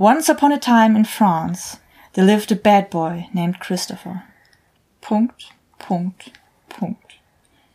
Once 0.00 0.30
upon 0.30 0.50
a 0.50 0.58
time 0.58 0.96
in 0.96 1.04
France, 1.04 1.76
there 2.14 2.24
lived 2.24 2.50
a 2.50 2.56
bad 2.56 2.88
boy 2.88 3.28
named 3.34 3.60
Christopher. 3.60 4.22
Punkt, 5.02 5.52
Punkt, 5.78 6.38
Punkt. 6.70 7.16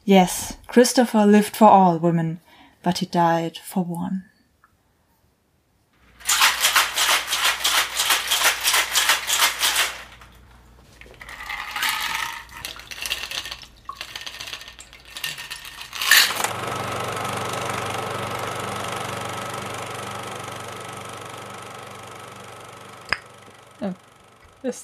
Yes, 0.06 0.58
Christopher 0.66 1.24
lived 1.24 1.56
for 1.56 1.68
all 1.68 2.00
women, 2.00 2.40
but 2.82 2.98
he 2.98 3.06
died 3.06 3.60
for 3.60 3.84
one. 3.84 4.24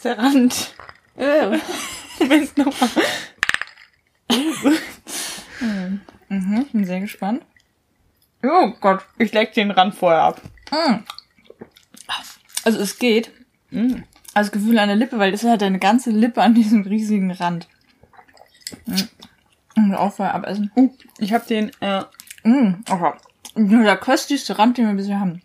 Ist 0.02 0.06
der 0.06 0.18
Rand. 0.18 0.74
Moment 2.20 2.58
nochmal. 2.58 2.90
Mhm, 6.30 6.62
ich 6.66 6.72
bin 6.72 6.86
sehr 6.86 7.02
gespannt. 7.02 7.44
Oh 8.42 8.72
Gott, 8.80 9.04
ich 9.18 9.34
leck 9.34 9.54
den 9.54 9.70
Rand 9.70 9.94
vorher 9.94 10.22
ab. 10.22 10.42
Mm. 10.72 11.04
Also 12.64 12.80
es 12.80 12.98
geht. 12.98 13.32
Mm. 13.70 14.04
Also 14.34 14.52
Gefühl 14.52 14.80
an 14.80 14.88
der 14.88 14.96
Lippe, 14.96 15.20
weil 15.20 15.32
das 15.32 15.44
ist 15.44 15.50
halt 15.50 15.62
eine 15.62 15.78
ganze 15.78 16.10
Lippe 16.10 16.42
an 16.42 16.56
diesem 16.56 16.84
riesigen 16.84 17.32
Rand. 17.32 17.68
Mm. 19.76 19.94
auch 19.94 20.14
vorher 20.14 20.34
abessen. 20.34 20.72
Uh, 20.76 20.90
ich 21.20 21.34
habe 21.34 21.46
den, 21.46 21.72
äh, 21.82 22.06
Mm. 22.44 22.76
Okay. 22.90 23.12
Nur 23.56 23.84
der 23.84 23.98
köstlichste 23.98 24.58
Rand, 24.58 24.78
den 24.78 24.88
wir 24.88 24.96
bisher 24.96 25.20
haben. 25.20 25.42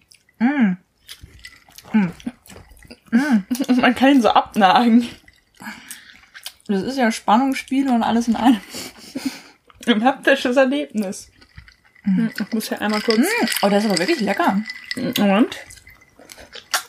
Mm. 3.10 3.44
man 3.80 3.94
kann 3.94 4.10
ihn 4.12 4.22
so 4.22 4.30
abnagen. 4.30 5.08
Das 6.68 6.82
ist 6.82 6.98
ja 6.98 7.12
Spannungsspiel 7.12 7.88
und 7.88 8.02
alles 8.02 8.28
in 8.28 8.36
einem. 8.36 8.60
Ein 9.86 10.02
haptisches 10.04 10.56
Erlebnis. 10.56 11.30
Hm, 12.02 12.32
Ich 12.38 12.52
muss 12.52 12.70
ja 12.70 12.78
einmal 12.78 13.00
kurz. 13.02 13.20
Oh, 13.62 13.68
der 13.68 13.78
ist 13.78 13.84
aber 13.84 13.98
wirklich 13.98 14.20
lecker. 14.20 14.60
Und? 14.96 15.56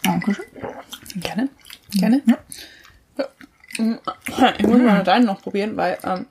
Dankeschön. 0.03 0.45
Gerne. 1.15 1.49
Gerne. 1.91 2.23
Ja. 2.25 2.37
Ich 4.57 4.65
muss 4.65 4.81
mal 4.81 5.03
deinen 5.03 5.25
noch 5.25 5.41
probieren, 5.41 5.77
weil 5.77 5.97
ähm, 6.03 6.25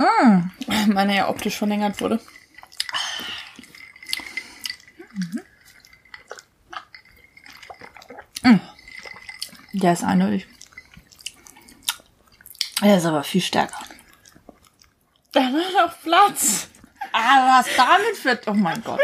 Mm. 0.00 0.92
meine 0.92 1.16
ja 1.16 1.28
optisch 1.28 1.56
verlängert 1.56 2.00
wurde. 2.00 2.20
Der 9.72 9.92
ist 9.92 10.04
eindeutig. 10.04 10.46
Der 12.82 12.96
ist 12.96 13.06
aber 13.06 13.22
viel 13.24 13.40
stärker. 13.40 13.80
Da 15.32 15.40
war 15.40 15.86
noch 15.86 16.00
Platz. 16.02 16.68
Ah, 17.12 17.58
was 17.58 17.66
damit 17.76 18.16
für... 18.16 18.40
Oh 18.50 18.54
mein 18.54 18.82
Gott. 18.82 19.00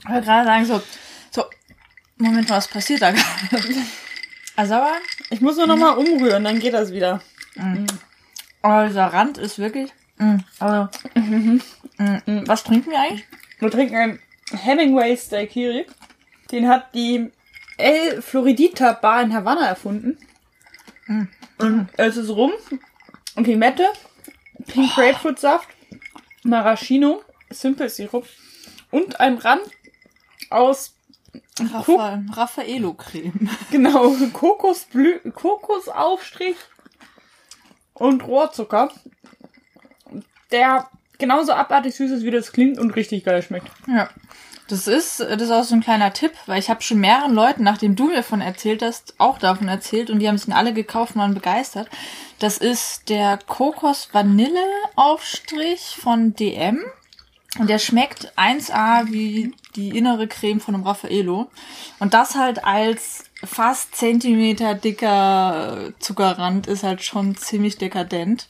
Ich 0.00 0.08
wollte 0.08 0.26
gerade 0.26 0.46
sagen, 0.46 0.64
so... 0.64 0.82
So, 1.30 1.44
Moment, 2.16 2.48
was 2.50 2.68
passiert 2.68 3.02
da 3.02 3.10
gerade? 3.10 3.76
Also 4.56 4.74
aber... 4.74 4.92
Ich 5.30 5.40
muss 5.40 5.56
nur 5.56 5.66
noch 5.66 5.76
mal 5.76 5.92
umrühren, 5.92 6.44
dann 6.44 6.58
geht 6.58 6.74
das 6.74 6.92
wieder. 6.92 7.22
Oh, 8.62 8.84
dieser 8.86 9.06
Rand 9.06 9.38
ist 9.38 9.58
wirklich... 9.58 9.92
Mm, 10.18 10.38
also, 10.58 10.88
mm, 11.14 11.60
mm, 11.98 12.42
was 12.46 12.64
trinken 12.64 12.90
wir 12.90 13.00
eigentlich? 13.00 13.24
Wir 13.58 13.70
trinken 13.70 13.96
einen 13.96 14.20
Hemingway 14.52 15.18
Daiquiri. 15.30 15.86
Den 16.50 16.68
hat 16.68 16.94
die 16.94 17.30
El 17.80 18.22
Floridita 18.22 18.92
Bar 18.92 19.22
in 19.22 19.34
Havanna 19.34 19.66
erfunden. 19.66 20.18
Und 21.58 21.88
es 21.96 22.16
ist 22.16 22.30
rum 22.30 22.52
und 23.34 23.46
Limette, 23.46 23.86
Pink 24.66 24.94
Grapefruit 24.94 25.38
Saft, 25.38 25.68
Maraschino, 26.44 27.22
Simple 27.50 27.88
Sirup 27.88 28.26
und 28.90 29.18
ein 29.18 29.38
Rand 29.38 29.62
aus 30.50 30.94
Raffa 31.60 32.22
Raffaello-Creme. 32.32 33.50
genau 33.70 34.14
Kokosblü 34.32 35.20
Kokosaufstrich 35.32 36.56
und 37.94 38.26
Rohrzucker, 38.26 38.90
der 40.50 40.88
genauso 41.18 41.52
abartig 41.52 41.94
süß 41.94 42.10
ist, 42.12 42.24
wie 42.24 42.30
das 42.30 42.52
klingt 42.52 42.78
und 42.78 42.92
richtig 42.96 43.24
geil 43.24 43.42
schmeckt. 43.42 43.70
Ja. 43.86 44.08
Das 44.70 44.86
ist, 44.86 45.18
das 45.18 45.42
ist 45.42 45.50
auch 45.50 45.64
so 45.64 45.74
ein 45.74 45.80
kleiner 45.80 46.12
Tipp, 46.12 46.30
weil 46.46 46.60
ich 46.60 46.70
habe 46.70 46.80
schon 46.80 47.00
mehreren 47.00 47.34
Leuten, 47.34 47.64
nachdem 47.64 47.96
du 47.96 48.06
mir 48.06 48.18
davon 48.18 48.40
erzählt 48.40 48.82
hast, 48.82 49.14
auch 49.18 49.38
davon 49.38 49.66
erzählt 49.66 50.10
und 50.10 50.20
die 50.20 50.28
haben 50.28 50.36
es 50.36 50.46
dann 50.46 50.54
alle 50.54 50.72
gekauft 50.72 51.16
und 51.16 51.22
waren 51.22 51.34
begeistert. 51.34 51.88
Das 52.38 52.56
ist 52.56 53.08
der 53.08 53.40
Kokos-Vanille-Aufstrich 53.48 55.96
von 56.00 56.36
DM. 56.36 56.84
Und 57.58 57.68
der 57.68 57.80
schmeckt 57.80 58.32
1A 58.38 59.10
wie 59.10 59.56
die 59.74 59.98
innere 59.98 60.28
Creme 60.28 60.60
von 60.60 60.76
einem 60.76 60.84
Raffaello. 60.84 61.50
Und 61.98 62.14
das 62.14 62.36
halt 62.36 62.64
als 62.64 63.24
fast 63.42 63.96
Zentimeter 63.96 64.76
dicker 64.76 65.88
äh, 65.88 65.92
Zuckerrand 65.98 66.68
ist 66.68 66.84
halt 66.84 67.02
schon 67.02 67.36
ziemlich 67.36 67.76
dekadent. 67.76 68.46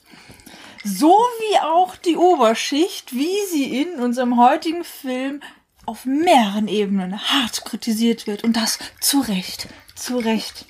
So 0.85 1.17
wie 1.39 1.61
auch 1.61 1.97
die 1.97 2.19
Oberschicht, 2.19 3.15
wie 3.15 3.39
sie 3.51 3.81
in 3.81 3.95
unserem 4.01 4.39
heutigen 4.39 4.85
Film 4.85 5.41
auf 5.91 6.05
mehreren 6.05 6.69
Ebenen 6.69 7.21
hart 7.21 7.65
kritisiert 7.65 8.29
wird. 8.29 8.45
Und 8.45 8.57
das 8.57 8.79
zu 9.01 9.23
Recht. 9.23 9.67
Zu 9.97 10.19
Recht. 10.19 10.67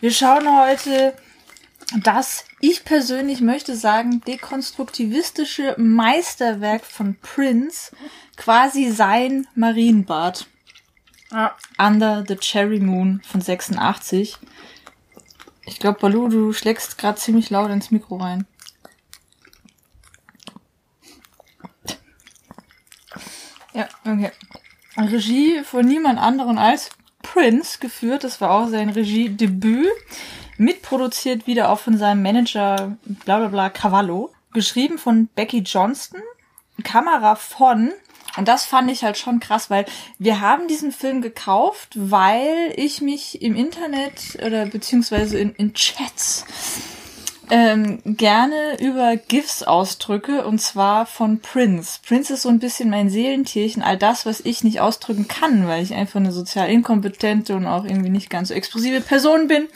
Wir 0.00 0.10
schauen 0.10 0.48
heute 0.58 1.14
das, 2.02 2.46
ich 2.58 2.82
persönlich 2.86 3.42
möchte 3.42 3.76
sagen, 3.76 4.22
dekonstruktivistische 4.22 5.74
Meisterwerk 5.76 6.86
von 6.86 7.16
Prince, 7.16 7.94
quasi 8.38 8.90
sein 8.90 9.46
Marienbad. 9.54 10.46
Ja. 11.30 11.54
Under 11.76 12.24
the 12.26 12.36
Cherry 12.36 12.80
Moon 12.80 13.20
von 13.26 13.42
86. 13.42 14.38
Ich 15.66 15.78
glaube, 15.80 15.98
Balu, 16.00 16.28
du 16.28 16.54
schlägst 16.54 16.96
gerade 16.96 17.18
ziemlich 17.18 17.50
laut 17.50 17.70
ins 17.70 17.90
Mikro 17.90 18.16
rein. 18.16 18.46
Ja, 23.74 23.88
okay. 24.04 24.30
Regie 24.96 25.62
von 25.64 25.86
niemand 25.86 26.18
anderen 26.18 26.58
als 26.58 26.90
Prince 27.22 27.78
geführt. 27.78 28.24
Das 28.24 28.40
war 28.40 28.50
auch 28.50 28.68
sein 28.68 28.90
Regiedebüt. 28.90 29.90
Mitproduziert 30.58 31.46
wieder 31.46 31.70
auch 31.70 31.78
von 31.78 31.96
seinem 31.96 32.22
Manager 32.22 32.96
bla 33.04 33.38
bla 33.38 33.48
bla 33.48 33.70
Cavallo. 33.70 34.32
Geschrieben 34.52 34.98
von 34.98 35.28
Becky 35.28 35.60
Johnston. 35.60 36.20
Kamera 36.82 37.36
von 37.36 37.92
und 38.36 38.48
das 38.48 38.64
fand 38.64 38.90
ich 38.90 39.04
halt 39.04 39.18
schon 39.18 39.40
krass, 39.40 39.68
weil 39.68 39.84
wir 40.18 40.40
haben 40.40 40.66
diesen 40.66 40.90
Film 40.90 41.20
gekauft, 41.20 41.90
weil 41.94 42.72
ich 42.76 43.02
mich 43.02 43.42
im 43.42 43.54
Internet 43.54 44.38
oder 44.44 44.66
beziehungsweise 44.66 45.38
in, 45.38 45.54
in 45.54 45.74
Chats 45.74 46.46
ähm, 47.52 48.00
gerne 48.06 48.80
über 48.80 49.14
GIFs 49.16 49.62
ausdrücke 49.62 50.46
und 50.46 50.58
zwar 50.58 51.04
von 51.04 51.40
Prince. 51.40 52.00
Prince 52.02 52.32
ist 52.32 52.42
so 52.42 52.48
ein 52.48 52.60
bisschen 52.60 52.88
mein 52.88 53.10
Seelentierchen, 53.10 53.82
all 53.82 53.98
das, 53.98 54.24
was 54.24 54.40
ich 54.40 54.64
nicht 54.64 54.80
ausdrücken 54.80 55.28
kann, 55.28 55.68
weil 55.68 55.82
ich 55.82 55.92
einfach 55.92 56.18
eine 56.18 56.32
sozial 56.32 56.70
inkompetente 56.70 57.54
und 57.54 57.66
auch 57.66 57.84
irgendwie 57.84 58.08
nicht 58.08 58.30
ganz 58.30 58.48
so 58.48 58.54
explosive 58.54 59.02
Person 59.02 59.48
bin. 59.48 59.68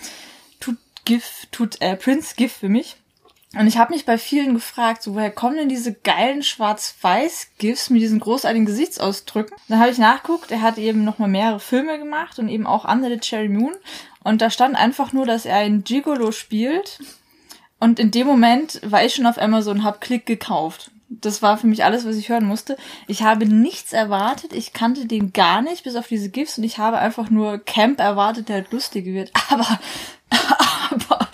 Tut 0.59 0.79
GIF, 1.05 1.49
tut 1.53 1.83
äh, 1.83 1.97
Prince 1.97 2.35
GIF 2.35 2.55
für 2.55 2.71
mich. 2.71 2.97
Und 3.55 3.67
ich 3.67 3.77
habe 3.77 3.93
mich 3.93 4.07
bei 4.07 4.17
vielen 4.17 4.55
gefragt, 4.55 5.03
so, 5.03 5.15
woher 5.15 5.31
kommen 5.31 5.57
denn 5.57 5.69
diese 5.69 5.93
geilen 5.93 6.43
Schwarz-Weiß-GIFs 6.43 7.91
mit 7.91 8.01
diesen 8.01 8.21
großartigen 8.21 8.65
Gesichtsausdrücken? 8.65 9.55
Dann 9.69 9.81
habe 9.81 9.91
ich 9.91 9.99
nachguckt, 9.99 10.51
er 10.51 10.63
hat 10.63 10.79
eben 10.79 11.05
nochmal 11.05 11.29
mehrere 11.29 11.61
Filme 11.61 11.99
gemacht 11.99 12.39
und 12.39 12.49
eben 12.49 12.67
auch 12.67 12.87
Under 12.91 13.11
the 13.11 13.21
Cherry 13.21 13.51
Moon. 13.51 13.75
Und 14.25 14.41
da 14.41 14.49
stand 14.49 14.77
einfach 14.77 15.13
nur, 15.13 15.27
dass 15.27 15.45
er 15.45 15.57
einen 15.57 15.85
Gigolo 15.85 16.33
spielt. 16.33 16.99
Und 17.79 17.99
in 17.99 18.11
dem 18.11 18.27
Moment 18.27 18.81
war 18.85 19.05
ich 19.05 19.15
schon 19.15 19.27
auf 19.27 19.39
Amazon 19.39 19.85
hab 19.85 20.01
Klick 20.01 20.27
gekauft. 20.27 20.91
Das 21.09 21.41
war 21.43 21.57
für 21.57 21.67
mich 21.67 21.85
alles, 21.85 22.05
was 22.05 22.17
ich 22.17 22.29
hören 22.29 22.47
musste. 22.47 22.77
Ich 23.07 23.23
habe 23.23 23.47
nichts 23.47 23.93
erwartet. 23.93 24.53
Ich 24.53 24.73
kannte 24.73 25.07
den 25.07 25.33
gar 25.33 25.63
nicht, 25.63 25.85
bis 25.85 25.95
auf 25.95 26.09
diese 26.09 26.31
GIFs. 26.31 26.59
Und 26.59 26.65
ich 26.65 26.79
habe 26.79 26.99
einfach 26.99 27.31
nur 27.31 27.59
Camp 27.59 28.01
erwartet, 28.01 28.49
der 28.49 28.57
halt 28.57 28.73
lustig 28.73 29.05
wird. 29.07 29.31
Aber, 29.51 29.79
aber 30.91 31.29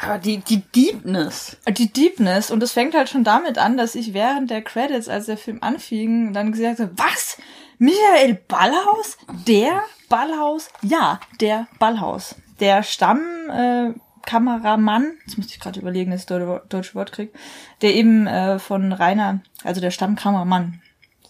Aber 0.00 0.18
die, 0.18 0.38
die 0.38 0.62
Deepness. 0.74 1.56
die 1.68 1.92
Deepness 1.92 2.50
und 2.50 2.62
es 2.62 2.72
fängt 2.72 2.94
halt 2.94 3.08
schon 3.08 3.24
damit 3.24 3.58
an, 3.58 3.76
dass 3.76 3.94
ich 3.94 4.14
während 4.14 4.50
der 4.50 4.62
Credits, 4.62 5.08
als 5.08 5.26
der 5.26 5.36
Film 5.36 5.58
anfing, 5.60 6.32
dann 6.32 6.52
gesagt 6.52 6.80
habe, 6.80 6.92
was? 6.96 7.38
Michael 7.78 8.34
Ballhaus? 8.48 9.16
Der 9.46 9.82
Ballhaus? 10.08 10.68
Ja, 10.82 11.20
der 11.40 11.66
Ballhaus. 11.78 12.36
Der 12.60 12.82
Stammkameramann, 12.82 13.94
äh, 13.96 14.00
Kameramann, 14.26 15.12
jetzt 15.26 15.36
musste 15.36 15.54
ich 15.54 15.60
gerade 15.60 15.80
überlegen, 15.80 16.10
dass 16.10 16.20
ich 16.20 16.26
das 16.26 16.60
deutsche- 16.68 16.94
Wort 16.94 17.12
krieg, 17.12 17.32
der 17.80 17.94
eben 17.94 18.26
äh, 18.26 18.58
von 18.58 18.92
Rainer, 18.92 19.40
also 19.64 19.80
der 19.80 19.90
Stammkameramann, 19.90 20.80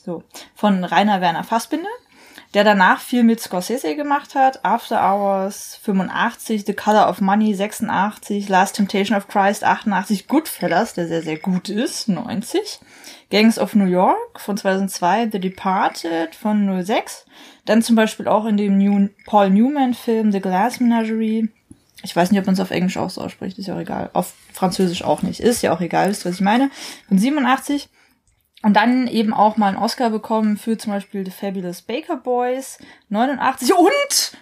so, 0.05 0.25
von 0.55 0.85
Rainer 0.85 1.21
Werner 1.21 1.45
Fassbinder, 1.45 1.89
der 2.55 2.65
danach 2.65 3.01
viel 3.01 3.23
mit 3.23 3.41
Scorsese 3.41 3.97
gemacht 3.97 4.35
hat. 4.35 4.65
After 4.65 5.01
Hours 5.01 5.79
85, 5.83 6.65
The 6.67 6.75
Color 6.75 7.09
of 7.09 7.21
Money 7.21 7.55
86, 7.55 8.49
Last 8.49 8.77
Temptation 8.77 9.17
of 9.17 9.29
Christ 9.29 9.65
88, 9.65 10.29
Goodfellas, 10.29 10.93
der 10.95 11.09
sehr, 11.09 11.23
sehr 11.23 11.39
gut 11.39 11.69
ist, 11.69 12.09
90. 12.09 12.81
Gangs 13.31 13.59
of 13.59 13.75
New 13.75 13.87
York 13.87 14.39
von 14.41 14.57
2002, 14.59 15.31
The 15.33 15.41
Departed 15.41 16.35
von 16.35 16.85
06. 16.85 17.25
Dann 17.65 17.81
zum 17.81 17.97
Beispiel 17.97 18.29
auch 18.29 18.45
in 18.45 18.59
dem 18.59 18.77
New 18.77 19.09
Paul 19.25 19.49
Newman-Film 19.49 20.33
The 20.33 20.41
Glass 20.41 20.81
Menagerie. 20.81 21.49
Ich 22.03 22.15
weiß 22.15 22.31
nicht, 22.31 22.41
ob 22.41 22.47
man 22.47 22.55
es 22.55 22.61
auf 22.61 22.71
Englisch 22.71 22.97
auch 22.97 23.11
so 23.11 23.21
ausspricht, 23.21 23.59
ist 23.59 23.67
ja 23.67 23.75
auch 23.75 23.81
egal. 23.81 24.11
Auf 24.13 24.35
Französisch 24.53 25.05
auch 25.05 25.23
nicht. 25.23 25.41
Ist 25.41 25.63
ja 25.63 25.75
auch 25.75 25.81
egal, 25.81 26.11
wisst 26.11 26.25
ihr, 26.25 26.31
was 26.31 26.37
ich 26.37 26.41
meine. 26.41 26.71
Von 27.09 27.19
87. 27.19 27.89
Und 28.63 28.75
dann 28.75 29.09
eben 29.09 29.35
auch 29.35 29.57
mal 29.57 29.69
einen 29.69 29.77
Oscar 29.77 30.11
bekommen 30.11 30.57
für 30.57 30.79
zum 30.79 30.93
Beispiel 30.93 31.25
The 31.25 31.33
Fabulous 31.33 31.83
Baker 31.83 32.17
Boys 32.17 32.79
89. 33.09 33.73
Und 33.75 34.33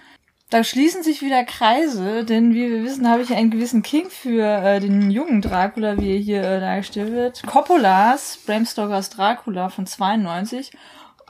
da 0.51 0.65
schließen 0.65 1.03
sich 1.03 1.23
wieder 1.23 1.45
Kreise, 1.45 2.25
denn 2.25 2.53
wie 2.53 2.71
wir 2.71 2.83
wissen, 2.83 3.09
habe 3.09 3.23
ich 3.23 3.33
einen 3.33 3.51
gewissen 3.51 3.83
King 3.83 4.11
für 4.11 4.45
äh, 4.45 4.81
den 4.81 5.11
jungen 5.11 5.41
Dracula, 5.41 5.97
wie 5.99 6.17
er 6.17 6.19
hier 6.19 6.43
äh, 6.43 6.61
dargestellt 6.61 7.13
wird. 7.13 7.43
Coppolas 7.47 8.41
Bram 8.47 8.67
Stokers 8.67 9.11
Dracula 9.11 9.69
von 9.69 9.87
92. 9.87 10.73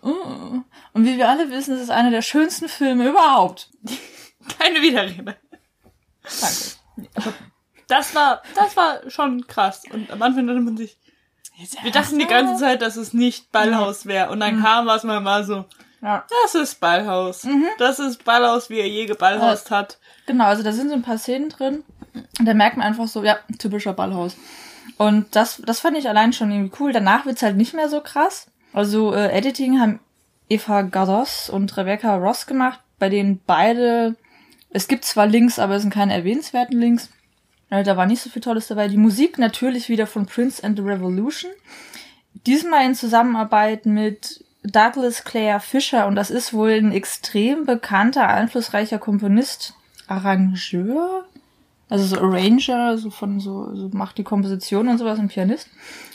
Uh. 0.03 0.63
Und 0.95 1.05
wie 1.05 1.19
wir 1.19 1.29
alle 1.29 1.51
wissen, 1.51 1.75
ist 1.75 1.83
es 1.83 1.91
einer 1.91 2.11
der 2.11 2.23
schönsten 2.23 2.69
Filme 2.69 3.09
überhaupt. 3.09 3.71
Keine 4.59 4.81
Widerrede. 4.81 5.37
Danke. 6.41 7.35
Das 7.89 8.15
war, 8.15 8.43
das 8.55 8.77
war 8.77 9.01
schon 9.11 9.47
krass. 9.47 9.83
Und 9.93 10.11
am 10.11 10.23
Anfang 10.23 10.47
dachte 10.47 10.61
man 10.61 10.77
sich, 10.77 10.97
wir 11.83 11.91
dachten 11.91 12.19
die 12.19 12.27
ganze 12.27 12.57
Zeit, 12.61 12.83
dass 12.83 12.97
es 12.97 13.13
nicht 13.13 13.51
Ballhaus 13.53 14.07
wäre. 14.07 14.31
Und 14.31 14.41
dann 14.41 14.63
kam 14.63 14.87
was 14.87 15.03
mal 15.05 15.21
mal 15.21 15.45
so, 15.45 15.65
Ja. 16.01 16.25
das 16.45 16.55
ist 16.55 16.81
Ballhaus. 16.81 17.47
Das 17.79 17.99
ist 17.99 18.25
Ballhaus, 18.25 18.71
wie 18.71 18.79
er 18.79 18.89
je 18.89 19.07
geballhaust 19.07 19.71
hat. 19.71 19.99
Genau, 20.27 20.45
also 20.45 20.63
da 20.63 20.73
sind 20.73 20.89
so 20.89 20.95
ein 20.95 21.03
paar 21.03 21.19
Szenen 21.19 21.49
drin. 21.49 21.83
Und 22.39 22.47
da 22.47 22.55
merkt 22.55 22.77
man 22.77 22.87
einfach 22.87 23.09
so, 23.09 23.23
ja, 23.25 23.39
typischer 23.59 23.93
Ballhaus. 23.93 24.37
Und 24.97 25.35
das, 25.37 25.61
das 25.67 25.81
fand 25.81 25.97
ich 25.99 26.09
allein 26.09 26.33
schon 26.33 26.51
irgendwie 26.51 26.77
cool. 26.81 26.93
Danach 26.93 27.27
wird's 27.27 27.43
halt 27.43 27.57
nicht 27.57 27.75
mehr 27.75 27.89
so 27.89 28.01
krass. 28.01 28.47
Also 28.73 29.13
äh, 29.13 29.31
Editing 29.33 29.81
haben 29.81 30.01
Eva 30.49 30.83
Gados 30.83 31.51
und 31.51 31.77
Rebecca 31.77 32.17
Ross 32.17 32.47
gemacht, 32.47 32.81
bei 32.99 33.09
denen 33.09 33.41
beide, 33.47 34.15
es 34.71 34.89
gibt 34.89 35.05
zwar 35.05 35.27
Links, 35.27 35.59
aber 35.59 35.77
es 35.77 35.83
sind 35.83 35.93
keine 35.93 36.15
erwähnenswerten 36.15 36.79
Links. 36.79 37.11
Äh, 37.71 37.83
da 37.83 37.97
war 37.97 38.07
nicht 38.07 38.23
so 38.23 38.31
viel 38.31 38.43
Tolles 38.43 38.69
dabei. 38.69 38.89
Die 38.89 38.97
Musik 38.97 39.39
natürlich 39.39 39.89
wieder 39.89 40.07
von 40.07 40.27
Prince 40.27 40.63
and 40.63 40.79
the 40.79 40.85
Revolution. 40.85 41.51
Diesmal 42.47 42.87
in 42.87 42.95
Zusammenarbeit 42.95 43.87
mit 43.87 44.45
Douglas 44.63 45.25
Clare 45.25 45.61
Fisher 45.61 46.07
und 46.07 46.15
das 46.15 46.31
ist 46.31 46.53
wohl 46.53 46.71
ein 46.71 46.93
extrem 46.93 47.65
bekannter, 47.65 48.29
einflussreicher 48.29 48.99
Komponist, 48.99 49.75
Arrangeur, 50.07 51.25
also 51.91 52.05
so 52.05 52.21
Arranger, 52.21 52.97
so 52.97 53.11
von 53.11 53.41
so, 53.41 53.75
so 53.75 53.91
macht 53.93 54.17
die 54.17 54.25
Komposition 54.25 54.89
und 54.89 54.99
sowas, 54.99 55.19
ein 55.19 55.29
Pianist. 55.29 55.69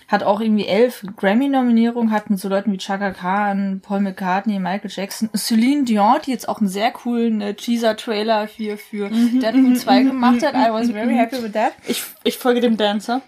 Hat 0.07 0.23
auch 0.23 0.39
irgendwie 0.39 0.67
elf 0.67 1.03
Grammy-Nominierungen, 1.17 2.11
hat 2.11 2.29
mit 2.29 2.39
so 2.39 2.47
Leuten 2.47 2.71
wie 2.71 2.77
Chaka 2.77 3.11
Khan, 3.11 3.81
Paul 3.83 4.01
McCartney, 4.01 4.59
Michael 4.59 4.91
Jackson, 4.93 5.29
Celine 5.35 5.83
Dion, 5.83 6.17
die 6.25 6.31
jetzt 6.31 6.47
auch 6.47 6.59
einen 6.59 6.69
sehr 6.69 6.91
coolen 6.91 7.41
äh, 7.41 7.55
Teaser-Trailer 7.55 8.47
für, 8.47 8.77
für 8.77 9.09
Deadpool 9.09 9.75
2 9.75 10.03
gemacht 10.03 10.45
hat. 10.45 10.53
I 10.53 10.71
was 10.71 10.91
very 10.91 11.15
happy 11.15 11.41
with 11.41 11.53
that. 11.53 11.73
Ich, 11.87 12.03
ich 12.23 12.37
folge 12.37 12.61
dem 12.61 12.77
Dancer, 12.77 13.21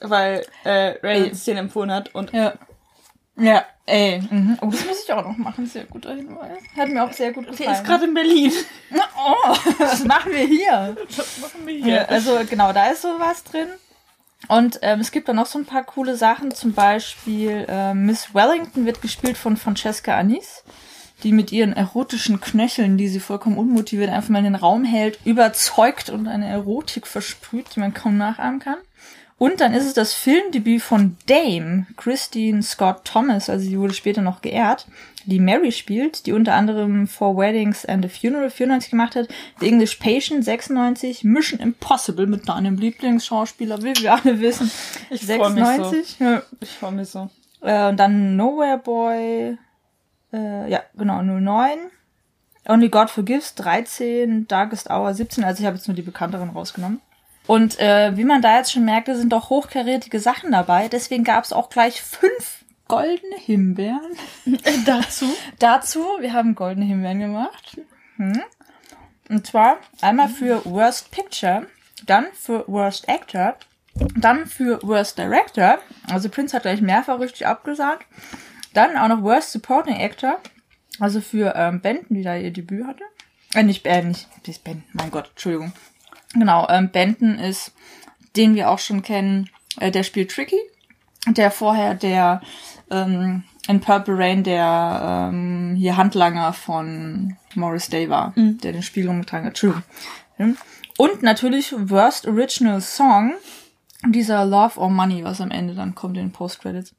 weil 0.00 0.44
äh, 0.64 0.96
Reynolds 1.02 1.44
den 1.44 1.56
empfohlen 1.56 1.92
hat. 1.92 2.14
Und 2.14 2.32
Ja. 2.32 2.54
Ja, 3.36 3.64
ey. 3.90 4.22
Mhm. 4.30 4.58
Oh, 4.60 4.68
das 4.70 4.86
muss 4.86 5.04
ich 5.04 5.12
auch 5.12 5.24
noch 5.24 5.36
machen. 5.36 5.66
Sehr 5.66 5.84
guter 5.84 6.14
Hinweis. 6.14 6.58
Hat 6.76 6.88
mir 6.88 7.04
auch 7.04 7.12
sehr 7.12 7.32
gut 7.32 7.46
gefallen. 7.46 7.68
der 7.68 7.78
ist 7.78 7.84
gerade 7.84 8.04
in 8.04 8.14
Berlin. 8.14 8.52
Oh, 8.92 9.54
was 9.78 10.04
machen 10.04 10.32
wir 10.32 10.46
hier? 10.46 10.96
Was 11.16 11.38
machen 11.40 11.66
wir 11.66 11.74
hier? 11.74 12.08
also 12.08 12.38
genau, 12.48 12.72
da 12.72 12.86
ist 12.86 13.02
sowas 13.02 13.44
drin. 13.44 13.68
Und 14.48 14.78
ähm, 14.82 15.00
es 15.00 15.12
gibt 15.12 15.28
dann 15.28 15.36
noch 15.36 15.46
so 15.46 15.58
ein 15.58 15.66
paar 15.66 15.84
coole 15.84 16.16
Sachen. 16.16 16.52
Zum 16.52 16.72
Beispiel 16.72 17.66
äh, 17.68 17.94
Miss 17.94 18.34
Wellington 18.34 18.86
wird 18.86 19.02
gespielt 19.02 19.36
von 19.36 19.56
Francesca 19.56 20.16
Anis, 20.16 20.64
die 21.22 21.32
mit 21.32 21.52
ihren 21.52 21.74
erotischen 21.74 22.40
Knöcheln, 22.40 22.96
die 22.96 23.08
sie 23.08 23.20
vollkommen 23.20 23.58
unmotiviert 23.58 24.10
einfach 24.10 24.30
mal 24.30 24.38
in 24.38 24.44
den 24.44 24.54
Raum 24.54 24.84
hält, 24.84 25.18
überzeugt 25.24 26.08
und 26.08 26.26
eine 26.26 26.48
Erotik 26.48 27.06
versprüht, 27.06 27.66
die 27.74 27.80
man 27.80 27.92
kaum 27.94 28.16
nachahmen 28.16 28.60
kann. 28.60 28.78
Und 29.40 29.62
dann 29.62 29.72
ist 29.72 29.86
es 29.86 29.94
das 29.94 30.12
Filmdebüt 30.12 30.82
von 30.82 31.16
Dame, 31.26 31.86
Christine 31.96 32.62
Scott 32.62 33.06
Thomas, 33.06 33.48
also 33.48 33.66
sie 33.66 33.78
wurde 33.78 33.94
später 33.94 34.20
noch 34.20 34.42
geehrt, 34.42 34.86
die 35.24 35.40
Mary 35.40 35.72
spielt, 35.72 36.26
die 36.26 36.34
unter 36.34 36.52
anderem 36.52 37.06
Four 37.06 37.38
Weddings 37.38 37.86
and 37.86 38.04
a 38.04 38.08
Funeral 38.10 38.50
94 38.50 38.90
gemacht 38.90 39.16
hat, 39.16 39.28
The 39.60 39.68
English 39.68 39.96
Patient 39.96 40.44
96, 40.44 41.24
Mission 41.24 41.58
Impossible 41.58 42.26
mit 42.26 42.50
deinem 42.50 42.76
Lieblingsschauspieler, 42.76 43.82
wie 43.82 43.94
wir 44.02 44.12
alle 44.12 44.40
wissen, 44.40 44.70
Ich 45.08 45.24
freu 45.24 45.48
mich 45.48 45.64
so. 45.64 45.84
96. 45.84 46.18
Ja. 46.18 46.42
Ich 46.60 46.72
freue 46.72 46.92
mich 46.92 47.08
so. 47.08 47.30
Äh, 47.62 47.88
und 47.88 47.96
dann 47.96 48.36
Nowhere 48.36 48.76
Boy, 48.76 49.56
äh, 50.34 50.70
ja, 50.70 50.82
genau, 50.98 51.22
09. 51.22 51.78
Only 52.68 52.90
God 52.90 53.08
Forgives 53.08 53.54
13, 53.54 54.48
Darkest 54.48 54.90
Hour 54.90 55.14
17, 55.14 55.44
also 55.44 55.60
ich 55.62 55.66
habe 55.66 55.78
jetzt 55.78 55.88
nur 55.88 55.94
die 55.94 56.02
bekannteren 56.02 56.50
rausgenommen. 56.50 57.00
Und 57.50 57.80
äh, 57.80 58.16
wie 58.16 58.22
man 58.22 58.42
da 58.42 58.58
jetzt 58.58 58.70
schon 58.70 58.84
merkte, 58.84 59.16
sind 59.16 59.32
doch 59.32 59.50
hochkarätige 59.50 60.20
Sachen 60.20 60.52
dabei. 60.52 60.86
Deswegen 60.86 61.24
gab 61.24 61.42
es 61.42 61.52
auch 61.52 61.68
gleich 61.68 62.00
fünf 62.00 62.64
goldene 62.86 63.38
Himbeeren 63.38 64.16
Dazu? 64.86 65.26
dazu. 65.58 65.98
Wir 66.20 66.32
haben 66.32 66.54
goldene 66.54 66.86
Himbeeren 66.86 67.18
gemacht. 67.18 67.80
Hm. 68.18 68.40
Und 69.28 69.48
zwar 69.48 69.78
einmal 70.00 70.28
für 70.28 70.64
Worst 70.64 71.10
Picture, 71.10 71.66
dann 72.06 72.28
für 72.34 72.68
Worst 72.68 73.08
Actor, 73.08 73.56
dann 74.16 74.46
für 74.46 74.80
Worst 74.84 75.18
Director. 75.18 75.80
Also 76.08 76.28
Prince 76.28 76.54
hat 76.54 76.62
gleich 76.62 76.80
mehrfach 76.80 77.18
richtig 77.18 77.48
abgesagt. 77.48 78.06
Dann 78.74 78.96
auch 78.96 79.08
noch 79.08 79.24
Worst 79.24 79.50
Supporting 79.50 79.96
Actor, 79.96 80.38
also 81.00 81.20
für 81.20 81.54
ähm, 81.56 81.80
Benton, 81.80 82.16
die 82.16 82.22
da 82.22 82.36
ihr 82.36 82.52
Debüt 82.52 82.86
hatte. 82.86 83.02
Äh, 83.54 83.64
nicht, 83.64 83.84
äh, 83.86 84.04
nicht, 84.04 84.28
nicht 84.46 84.62
Benton, 84.62 84.84
mein 84.92 85.10
Gott, 85.10 85.30
Entschuldigung. 85.30 85.72
Genau, 86.34 86.66
ähm, 86.68 86.90
Benton 86.90 87.38
ist, 87.38 87.72
den 88.36 88.54
wir 88.54 88.70
auch 88.70 88.78
schon 88.78 89.02
kennen, 89.02 89.50
äh, 89.78 89.90
der 89.90 90.02
spielt 90.02 90.30
Tricky, 90.30 90.58
der 91.26 91.50
vorher 91.50 91.94
der 91.94 92.40
ähm, 92.90 93.44
in 93.68 93.80
Purple 93.80 94.16
Rain 94.16 94.42
der 94.42 95.28
ähm, 95.32 95.76
hier 95.76 95.96
Handlanger 95.96 96.52
von 96.52 97.36
Morris 97.54 97.88
Day 97.88 98.08
war, 98.08 98.32
der 98.36 98.72
den 98.72 98.82
Spiegel 98.82 99.10
umgetragen 99.10 99.46
hat. 99.46 99.58
Hm. 100.36 100.56
Und 100.96 101.22
natürlich 101.22 101.72
Worst 101.76 102.26
Original 102.26 102.80
Song, 102.80 103.34
dieser 104.06 104.44
Love 104.44 104.78
or 104.78 104.90
Money, 104.90 105.24
was 105.24 105.40
am 105.40 105.50
Ende 105.50 105.74
dann 105.74 105.94
kommt 105.94 106.16
in 106.16 106.26
den 106.26 106.32
Post-Credits. 106.32 106.94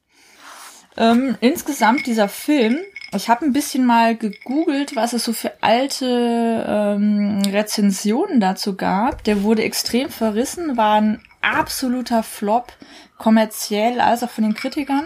Ähm, 0.97 1.37
insgesamt 1.41 2.05
dieser 2.05 2.27
Film, 2.27 2.77
ich 3.13 3.29
habe 3.29 3.45
ein 3.45 3.53
bisschen 3.53 3.85
mal 3.85 4.15
gegoogelt, 4.15 4.95
was 4.95 5.13
es 5.13 5.25
so 5.25 5.33
für 5.33 5.51
alte 5.61 6.65
ähm, 6.67 7.41
Rezensionen 7.45 8.39
dazu 8.39 8.75
gab. 8.75 9.23
Der 9.25 9.43
wurde 9.43 9.63
extrem 9.63 10.09
verrissen, 10.09 10.77
war 10.77 10.95
ein 10.95 11.21
absoluter 11.41 12.23
Flop, 12.23 12.71
kommerziell 13.17 13.99
als 13.99 14.23
auch 14.23 14.29
von 14.29 14.45
den 14.45 14.53
Kritikern. 14.53 15.05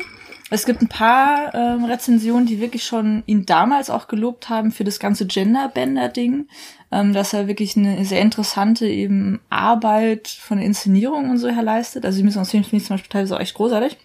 Es 0.52 0.68
gibt 0.68 0.84
ein 0.84 0.88
paar 0.88 1.56
ähm, 1.56 1.86
Rezensionen, 1.86 2.46
die 2.46 2.62
wirklich 2.62 2.84
schon 2.84 3.24
ihn 3.26 3.48
damals 3.48 3.90
auch 3.90 4.08
gelobt 4.08 4.50
haben 4.50 4.72
für 4.72 4.84
das 4.84 5.00
ganze 5.00 5.26
Genderbender-Ding, 5.26 6.48
ähm, 6.92 7.14
dass 7.14 7.34
er 7.34 7.48
wirklich 7.48 7.76
eine 7.76 8.06
sehr 8.06 8.22
interessante 8.22 8.88
eben 8.88 9.42
Arbeit 9.50 10.28
von 10.28 10.60
der 10.60 10.68
Inszenierung 10.68 11.32
und 11.32 11.40
so 11.40 11.50
her 11.50 11.64
leistet. 11.64 12.06
Also 12.06 12.20
die 12.20 12.24
müssen 12.24 12.40
aus 12.40 12.52
finde 12.52 12.68
ich 12.72 12.86
zum 12.86 12.94
Beispiel 12.96 13.12
teilweise 13.12 13.36
auch 13.36 13.40
echt 13.40 13.56
großartig. 13.56 13.98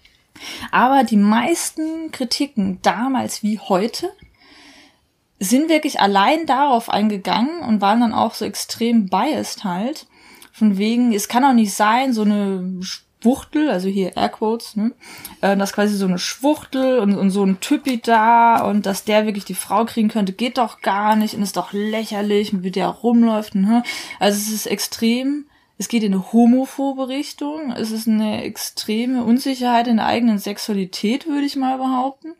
Aber 0.70 1.04
die 1.04 1.16
meisten 1.16 2.10
Kritiken 2.12 2.80
damals 2.82 3.42
wie 3.42 3.58
heute 3.58 4.10
sind 5.38 5.70
wirklich 5.70 6.00
allein 6.00 6.46
darauf 6.46 6.90
eingegangen 6.90 7.60
und 7.60 7.80
waren 7.80 8.00
dann 8.00 8.12
auch 8.12 8.34
so 8.34 8.44
extrem 8.44 9.06
biased 9.06 9.64
halt. 9.64 10.06
Von 10.52 10.76
wegen, 10.76 11.14
es 11.14 11.28
kann 11.28 11.44
auch 11.44 11.54
nicht 11.54 11.72
sein, 11.72 12.12
so 12.12 12.22
eine 12.22 12.80
Schwuchtel, 12.82 13.70
also 13.70 13.88
hier 13.88 14.16
Airquotes, 14.16 14.76
ne? 14.76 14.92
Äh, 15.40 15.56
dass 15.56 15.72
quasi 15.72 15.96
so 15.96 16.06
eine 16.06 16.18
Schwuchtel 16.18 16.98
und, 16.98 17.16
und 17.16 17.30
so 17.30 17.44
ein 17.44 17.60
Typi 17.60 18.00
da 18.00 18.62
und 18.64 18.84
dass 18.84 19.04
der 19.04 19.24
wirklich 19.24 19.46
die 19.46 19.54
Frau 19.54 19.86
kriegen 19.86 20.08
könnte, 20.08 20.32
geht 20.32 20.58
doch 20.58 20.82
gar 20.82 21.16
nicht 21.16 21.34
und 21.34 21.42
ist 21.42 21.56
doch 21.56 21.72
lächerlich, 21.72 22.62
wie 22.62 22.70
der 22.70 22.88
rumläuft. 22.88 23.54
Ne? 23.54 23.82
Also 24.18 24.38
es 24.38 24.52
ist 24.52 24.66
extrem 24.66 25.46
es 25.80 25.88
geht 25.88 26.02
in 26.02 26.12
eine 26.12 26.34
homophobe 26.34 27.08
Richtung. 27.08 27.72
Es 27.72 27.90
ist 27.90 28.06
eine 28.06 28.44
extreme 28.44 29.24
Unsicherheit 29.24 29.88
in 29.88 29.96
der 29.96 30.04
eigenen 30.04 30.38
Sexualität, 30.38 31.26
würde 31.26 31.46
ich 31.46 31.56
mal 31.56 31.78
behaupten. 31.78 32.34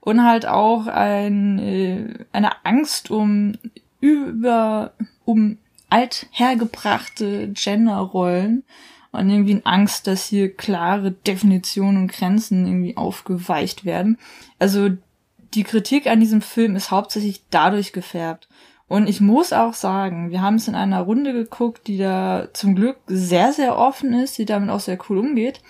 Und 0.00 0.24
halt 0.24 0.46
auch 0.46 0.86
ein, 0.86 1.58
äh, 1.58 2.24
eine 2.32 2.64
Angst 2.64 3.10
um 3.10 3.58
über, 4.00 4.94
um 5.26 5.58
althergebrachte 5.90 7.48
Genderrollen 7.48 8.64
und 9.12 9.28
irgendwie 9.28 9.52
eine 9.52 9.66
Angst, 9.66 10.06
dass 10.06 10.24
hier 10.24 10.56
klare 10.56 11.10
Definitionen 11.10 11.98
und 12.04 12.12
Grenzen 12.12 12.66
irgendwie 12.66 12.96
aufgeweicht 12.96 13.84
werden. 13.84 14.16
Also 14.58 14.88
die 15.52 15.64
Kritik 15.64 16.06
an 16.06 16.20
diesem 16.20 16.40
Film 16.40 16.74
ist 16.74 16.90
hauptsächlich 16.90 17.42
dadurch 17.50 17.92
gefärbt. 17.92 18.48
Und 18.88 19.06
ich 19.08 19.20
muss 19.20 19.52
auch 19.52 19.74
sagen, 19.74 20.30
wir 20.30 20.40
haben 20.40 20.54
es 20.54 20.66
in 20.66 20.74
einer 20.74 21.00
Runde 21.00 21.34
geguckt, 21.34 21.86
die 21.86 21.98
da 21.98 22.48
zum 22.54 22.74
Glück 22.74 22.96
sehr, 23.06 23.52
sehr 23.52 23.76
offen 23.76 24.14
ist, 24.14 24.38
die 24.38 24.46
damit 24.46 24.70
auch 24.70 24.80
sehr 24.80 24.98
cool 25.08 25.18
umgeht. 25.18 25.60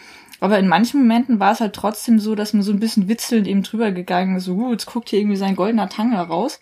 Aber 0.40 0.58
in 0.58 0.68
manchen 0.68 1.00
Momenten 1.00 1.40
war 1.40 1.52
es 1.52 1.60
halt 1.60 1.74
trotzdem 1.74 2.20
so, 2.20 2.36
dass 2.36 2.52
man 2.52 2.62
so 2.62 2.72
ein 2.72 2.78
bisschen 2.78 3.08
witzelnd 3.08 3.48
eben 3.48 3.64
drüber 3.64 3.90
gegangen 3.90 4.36
ist, 4.36 4.44
so, 4.44 4.54
uh, 4.54 4.70
jetzt 4.70 4.86
guckt 4.86 5.08
hier 5.08 5.18
irgendwie 5.18 5.36
sein 5.36 5.56
goldener 5.56 5.88
Tanga 5.88 6.22
raus. 6.22 6.60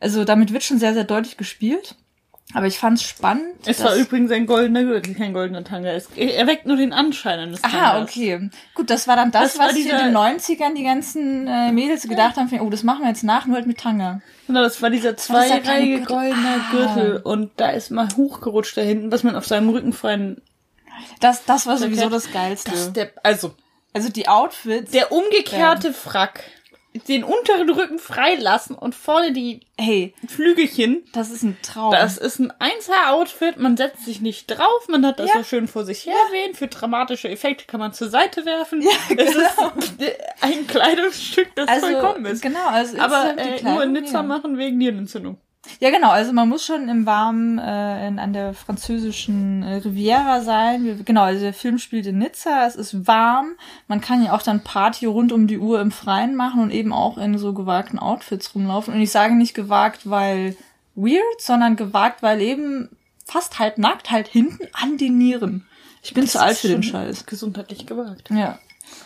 Also 0.00 0.24
damit 0.24 0.52
wird 0.52 0.64
schon 0.64 0.78
sehr, 0.78 0.94
sehr 0.94 1.04
deutlich 1.04 1.36
gespielt. 1.36 1.96
Aber 2.54 2.66
ich 2.66 2.78
fand's 2.78 3.02
spannend. 3.02 3.54
Es 3.66 3.82
war 3.82 3.94
übrigens 3.94 4.30
ein 4.30 4.46
goldener 4.46 4.84
Gürtel, 4.84 5.14
kein 5.14 5.32
goldener 5.32 5.64
Tanga. 5.64 5.90
Es 5.90 6.08
erweckt 6.16 6.66
nur 6.66 6.76
den 6.76 6.92
Anschein 6.92 7.38
eines 7.38 7.62
Tangas. 7.62 7.80
Ah, 7.80 8.02
okay. 8.02 8.50
Gut, 8.74 8.90
das 8.90 9.08
war 9.08 9.16
dann 9.16 9.30
das, 9.30 9.54
das 9.54 9.58
was 9.58 9.74
dieser... 9.74 10.00
in 10.00 10.12
den 10.12 10.16
90ern 10.16 10.74
die 10.74 10.84
ganzen 10.84 11.46
äh, 11.46 11.72
Mädels 11.72 12.06
gedacht 12.08 12.36
haben, 12.36 12.50
oh, 12.60 12.70
das 12.70 12.82
machen 12.82 13.02
wir 13.02 13.08
jetzt 13.08 13.24
nach, 13.24 13.46
nur 13.46 13.56
halt 13.56 13.66
mit 13.66 13.78
Tanga. 13.78 14.20
Genau, 14.46 14.62
das 14.62 14.82
war 14.82 14.90
dieser 14.90 15.16
zweireihige 15.16 16.02
goldener 16.04 16.60
ah. 16.60 16.70
Gürtel. 16.70 17.20
Und 17.22 17.52
da 17.56 17.70
ist 17.70 17.90
mal 17.90 18.08
hochgerutscht 18.16 18.76
da 18.76 18.82
hinten, 18.82 19.10
was 19.10 19.22
man 19.22 19.36
auf 19.36 19.46
seinem 19.46 19.70
Rücken 19.70 19.92
freien... 19.92 20.42
Das, 21.20 21.44
das 21.46 21.66
war 21.66 21.78
sowieso 21.78 22.10
das 22.10 22.30
Geilste. 22.32 22.70
Das 22.70 22.92
der, 22.92 23.12
also, 23.22 23.54
also 23.92 24.10
die 24.10 24.28
Outfits. 24.28 24.90
Der 24.92 25.10
umgekehrte 25.10 25.88
ja. 25.88 25.92
Frack 25.92 26.44
den 27.08 27.24
unteren 27.24 27.70
Rücken 27.70 27.98
freilassen 27.98 28.76
und 28.76 28.94
vorne 28.94 29.32
die 29.32 29.60
hey, 29.78 30.14
Flügelchen. 30.28 31.04
Das 31.12 31.30
ist 31.30 31.42
ein 31.42 31.56
Traum. 31.62 31.92
Das 31.92 32.18
ist 32.18 32.38
ein 32.38 32.52
Einser-Outfit. 32.58 33.58
Man 33.58 33.76
setzt 33.76 34.04
sich 34.04 34.20
nicht 34.20 34.46
drauf. 34.46 34.88
Man 34.88 35.04
hat 35.06 35.18
das 35.18 35.28
ja. 35.28 35.38
so 35.38 35.44
schön 35.44 35.68
vor 35.68 35.84
sich 35.84 36.06
her 36.06 36.14
wehen. 36.30 36.54
Für 36.54 36.68
dramatische 36.68 37.28
Effekte 37.28 37.64
kann 37.66 37.80
man 37.80 37.92
zur 37.92 38.10
Seite 38.10 38.44
werfen. 38.44 38.82
Ja, 38.82 38.90
genau. 39.08 39.22
Es 39.22 39.34
ist 39.34 39.58
ein 40.40 40.66
Kleidungsstück, 40.66 41.54
das 41.54 41.68
also, 41.68 41.86
vollkommen 41.86 42.26
ist. 42.26 42.42
Genau, 42.42 42.66
also 42.68 42.98
Aber 42.98 43.36
äh, 43.38 43.62
nur 43.62 43.82
in 43.84 43.92
Nizza 43.92 44.18
ja. 44.18 44.22
machen 44.22 44.58
wegen 44.58 44.78
Nierenentzündung. 44.78 45.38
Ja, 45.78 45.90
genau. 45.90 46.10
Also 46.10 46.32
man 46.32 46.48
muss 46.48 46.64
schon 46.64 46.88
im 46.88 47.06
Warmen 47.06 47.58
äh, 47.58 48.08
in, 48.08 48.18
an 48.18 48.32
der 48.32 48.52
französischen 48.52 49.62
äh, 49.62 49.76
Riviera 49.76 50.40
sein. 50.40 50.84
Wir, 50.84 50.96
genau, 50.96 51.22
also 51.22 51.40
der 51.40 51.54
Film 51.54 51.78
spielt 51.78 52.06
in 52.06 52.18
Nizza. 52.18 52.66
Es 52.66 52.76
ist 52.76 53.06
warm. 53.06 53.52
Man 53.86 54.00
kann 54.00 54.24
ja 54.24 54.32
auch 54.32 54.42
dann 54.42 54.64
Party 54.64 55.06
rund 55.06 55.32
um 55.32 55.46
die 55.46 55.58
Uhr 55.58 55.80
im 55.80 55.92
Freien 55.92 56.34
machen 56.34 56.60
und 56.62 56.70
eben 56.70 56.92
auch 56.92 57.16
in 57.16 57.38
so 57.38 57.52
gewagten 57.52 57.98
Outfits 57.98 58.54
rumlaufen. 58.54 58.94
Und 58.94 59.00
ich 59.00 59.12
sage 59.12 59.34
nicht 59.34 59.54
gewagt, 59.54 60.10
weil 60.10 60.56
weird, 60.94 61.40
sondern 61.40 61.76
gewagt, 61.76 62.22
weil 62.22 62.40
eben 62.40 62.88
fast 63.24 63.58
halb 63.58 63.78
nackt, 63.78 64.10
halt 64.10 64.28
hinten 64.28 64.66
an 64.72 64.98
den 64.98 65.16
Nieren. 65.16 65.66
Ich 66.02 66.12
bin 66.12 66.24
das 66.24 66.32
zu 66.32 66.42
alt 66.42 66.58
für 66.58 66.68
den 66.68 66.82
Scheiß. 66.82 67.26
Gesundheitlich 67.26 67.86
gewagt. 67.86 68.30
Ja. 68.30 68.58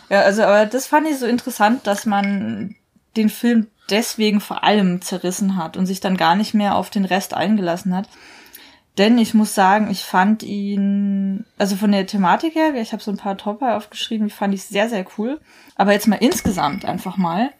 Ja, 0.09 0.21
also, 0.21 0.43
aber 0.43 0.65
das 0.65 0.87
fand 0.87 1.07
ich 1.07 1.17
so 1.19 1.27
interessant, 1.27 1.85
dass 1.85 2.05
man 2.05 2.75
den 3.17 3.29
Film 3.29 3.67
deswegen 3.89 4.39
vor 4.41 4.63
allem 4.63 5.01
zerrissen 5.01 5.55
hat 5.55 5.77
und 5.77 5.85
sich 5.85 5.99
dann 5.99 6.17
gar 6.17 6.35
nicht 6.35 6.53
mehr 6.53 6.75
auf 6.75 6.89
den 6.89 7.05
Rest 7.05 7.33
eingelassen 7.33 7.95
hat. 7.95 8.07
Denn 8.97 9.17
ich 9.19 9.33
muss 9.33 9.53
sagen, 9.53 9.91
ich 9.91 10.01
fand 10.01 10.41
ihn, 10.41 11.45
also 11.57 11.75
von 11.75 11.91
der 11.91 12.07
Thematik 12.07 12.55
her, 12.55 12.73
ich 12.75 12.93
habe 12.93 13.03
so 13.03 13.11
ein 13.11 13.17
paar 13.17 13.37
Topper 13.37 13.77
aufgeschrieben, 13.77 14.27
ich 14.27 14.33
fand 14.33 14.53
ich 14.55 14.63
sehr, 14.63 14.89
sehr 14.89 15.05
cool. 15.17 15.39
Aber 15.75 15.91
jetzt 15.91 16.07
mal 16.07 16.15
insgesamt 16.15 16.83
einfach 16.83 17.15
mal. 17.17 17.51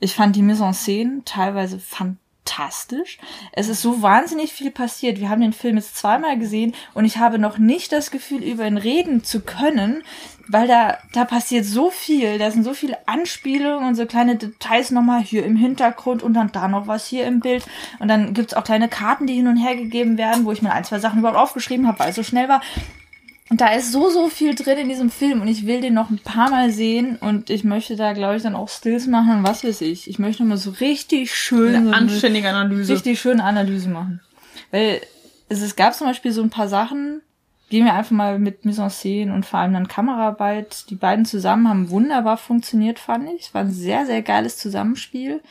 Ich 0.00 0.14
fand 0.14 0.34
die 0.34 0.42
Mise 0.42 0.64
en 0.64 0.72
Scène 0.72 1.22
teilweise 1.26 1.78
fantastisch. 1.78 3.18
Es 3.52 3.68
ist 3.68 3.82
so 3.82 4.00
wahnsinnig 4.00 4.54
viel 4.54 4.70
passiert. 4.70 5.20
Wir 5.20 5.28
haben 5.28 5.42
den 5.42 5.52
Film 5.52 5.76
jetzt 5.76 5.96
zweimal 5.96 6.38
gesehen 6.38 6.74
und 6.94 7.04
ich 7.04 7.18
habe 7.18 7.38
noch 7.38 7.58
nicht 7.58 7.92
das 7.92 8.10
Gefühl, 8.10 8.42
über 8.42 8.66
ihn 8.66 8.78
reden 8.78 9.22
zu 9.24 9.40
können, 9.40 10.02
weil 10.48 10.66
da, 10.66 10.98
da 11.12 11.24
passiert 11.24 11.64
so 11.64 11.90
viel, 11.90 12.38
da 12.38 12.50
sind 12.50 12.64
so 12.64 12.74
viele 12.74 12.96
Anspielungen 13.06 13.86
und 13.86 13.94
so 13.94 14.06
kleine 14.06 14.36
Details 14.36 14.90
nochmal 14.90 15.20
hier 15.20 15.44
im 15.44 15.56
Hintergrund 15.56 16.22
und 16.22 16.34
dann 16.34 16.50
da 16.52 16.68
noch 16.68 16.86
was 16.86 17.06
hier 17.06 17.26
im 17.26 17.40
Bild. 17.40 17.64
Und 17.98 18.08
dann 18.08 18.34
gibt's 18.34 18.54
auch 18.54 18.64
kleine 18.64 18.88
Karten, 18.88 19.26
die 19.26 19.34
hin 19.34 19.46
und 19.46 19.58
her 19.58 19.76
gegeben 19.76 20.16
werden, 20.18 20.44
wo 20.44 20.52
ich 20.52 20.62
mir 20.62 20.72
ein, 20.72 20.84
zwei 20.84 20.98
Sachen 20.98 21.18
überhaupt 21.18 21.38
aufgeschrieben 21.38 21.86
habe, 21.86 21.98
weil 21.98 22.10
es 22.10 22.16
so 22.16 22.22
schnell 22.22 22.48
war. 22.48 22.62
Und 23.50 23.60
da 23.60 23.72
ist 23.72 23.92
so, 23.92 24.10
so 24.10 24.28
viel 24.28 24.54
drin 24.54 24.78
in 24.78 24.88
diesem 24.88 25.10
Film 25.10 25.40
und 25.40 25.48
ich 25.48 25.66
will 25.66 25.80
den 25.80 25.94
noch 25.94 26.10
ein 26.10 26.18
paar 26.18 26.50
Mal 26.50 26.70
sehen 26.70 27.16
und 27.16 27.48
ich 27.48 27.64
möchte 27.64 27.96
da, 27.96 28.12
glaube 28.12 28.36
ich, 28.36 28.42
dann 28.42 28.54
auch 28.54 28.68
Stills 28.68 29.06
machen 29.06 29.38
und 29.38 29.42
was 29.42 29.64
weiß 29.64 29.80
ich. 29.80 30.08
Ich 30.08 30.18
möchte 30.18 30.44
mal 30.44 30.58
so 30.58 30.70
richtig 30.70 31.34
schön. 31.34 31.74
Eine 31.74 31.86
so 31.86 31.92
anständige 31.92 32.50
Analyse. 32.50 32.92
Richtig 32.92 33.18
schöne 33.18 33.42
Analyse 33.42 33.88
machen. 33.88 34.20
Weil 34.70 35.00
es, 35.48 35.62
es 35.62 35.76
gab 35.76 35.94
zum 35.94 36.06
Beispiel 36.06 36.32
so 36.32 36.42
ein 36.42 36.50
paar 36.50 36.68
Sachen, 36.68 37.22
gehen 37.68 37.84
wir 37.84 37.94
einfach 37.94 38.12
mal 38.12 38.38
mit 38.38 38.64
Mise 38.64 38.82
en 38.82 38.90
Scène 38.90 39.34
und 39.34 39.44
vor 39.44 39.60
allem 39.60 39.74
dann 39.74 39.88
Kameraarbeit. 39.88 40.88
Die 40.90 40.94
beiden 40.94 41.24
zusammen 41.24 41.68
haben 41.68 41.90
wunderbar 41.90 42.36
funktioniert, 42.36 42.98
fand 42.98 43.28
ich. 43.30 43.46
Es 43.46 43.54
war 43.54 43.62
ein 43.62 43.70
sehr, 43.70 44.06
sehr 44.06 44.22
geiles 44.22 44.56
Zusammenspiel. 44.56 45.42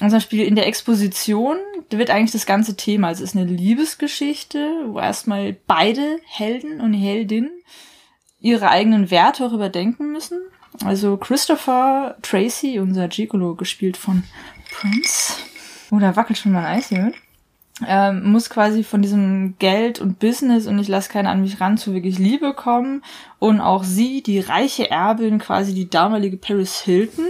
Und 0.00 0.10
zum 0.10 0.16
Beispiel 0.16 0.44
in 0.44 0.56
der 0.56 0.66
Exposition, 0.66 1.56
da 1.90 1.98
wird 1.98 2.10
eigentlich 2.10 2.32
das 2.32 2.46
ganze 2.46 2.76
Thema, 2.76 3.08
also 3.08 3.22
es 3.22 3.30
ist 3.30 3.36
eine 3.36 3.46
Liebesgeschichte, 3.46 4.86
wo 4.86 4.98
erstmal 4.98 5.56
beide 5.66 6.18
Helden 6.26 6.80
und 6.80 6.94
Heldinnen 6.94 7.50
ihre 8.40 8.68
eigenen 8.68 9.10
Werte 9.10 9.46
auch 9.46 9.52
überdenken 9.52 10.10
müssen. 10.10 10.40
Also 10.84 11.16
Christopher 11.16 12.16
Tracy, 12.22 12.80
unser 12.80 13.06
Gigolo, 13.06 13.54
gespielt 13.54 13.96
von 13.96 14.24
Prince. 14.72 15.34
Oh, 15.90 15.98
da 15.98 16.16
wackelt 16.16 16.38
schon 16.38 16.52
mein 16.52 16.64
Eis 16.64 16.88
hier 16.88 17.12
ähm, 17.88 18.30
muss 18.30 18.50
quasi 18.50 18.84
von 18.84 19.00
diesem 19.02 19.56
Geld 19.58 20.00
und 20.00 20.18
Business 20.18 20.66
und 20.66 20.78
ich 20.78 20.88
lasse 20.88 21.10
keinen 21.10 21.26
an 21.26 21.40
mich 21.40 21.60
ran 21.60 21.78
zu 21.78 21.94
wirklich 21.94 22.18
Liebe 22.18 22.52
kommen. 22.54 23.02
Und 23.38 23.60
auch 23.60 23.84
sie, 23.84 24.22
die 24.22 24.40
reiche 24.40 24.90
Erbin, 24.90 25.38
quasi 25.38 25.74
die 25.74 25.90
damalige 25.90 26.36
Paris 26.36 26.80
Hilton, 26.80 27.24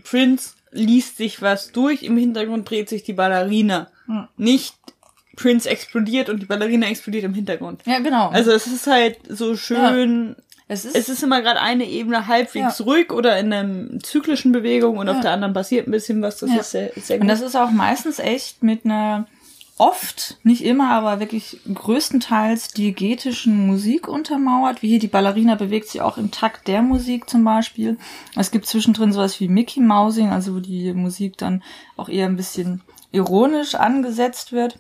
Prince 0.03 0.51
liest 0.71 1.17
sich 1.17 1.41
was 1.41 1.71
durch, 1.71 2.03
im 2.03 2.17
Hintergrund 2.17 2.69
dreht 2.69 2.89
sich 2.89 3.03
die 3.03 3.13
Ballerina. 3.13 3.87
Hm. 4.05 4.27
Nicht 4.37 4.75
Prince 5.35 5.69
explodiert 5.69 6.29
und 6.29 6.41
die 6.41 6.45
Ballerina 6.45 6.87
explodiert 6.87 7.23
im 7.23 7.33
Hintergrund. 7.33 7.81
Ja, 7.85 7.99
genau. 7.99 8.29
Also 8.29 8.51
es 8.51 8.67
ist 8.67 8.87
halt 8.87 9.17
so 9.29 9.55
schön. 9.55 10.35
es 10.67 10.83
ist, 10.83 10.95
Es 10.95 11.07
ist 11.09 11.23
immer 11.23 11.41
gerade 11.41 11.61
eine 11.61 11.85
Ebene 11.85 12.27
halbwegs 12.27 12.79
Ja. 12.79 12.85
ruhig 12.85 13.13
oder 13.13 13.39
in 13.39 13.53
einer 13.53 13.99
zyklischen 14.01 14.51
Bewegung 14.51 14.97
und 14.97 15.07
auf 15.09 15.17
Ja. 15.17 15.21
der 15.21 15.31
anderen 15.31 15.53
passiert 15.53 15.87
ein 15.87 15.91
bisschen 15.91 16.21
was. 16.21 16.37
Das 16.39 16.49
Ja. 16.49 16.57
ist 16.57 16.71
sehr, 16.71 16.91
sehr 16.97 17.15
und 17.17 17.21
gut. 17.21 17.29
das 17.31 17.41
ist 17.41 17.55
auch 17.55 17.71
meistens 17.71 18.19
echt 18.19 18.63
mit 18.63 18.83
einer 18.85 19.27
oft, 19.77 20.37
nicht 20.43 20.63
immer, 20.63 20.91
aber 20.91 21.19
wirklich 21.19 21.59
größtenteils 21.71 22.69
diegetischen 22.69 23.67
Musik 23.67 24.07
untermauert. 24.07 24.81
Wie 24.81 24.89
hier 24.89 24.99
die 24.99 25.07
Ballerina 25.07 25.55
bewegt 25.55 25.89
sich 25.89 26.01
auch 26.01 26.17
im 26.17 26.31
Takt 26.31 26.67
der 26.67 26.81
Musik 26.81 27.29
zum 27.29 27.43
Beispiel. 27.43 27.97
Es 28.35 28.51
gibt 28.51 28.65
zwischendrin 28.65 29.13
sowas 29.13 29.39
wie 29.39 29.47
Mickey 29.47 29.79
Mousing, 29.79 30.29
also 30.29 30.55
wo 30.55 30.59
die 30.59 30.93
Musik 30.93 31.37
dann 31.37 31.63
auch 31.95 32.09
eher 32.09 32.25
ein 32.25 32.35
bisschen 32.35 32.81
ironisch 33.11 33.75
angesetzt 33.75 34.51
wird. 34.51 34.79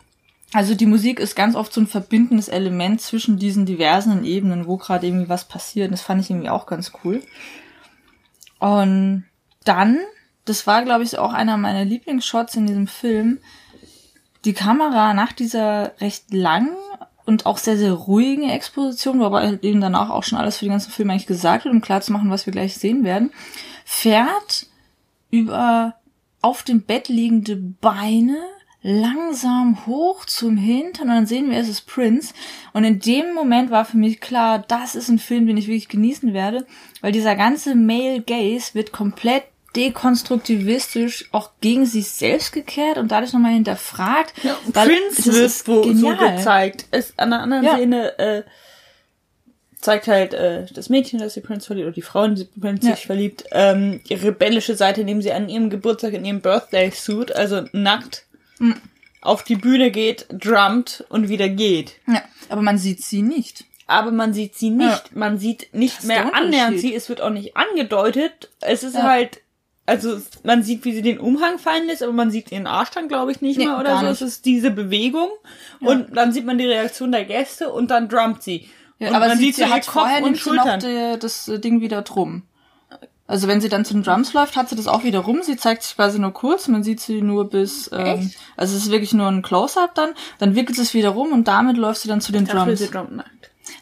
Also 0.53 0.75
die 0.75 0.85
Musik 0.85 1.19
ist 1.19 1.35
ganz 1.35 1.55
oft 1.55 1.73
so 1.73 1.81
ein 1.81 1.87
verbindendes 1.87 2.47
Element 2.47 3.01
zwischen 3.01 3.37
diesen 3.37 3.65
diversen 3.65 4.23
Ebenen, 4.23 4.65
wo 4.65 4.77
gerade 4.77 5.05
irgendwie 5.05 5.29
was 5.29 5.45
passiert. 5.45 5.91
Das 5.91 6.01
fand 6.01 6.21
ich 6.21 6.29
irgendwie 6.29 6.49
auch 6.49 6.65
ganz 6.65 6.93
cool. 7.03 7.21
Und 8.59 9.25
dann, 9.65 9.99
das 10.45 10.65
war, 10.65 10.83
glaube 10.83 11.03
ich, 11.03 11.19
auch 11.19 11.33
einer 11.33 11.57
meiner 11.57 11.83
Lieblingsshots 11.83 12.55
in 12.55 12.65
diesem 12.65 12.87
Film, 12.87 13.39
die 14.47 14.53
Kamera 14.53 15.13
nach 15.13 15.33
dieser 15.33 15.91
recht 15.99 16.33
langen 16.33 16.75
und 17.25 17.45
auch 17.45 17.57
sehr, 17.57 17.77
sehr 17.77 17.91
ruhigen 17.91 18.49
Exposition, 18.49 19.19
wo 19.19 19.25
aber 19.25 19.61
eben 19.61 19.81
danach 19.81 20.09
auch 20.09 20.23
schon 20.23 20.39
alles 20.39 20.57
für 20.57 20.65
den 20.65 20.71
ganzen 20.71 20.91
Film 20.91 21.09
eigentlich 21.09 21.27
gesagt 21.27 21.65
wird, 21.65 21.75
um 21.75 21.81
klar 21.81 22.01
zu 22.01 22.13
machen, 22.13 22.31
was 22.31 22.45
wir 22.45 22.53
gleich 22.53 22.75
sehen 22.75 23.03
werden, 23.03 23.31
fährt 23.83 24.67
über 25.29 25.95
auf 26.41 26.63
dem 26.63 26.83
Bett 26.83 27.09
liegende 27.09 27.57
Beine 27.57 28.37
langsam 28.81 29.85
hoch 29.85 30.23
zum 30.25 30.55
Hintern 30.55 31.09
und 31.09 31.15
dann 31.15 31.25
sehen 31.25 31.51
wir, 31.51 31.57
es 31.57 31.67
ist 31.67 31.87
Prince. 31.87 32.33
Und 32.71 32.85
in 32.85 32.99
dem 32.99 33.33
Moment 33.33 33.69
war 33.69 33.83
für 33.83 33.97
mich 33.97 34.21
klar, 34.21 34.59
das 34.59 34.95
ist 34.95 35.09
ein 35.09 35.19
Film, 35.19 35.47
den 35.47 35.57
ich 35.57 35.67
wirklich 35.67 35.89
genießen 35.89 36.33
werde, 36.33 36.65
weil 37.01 37.11
dieser 37.11 37.35
ganze 37.35 37.75
Male 37.75 38.21
Gaze 38.21 38.75
wird 38.75 38.93
komplett 38.93 39.43
dekonstruktivistisch 39.75 41.29
auch 41.31 41.51
gegen 41.61 41.85
sich 41.85 42.07
selbst 42.09 42.51
gekehrt 42.53 42.97
und 42.97 43.11
dadurch 43.11 43.33
nochmal 43.33 43.53
hinterfragt. 43.53 44.33
weil 44.73 44.87
Prince 44.87 45.31
wird 45.33 45.67
wo, 45.67 45.93
so 45.93 46.15
gezeigt. 46.15 46.85
Es, 46.91 47.13
an 47.17 47.33
einer 47.33 47.43
anderen 47.43 47.63
Ja. 47.65 47.75
Szene 47.75 48.19
äh, 48.19 48.43
zeigt 49.79 50.07
halt 50.07 50.33
äh, 50.33 50.65
das 50.73 50.89
Mädchen, 50.89 51.19
das 51.19 51.33
sie 51.35 51.41
Prince 51.41 51.67
verliebt, 51.67 51.85
oder 51.87 51.93
die 51.95 52.01
Frau, 52.01 52.23
in 52.23 52.35
die 52.35 52.41
sie 52.41 52.59
Prince 52.59 52.87
Ja. 52.89 52.95
sich 52.95 53.05
verliebt, 53.05 53.43
ähm, 53.51 54.01
ihre 54.07 54.27
rebellische 54.29 54.75
Seite, 54.75 55.01
indem 55.01 55.21
sie 55.21 55.31
an 55.31 55.49
ihrem 55.49 55.69
Geburtstag 55.69 56.13
in 56.13 56.25
ihrem 56.25 56.41
Birthday-Suit, 56.41 57.31
also 57.35 57.63
nackt, 57.73 58.25
Mhm. 58.59 58.75
auf 59.21 59.43
die 59.43 59.55
Bühne 59.55 59.91
geht, 59.91 60.25
drummt 60.31 61.05
und 61.09 61.29
wieder 61.29 61.47
geht. 61.49 61.93
Ja, 62.07 62.23
aber 62.49 62.61
man 62.63 62.77
sieht 62.79 63.03
sie 63.03 63.21
nicht. 63.21 63.65
Aber 63.89 64.11
man 64.11 64.33
sieht 64.33 64.55
sie 64.55 64.69
nicht. 64.71 64.89
Ja. 64.89 65.01
Man 65.13 65.37
sieht 65.37 65.73
nicht 65.73 66.03
mehr 66.03 66.23
der 66.25 66.35
annähernd 66.35 66.79
sie. 66.79 66.93
Es 66.93 67.07
wird 67.07 67.21
auch 67.21 67.29
nicht 67.29 67.55
angedeutet. 67.55 68.49
Es 68.59 68.83
ist 68.83 68.95
Ja. 68.95 69.03
halt, 69.03 69.39
also 69.87 70.17
man 70.43 70.61
sieht, 70.61 70.85
wie 70.85 70.93
sie 70.93 71.01
den 71.01 71.19
Umhang 71.19 71.57
fallen 71.57 71.87
lässt, 71.87 72.03
aber 72.03 72.13
man 72.13 72.29
sieht 72.29 72.51
ihren 72.51 72.67
Arsch 72.67 72.91
dann, 72.91 73.07
glaube 73.07 73.31
ich, 73.31 73.41
nicht 73.41 73.57
Nee, 73.57 73.65
mehr 73.65 73.79
oder 73.79 73.95
so. 73.97 74.01
nicht. 74.03 74.11
Es 74.11 74.21
ist 74.21 74.45
diese 74.45 74.69
Bewegung. 74.69 75.29
Und 75.79 76.15
dann 76.15 76.31
sieht 76.33 76.45
man 76.45 76.57
die 76.59 76.65
Reaktion 76.67 77.11
der 77.11 77.25
Gäste 77.25 77.71
und 77.71 77.89
dann 77.89 78.07
drummt 78.09 78.43
sie. 78.43 78.69
Ja, 78.99 79.09
und 79.09 79.15
aber 79.15 79.27
man 79.29 79.37
sie, 79.37 79.45
sieht 79.45 79.55
sie 79.55 79.61
ihr 79.61 79.69
hat 79.69 79.83
Kopf 79.87 79.93
vorher 79.93 80.23
und 80.23 80.35
sie 80.35 80.39
Schultern. 80.41 80.79
die, 80.79 81.17
das 81.19 81.47
äh, 81.47 81.59
Ding 81.59 81.81
wieder 81.81 82.01
drum. 82.03 82.43
Also 83.29 83.49
wenn 83.49 83.59
sie 83.59 83.67
dann 83.67 83.83
zu 83.83 83.93
den 83.93 84.03
Drums 84.03 84.31
läuft, 84.33 84.55
hat 84.55 84.69
sie 84.69 84.75
das 84.77 84.87
auch 84.87 85.03
wieder 85.03 85.19
rum. 85.19 85.41
Sie 85.43 85.57
zeigt 85.57 85.83
sich 85.83 85.95
quasi 85.97 86.17
nur 86.17 86.31
kurz, 86.31 86.69
man 86.69 86.81
sieht 86.83 87.01
sie 87.01 87.21
nur 87.21 87.49
bis, 87.49 87.89
ähm, 87.91 88.05
Echt? 88.19 88.37
also 88.55 88.75
es 88.77 88.83
ist 88.85 88.91
wirklich 88.91 89.13
nur 89.13 89.27
ein 89.27 89.41
Close-Up 89.41 89.93
dann. 89.95 90.11
Dann 90.39 90.55
wickelt 90.55 90.77
sie 90.77 90.83
es 90.83 90.93
wieder 90.93 91.09
rum 91.09 91.33
und 91.33 91.45
damit 91.47 91.75
läuft 91.75 92.01
sie 92.01 92.07
dann 92.07 92.21
zu 92.21 92.31
den 92.31 92.45
Drums. 92.45 92.79
sie 92.79 92.89
nackt. 92.89 93.29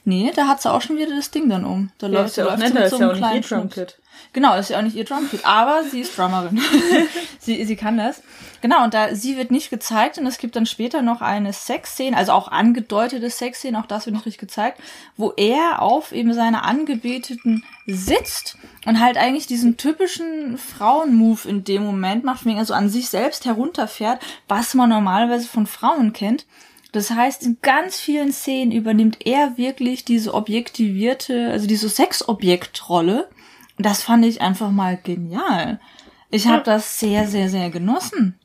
Nee, 0.04 0.32
da 0.36 0.48
hat 0.48 0.62
sie 0.62 0.72
auch 0.72 0.82
schon 0.82 0.98
wieder 0.98 1.16
das 1.16 1.32
Ding 1.32 1.50
dann 1.50 1.66
um. 1.66 1.92
Da 1.98 2.08
Ja, 2.08 2.22
läuft 2.22 2.38
ja 2.38 2.44
sie 2.46 2.50
auch 2.52 2.58
läuft 2.58 2.68
sie 2.68 2.74
netter, 2.74 2.80
mit 2.80 2.84
ist 2.86 2.92
so 2.92 2.98
ja 3.00 3.10
einem 3.10 3.12
auch 3.12 3.14
nicht 3.14 3.22
ihr 3.36 3.42
kleinen 3.42 3.44
Schnitt. 3.44 3.60
Drumkit. 3.78 3.98
Genau, 4.34 4.58
ist 4.58 4.70
ja 4.70 4.80
auch 4.80 4.82
nicht 4.82 4.96
ihr 4.96 5.06
Drumkit, 5.06 5.46
aber 5.46 5.84
sie 5.84 6.02
ist 6.02 6.18
Drummerin. 6.18 6.60
sie, 7.40 7.64
sie 7.66 7.76
kann 7.76 7.98
das. 7.98 8.22
Genau, 8.62 8.84
und 8.84 8.94
da 8.94 9.14
sie 9.16 9.38
wird 9.38 9.52
nicht 9.52 9.70
gezeigt 9.70 10.18
und 10.18 10.26
es 10.26 10.38
gibt 10.38 10.56
dann 10.56 10.66
später 10.66 11.02
noch 11.02 11.22
eine 11.22 11.54
Sexszene, 11.54 12.18
also 12.18 12.32
auch 12.32 12.48
angedeutete 12.48 13.30
Sexszene, 13.30 13.80
auch 13.80 13.86
das 13.86 14.06
wird 14.06 14.16
nicht 14.16 14.26
richtig 14.26 14.40
gezeigt, 14.40 14.80
wo 15.18 15.34
er 15.38 15.82
auf 15.82 16.12
eben 16.12 16.34
seiner 16.34 16.66
Angebeteten 16.66 17.64
sitzt 17.86 18.58
und 18.86 19.00
halt 19.00 19.18
eigentlich 19.18 19.48
diesen 19.48 19.78
typischen 19.78 20.58
Frauenmove 20.58 21.46
in 21.46 21.64
dem 21.64 21.84
Moment 21.84 22.24
macht, 22.24 22.46
wegen 22.46 22.60
also 22.60 22.74
an 22.74 22.90
sich 22.90 23.10
selbst 23.10 23.46
herunterfährt, 23.46 24.22
was 24.48 24.74
man 24.74 24.90
normalerweise 24.90 25.48
von 25.48 25.68
Frauen 25.68 26.14
kennt. 26.14 26.46
Das 26.96 27.12
heißt, 27.12 27.44
in 27.44 27.58
ganz 27.62 28.00
vielen 28.00 28.32
Szenen 28.32 28.72
übernimmt 28.72 29.18
er 29.26 29.58
wirklich 29.58 30.06
diese 30.06 30.34
objektivierte, 30.34 31.52
also 31.52 31.68
diese 31.68 31.90
Sexobjektrolle. 31.90 33.28
Und 33.78 33.86
das 33.86 34.02
fand 34.02 34.24
ich 34.24 34.40
einfach 34.40 34.72
mal 34.72 34.96
genial. 34.96 35.82
Ich 36.32 36.48
habe 36.48 36.64
das 36.64 36.98
sehr, 36.98 37.28
sehr, 37.28 37.50
sehr 37.50 37.70
genossen. 37.70 38.40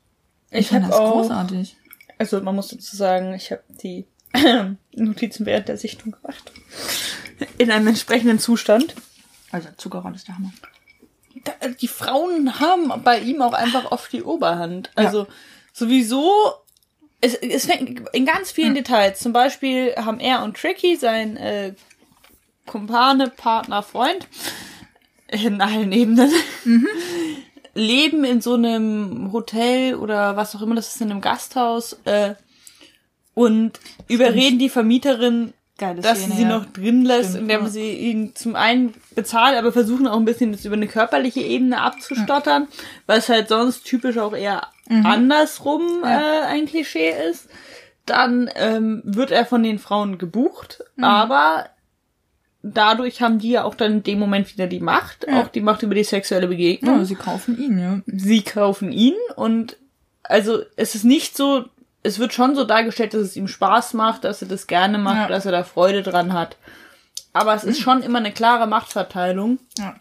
Ich 0.50 0.66
fand 0.66 0.82
habe 0.82 0.90
das 0.90 1.00
auch, 1.00 1.12
großartig. 1.12 1.76
also 2.18 2.40
man 2.40 2.56
muss 2.56 2.70
dazu 2.70 2.96
sagen, 2.96 3.34
ich 3.34 3.52
habe 3.52 3.62
die 3.84 4.04
Notizen 4.96 5.46
während 5.46 5.68
der 5.68 5.76
Sichtung 5.76 6.10
gemacht. 6.10 6.50
In 7.56 7.70
einem 7.70 7.86
entsprechenden 7.86 8.40
Zustand. 8.40 8.96
Also 9.52 9.68
Zuckerrolle 9.76 10.16
ist 10.16 10.26
der 10.26 10.34
Hammer. 10.34 10.52
da, 11.44 11.52
die 11.68 11.86
Frauen 11.86 12.58
haben 12.58 12.92
bei 13.04 13.20
ihm 13.20 13.42
auch 13.42 13.52
einfach 13.52 13.92
oft 13.92 14.12
die 14.12 14.24
Oberhand. 14.24 14.90
Also 14.96 15.28
sowieso, 15.72 16.32
es, 17.20 17.34
es 17.34 17.66
fängt 17.66 18.08
in 18.12 18.26
ganz 18.26 18.50
vielen 18.50 18.74
Details. 18.74 19.20
Zum 19.20 19.32
Beispiel 19.32 19.94
haben 19.96 20.20
er 20.20 20.42
und 20.42 20.56
Tricky, 20.56 20.96
sein 20.96 21.36
äh, 21.36 21.74
Kumpane, 22.66 23.28
Partner, 23.28 23.82
Freund, 23.82 24.26
in 25.28 25.60
allen 25.60 25.92
Ebenen, 25.92 26.32
leben 27.74 28.24
in 28.24 28.40
so 28.40 28.54
einem 28.54 29.32
Hotel 29.32 29.94
oder 29.94 30.36
was 30.36 30.54
auch 30.54 30.62
immer, 30.62 30.74
das 30.74 30.94
ist 30.94 31.00
in 31.00 31.10
einem 31.10 31.20
Gasthaus 31.20 32.00
äh, 32.04 32.34
und 33.34 33.78
überreden 34.08 34.58
die 34.58 34.68
Vermieterin, 34.68 35.52
Geile 35.80 36.00
dass 36.02 36.18
Szene, 36.18 36.32
sie 36.32 36.36
sie 36.38 36.42
ja. 36.44 36.48
noch 36.58 36.66
drin 36.66 37.04
lässt, 37.04 37.30
Stimmt, 37.30 37.42
indem 37.50 37.62
ja. 37.62 37.68
sie 37.70 37.90
ihn 37.92 38.36
zum 38.36 38.54
einen 38.54 38.94
bezahlt, 39.16 39.56
aber 39.58 39.72
versuchen 39.72 40.06
auch 40.06 40.18
ein 40.18 40.24
bisschen 40.24 40.52
das 40.52 40.64
über 40.64 40.76
eine 40.76 40.86
körperliche 40.86 41.40
Ebene 41.40 41.80
abzustottern, 41.80 42.68
was 43.06 43.28
halt 43.28 43.48
sonst 43.48 43.84
typisch 43.84 44.18
auch 44.18 44.34
eher 44.36 44.68
andersrum 44.88 45.82
Mhm. 45.98 46.04
Ja. 46.04 46.20
äh, 46.20 46.46
ein 46.46 46.66
Klischee 46.66 47.12
ist. 47.30 47.48
Dann 48.06 48.50
ähm, 48.56 49.02
wird 49.04 49.30
er 49.30 49.46
von 49.46 49.62
den 49.62 49.78
Frauen 49.78 50.18
gebucht, 50.18 50.82
Mhm. 50.96 51.04
aber 51.04 51.66
dadurch 52.62 53.22
haben 53.22 53.38
die 53.38 53.50
ja 53.52 53.64
auch 53.64 53.74
dann 53.74 53.92
in 53.92 54.02
dem 54.02 54.18
Moment 54.18 54.52
wieder 54.52 54.66
die 54.66 54.80
Macht, 54.80 55.26
Ja. 55.26 55.40
auch 55.40 55.48
die 55.48 55.60
Macht 55.62 55.82
über 55.82 55.94
die 55.94 56.04
sexuelle 56.04 56.46
Begegnung 56.48 56.98
Ja, 56.98 57.04
sie 57.04 57.14
kaufen 57.14 57.58
ihn, 57.58 57.78
ja. 57.78 58.00
sie 58.06 58.42
kaufen 58.42 58.92
ihn 58.92 59.14
und 59.36 59.76
also 60.22 60.60
es 60.76 60.94
ist 60.94 61.04
nicht 61.04 61.36
so, 61.36 61.64
es 62.02 62.18
wird 62.18 62.32
schon 62.32 62.54
so 62.56 62.64
dargestellt, 62.64 63.14
dass 63.14 63.22
es 63.22 63.36
ihm 63.36 63.48
Spaß 63.48 63.94
macht, 63.94 64.24
dass 64.24 64.42
er 64.42 64.48
das 64.48 64.66
gerne 64.66 64.98
macht, 64.98 65.16
Ja. 65.16 65.28
dass 65.28 65.46
er 65.46 65.52
da 65.52 65.64
Freude 65.64 66.02
dran 66.02 66.32
hat. 66.32 66.56
Aber 67.32 67.54
es 67.54 67.64
ist 67.64 67.80
schon 67.80 68.02
immer 68.02 68.18
eine 68.18 68.32
klare 68.32 68.66
Machtverteilung. 68.66 69.58
ja. 69.78 69.94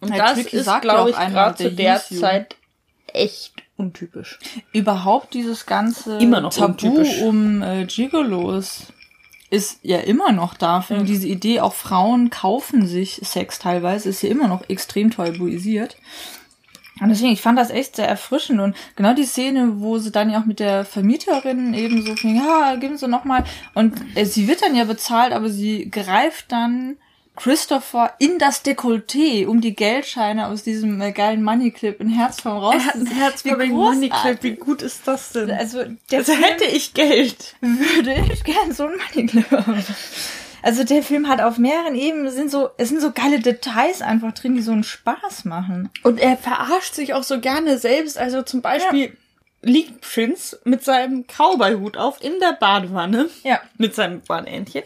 Und 0.00 0.08
Ja, 0.14 0.26
das 0.26 0.34
Tricky 0.34 0.56
ist, 0.56 0.80
glaube 0.80 1.10
ich, 1.10 1.16
gerade 1.16 1.54
zu 1.56 1.70
der 1.70 2.00
hieß. 2.00 2.18
Zeit 2.20 2.56
echt 3.12 3.52
untypisch. 3.76 4.38
Überhaupt 4.72 5.32
dieses 5.32 5.64
ganze 5.66 6.18
Immer 6.18 6.40
noch 6.40 6.52
Tabu 6.52 6.72
untypisch. 6.88 7.20
um 7.22 7.62
äh, 7.62 7.84
Gigolos 7.84 8.92
ist 9.48 9.78
ja 9.82 9.98
immer 9.98 10.32
noch 10.32 10.54
da. 10.54 10.80
Finde 10.80 11.04
ich, 11.04 11.08
Diese 11.10 11.28
Idee, 11.28 11.60
auch 11.60 11.72
Frauen 11.74 12.30
kaufen 12.30 12.86
sich 12.88 13.20
Sex 13.22 13.60
teilweise, 13.60 14.08
ist 14.08 14.22
ja 14.22 14.28
immer 14.28 14.48
noch 14.48 14.68
extrem 14.68 15.12
tabuisiert. 15.12 15.96
Und 17.00 17.08
deswegen, 17.10 17.32
ich 17.32 17.42
fand 17.42 17.58
das 17.58 17.70
echt 17.70 17.96
sehr 17.96 18.08
erfrischend. 18.08 18.60
Und 18.60 18.74
genau 18.96 19.12
die 19.12 19.24
Szene, 19.26 19.80
wo 19.80 19.98
sie 19.98 20.10
dann 20.10 20.30
ja 20.30 20.40
auch 20.40 20.46
mit 20.46 20.60
der 20.60 20.84
Vermieterin 20.84 21.74
eben 21.74 22.04
so 22.06 22.16
fing, 22.16 22.36
ja, 22.36 22.74
geben 22.76 22.96
Sie 22.96 23.06
noch 23.06 23.24
mal. 23.24 23.44
Und 23.74 23.94
äh, 24.14 24.24
sie 24.24 24.48
wird 24.48 24.62
dann 24.62 24.74
ja 24.74 24.84
bezahlt, 24.84 25.32
aber 25.32 25.50
sie 25.50 25.90
greift 25.90 26.52
dann 26.52 26.96
Christopher 27.36 28.14
in 28.18 28.38
das 28.38 28.64
Dekolleté, 28.64 29.46
um 29.46 29.60
die 29.60 29.76
Geldscheine 29.76 30.46
aus 30.46 30.62
diesem 30.62 30.98
äh, 31.02 31.12
geilen 31.12 31.42
Money 31.42 31.70
Clip 31.70 32.00
in 32.00 32.08
Herzform 32.08 32.56
raus. 32.56 32.82
Herzbobing 33.14 33.72
Money 33.72 34.08
Clip, 34.08 34.42
wie 34.42 34.54
gut 34.54 34.80
ist 34.80 35.06
das 35.06 35.32
denn? 35.32 35.50
Also, 35.50 35.80
Also 36.10 36.32
hätte 36.32 36.64
ich 36.64 36.94
Geld. 36.94 37.56
würde 37.60 38.24
ich 38.32 38.42
gern 38.44 38.72
so 38.72 38.84
einen 38.86 38.96
Money 38.96 39.26
Clip 39.26 39.50
haben. 39.50 39.84
Also 40.66 40.82
der 40.82 41.04
Film 41.04 41.28
hat 41.28 41.40
auf 41.40 41.58
mehreren 41.58 41.94
Ebenen 41.94 42.28
sind 42.28 42.50
so 42.50 42.70
es 42.76 42.88
sind 42.88 43.00
so 43.00 43.12
geile 43.12 43.38
Details 43.38 44.02
einfach 44.02 44.32
drin, 44.32 44.56
die 44.56 44.62
so 44.62 44.72
einen 44.72 44.82
Spaß 44.82 45.44
machen. 45.44 45.90
Und 46.02 46.18
er 46.18 46.36
verarscht 46.36 46.94
sich 46.94 47.14
auch 47.14 47.22
so 47.22 47.38
gerne 47.38 47.78
selbst. 47.78 48.18
Also 48.18 48.42
zum 48.42 48.62
Beispiel 48.62 49.16
liegt 49.62 50.00
Prince 50.00 50.58
mit 50.64 50.82
seinem 50.82 51.24
Cowboy-Hut 51.28 51.96
auf 51.96 52.20
in 52.20 52.40
der 52.40 52.54
Badewanne. 52.54 53.28
Ja. 53.44 53.60
Mit 53.78 53.94
seinem 53.94 54.22
Badeentchen. 54.22 54.82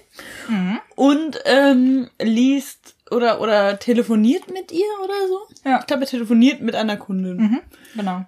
Und 0.97 1.41
ähm, 1.47 2.11
liest 2.21 2.95
oder, 3.11 3.41
oder 3.41 3.79
telefoniert 3.79 4.53
mit 4.53 4.73
ihr 4.73 4.85
oder 5.03 5.29
so. 5.29 5.39
Ja. 5.65 5.81
Ich 5.81 5.87
glaube, 5.87 6.03
er 6.03 6.09
telefoniert 6.09 6.61
mit 6.61 6.75
einer 6.75 6.99
Kundin. 6.99 7.37
Mhm, 7.39 7.61
genau. 7.97 8.27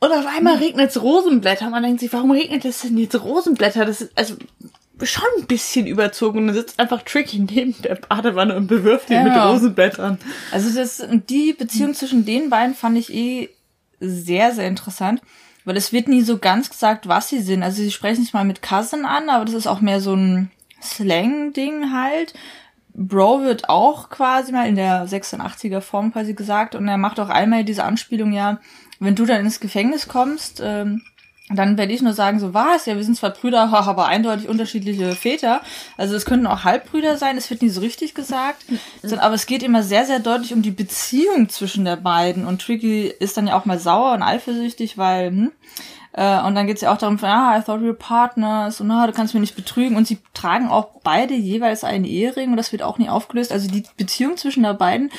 Und 0.00 0.12
auf 0.12 0.26
einmal 0.26 0.56
regnet 0.56 0.90
es 0.90 1.00
Rosenblätter. 1.00 1.70
Man 1.70 1.84
denkt 1.84 2.00
sich, 2.00 2.12
warum 2.12 2.32
regnet 2.32 2.64
es 2.64 2.82
denn 2.82 2.98
jetzt 2.98 3.22
Rosenblätter? 3.22 3.84
Das 3.84 4.00
ist 4.00 4.18
also 4.18 4.34
schon 5.02 5.24
ein 5.38 5.46
bisschen 5.46 5.86
überzogen. 5.86 6.38
Und 6.40 6.46
dann 6.48 6.56
sitzt 6.56 6.78
einfach 6.80 7.02
Tricky 7.02 7.38
neben 7.38 7.80
der 7.82 7.94
Badewanne 7.96 8.56
und 8.56 8.66
bewirft 8.66 9.10
ihn 9.10 9.16
Ja. 9.16 9.24
mit 9.24 9.34
Rosenblättern. 9.36 10.18
Also 10.52 10.70
das, 10.78 11.02
die 11.28 11.52
Beziehung 11.52 11.94
zwischen 11.94 12.24
den 12.24 12.50
beiden 12.50 12.74
fand 12.74 12.98
ich 12.98 13.12
eh 13.12 13.48
sehr, 14.00 14.52
sehr 14.52 14.66
interessant. 14.66 15.20
Weil 15.64 15.76
es 15.76 15.92
wird 15.92 16.08
nie 16.08 16.22
so 16.22 16.38
ganz 16.38 16.70
gesagt, 16.70 17.08
was 17.08 17.28
sie 17.28 17.40
sind. 17.42 17.62
Also 17.62 17.82
sie 17.82 17.90
sprechen 17.90 18.22
sich 18.24 18.32
mal 18.32 18.44
mit 18.44 18.62
Cousin 18.62 19.04
an, 19.04 19.28
aber 19.28 19.44
das 19.44 19.54
ist 19.54 19.66
auch 19.66 19.80
mehr 19.82 20.00
so 20.00 20.14
ein 20.14 20.50
Slang-Ding 20.82 21.92
halt. 21.92 22.34
Bro 22.94 23.42
wird 23.42 23.68
auch 23.68 24.10
quasi 24.10 24.50
mal 24.52 24.66
in 24.68 24.74
der 24.76 25.06
86er 25.06 25.80
Form 25.80 26.12
quasi 26.12 26.34
gesagt 26.34 26.74
und 26.74 26.88
er 26.88 26.96
macht 26.98 27.20
auch 27.20 27.28
einmal 27.28 27.64
diese 27.64 27.84
Anspielung, 27.84 28.32
ja, 28.32 28.60
wenn 28.98 29.14
du 29.14 29.24
dann 29.24 29.40
ins 29.44 29.60
Gefängnis 29.60 30.08
kommst, 30.08 30.60
ähm, 30.64 31.02
dann 31.50 31.78
werde 31.78 31.92
ich 31.92 32.02
nur 32.02 32.12
sagen, 32.12 32.40
so 32.40 32.52
was, 32.52 32.86
ja, 32.86 32.96
wir 32.96 33.04
sind 33.04 33.16
zwar 33.16 33.30
Brüder, 33.30 33.72
aber 33.72 34.06
eindeutig 34.06 34.48
unterschiedliche 34.48 35.12
Väter. 35.12 35.62
Also 35.96 36.14
es 36.14 36.26
könnten 36.26 36.46
auch 36.46 36.64
Halbbrüder 36.64 37.16
sein, 37.16 37.38
es 37.38 37.48
wird 37.48 37.62
nie 37.62 37.70
so 37.70 37.80
richtig 37.80 38.14
gesagt. 38.14 38.64
Aber 39.18 39.34
es 39.34 39.46
geht 39.46 39.62
immer 39.62 39.82
sehr, 39.82 40.04
sehr 40.04 40.18
deutlich 40.20 40.52
um 40.52 40.60
die 40.60 40.70
Beziehung 40.70 41.48
zwischen 41.48 41.84
der 41.84 41.96
beiden. 41.96 42.46
Und 42.46 42.60
Tricky 42.60 43.06
ist 43.06 43.36
dann 43.36 43.46
ja 43.46 43.58
auch 43.58 43.64
mal 43.64 43.78
sauer 43.78 44.12
und 44.12 44.22
eifersüchtig, 44.22 44.98
weil, 44.98 45.28
hm, 45.28 45.52
äh, 46.12 46.42
und 46.42 46.54
dann 46.54 46.66
geht's 46.66 46.82
ja 46.82 46.92
auch 46.92 46.98
darum, 46.98 47.18
ah, 47.22 47.58
I 47.58 47.62
thought 47.62 47.80
we 47.80 47.86
were 47.86 47.94
partners 47.94 48.80
und 48.82 48.90
ah, 48.90 49.06
du 49.06 49.12
kannst 49.14 49.32
mich 49.32 49.40
nicht 49.40 49.56
betrügen. 49.56 49.96
Und 49.96 50.06
sie 50.06 50.18
tragen 50.34 50.68
auch 50.68 51.00
beide 51.02 51.34
jeweils 51.34 51.82
einen 51.82 52.04
Ehering 52.04 52.50
und 52.50 52.58
das 52.58 52.72
wird 52.72 52.82
auch 52.82 52.98
nie 52.98 53.08
aufgelöst. 53.08 53.52
Also 53.52 53.70
die 53.70 53.84
Beziehung 53.96 54.36
zwischen 54.36 54.64
der 54.64 54.74
beiden, 54.74 55.10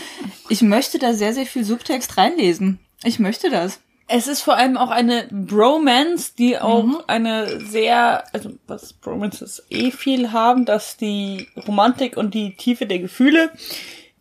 ich 0.47 0.61
möchte 0.61 0.99
da 0.99 1.13
sehr, 1.13 1.33
sehr 1.33 1.47
viel 1.47 1.63
Subtext 1.63 2.17
reinlesen. 2.17 2.79
Ich 3.03 3.17
möchte 3.17 3.49
das. 3.49 3.79
Es 4.11 4.27
ist 4.27 4.41
vor 4.41 4.57
allem 4.57 4.75
auch 4.75 4.89
eine 4.89 5.27
Bromance, 5.31 6.33
die 6.35 6.57
auch 6.57 7.07
eine 7.07 7.61
sehr, 7.61 8.23
also 8.33 8.53
was 8.65 8.93
Bromances 8.93 9.63
eh 9.69 9.91
viel 9.91 10.31
haben, 10.31 10.65
dass 10.65 10.97
die 10.97 11.47
Romantik 11.67 12.17
und 12.17 12.33
die 12.33 12.55
Tiefe 12.55 12.87
der 12.87 12.97
Gefühle, 12.97 13.51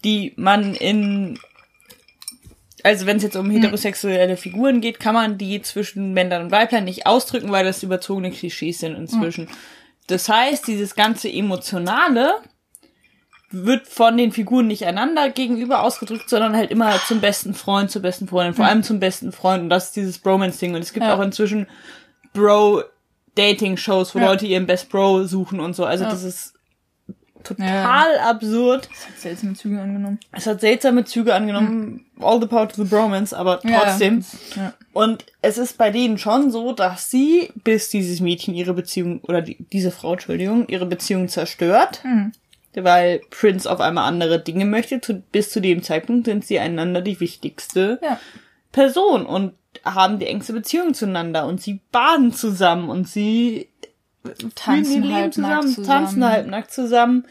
die 0.04 0.34
man 0.36 0.74
in, 0.74 1.38
also 2.82 3.06
wenn 3.06 3.16
es 3.16 3.22
jetzt 3.22 3.36
um 3.36 3.50
heterosexuelle 3.50 4.36
Figuren 4.36 4.82
geht, 4.82 5.00
kann 5.00 5.14
man 5.14 5.38
die 5.38 5.62
zwischen 5.62 6.12
Männern 6.12 6.42
und 6.42 6.50
Weiblein 6.50 6.84
nicht 6.84 7.06
ausdrücken, 7.06 7.50
weil 7.50 7.64
das 7.64 7.82
überzogene 7.82 8.30
Klischees 8.30 8.80
sind 8.80 8.94
inzwischen. 8.94 9.48
Das 10.06 10.28
heißt, 10.28 10.66
dieses 10.66 10.96
ganze 10.96 11.32
Emotionale 11.32 12.34
wird 13.50 13.86
von 13.88 14.16
den 14.16 14.30
Figuren 14.32 14.66
nicht 14.66 14.84
einander 14.84 15.30
gegenüber 15.30 15.82
ausgedrückt, 15.82 16.28
sondern 16.28 16.54
halt 16.56 16.70
immer 16.70 16.92
zum 17.06 17.20
besten 17.20 17.54
Freund, 17.54 17.90
zur 17.90 18.02
besten 18.02 18.28
Freundin, 18.28 18.54
vor 18.54 18.66
allem 18.66 18.82
zum 18.82 19.00
besten 19.00 19.32
Freund. 19.32 19.62
Und 19.62 19.70
das 19.70 19.86
ist 19.86 19.96
dieses 19.96 20.18
Bromance-Ding. 20.18 20.74
Und 20.74 20.82
es 20.82 20.92
gibt 20.92 21.06
Ja. 21.06 21.14
auch 21.16 21.20
inzwischen 21.20 21.66
Bro-Dating-Shows, 22.34 24.14
wo 24.14 24.18
Ja. 24.18 24.26
Leute 24.26 24.46
ihren 24.46 24.66
Best 24.66 24.88
Bro 24.90 25.24
suchen 25.24 25.60
und 25.60 25.74
so. 25.74 25.84
Also 25.84 26.04
Ja. 26.04 26.10
das 26.10 26.22
ist 26.24 26.54
total 27.44 28.18
absurd. 28.18 28.88
Das 28.90 29.06
hat 29.08 29.18
seltsame 29.18 29.54
Züge 29.54 29.80
angenommen. 29.80 30.18
Es 30.32 30.46
hat 30.46 30.60
seltsame 30.60 31.04
Züge 31.04 31.34
angenommen. 31.34 32.04
All 32.20 32.40
the 32.40 32.46
power 32.46 32.68
to 32.68 32.82
the 32.84 32.88
Bromance, 32.88 33.34
aber 33.34 33.60
trotzdem. 33.60 34.24
Und 34.92 35.24
es 35.40 35.56
ist 35.56 35.78
bei 35.78 35.90
denen 35.90 36.18
schon 36.18 36.50
so, 36.50 36.72
dass 36.72 37.10
sie, 37.10 37.50
bis 37.64 37.88
dieses 37.90 38.20
Mädchen 38.20 38.54
ihre 38.54 38.74
Beziehung, 38.74 39.20
oder 39.22 39.40
die, 39.40 39.56
diese 39.72 39.90
Frau, 39.90 40.12
Entschuldigung, 40.14 40.68
ihre 40.68 40.86
Beziehung 40.86 41.28
zerstört, 41.28 42.00
Mhm. 42.04 42.32
Weil 42.84 43.20
Prince 43.30 43.70
auf 43.70 43.80
einmal 43.80 44.04
andere 44.08 44.40
Dinge 44.40 44.64
möchte, 44.64 45.00
zu, 45.00 45.20
bis 45.32 45.50
zu 45.50 45.60
dem 45.60 45.82
Zeitpunkt 45.82 46.26
sind 46.26 46.44
sie 46.44 46.58
einander 46.58 47.00
die 47.00 47.20
wichtigste 47.20 47.98
Ja. 48.02 48.18
Person 48.72 49.24
und 49.26 49.54
haben 49.84 50.18
die 50.18 50.26
engste 50.26 50.52
Beziehung 50.52 50.94
zueinander 50.94 51.46
und 51.46 51.60
sie 51.60 51.80
baden 51.92 52.32
zusammen 52.32 52.88
und 52.90 53.08
sie 53.08 53.68
Tanzen 54.54 54.94
ihr 54.94 55.00
Leben 55.02 55.14
halbnackt 55.14 55.68
zusammen, 55.68 55.86
tanzen 55.86 56.24
halbnackt 56.28 56.72
zusammen, 56.72 57.26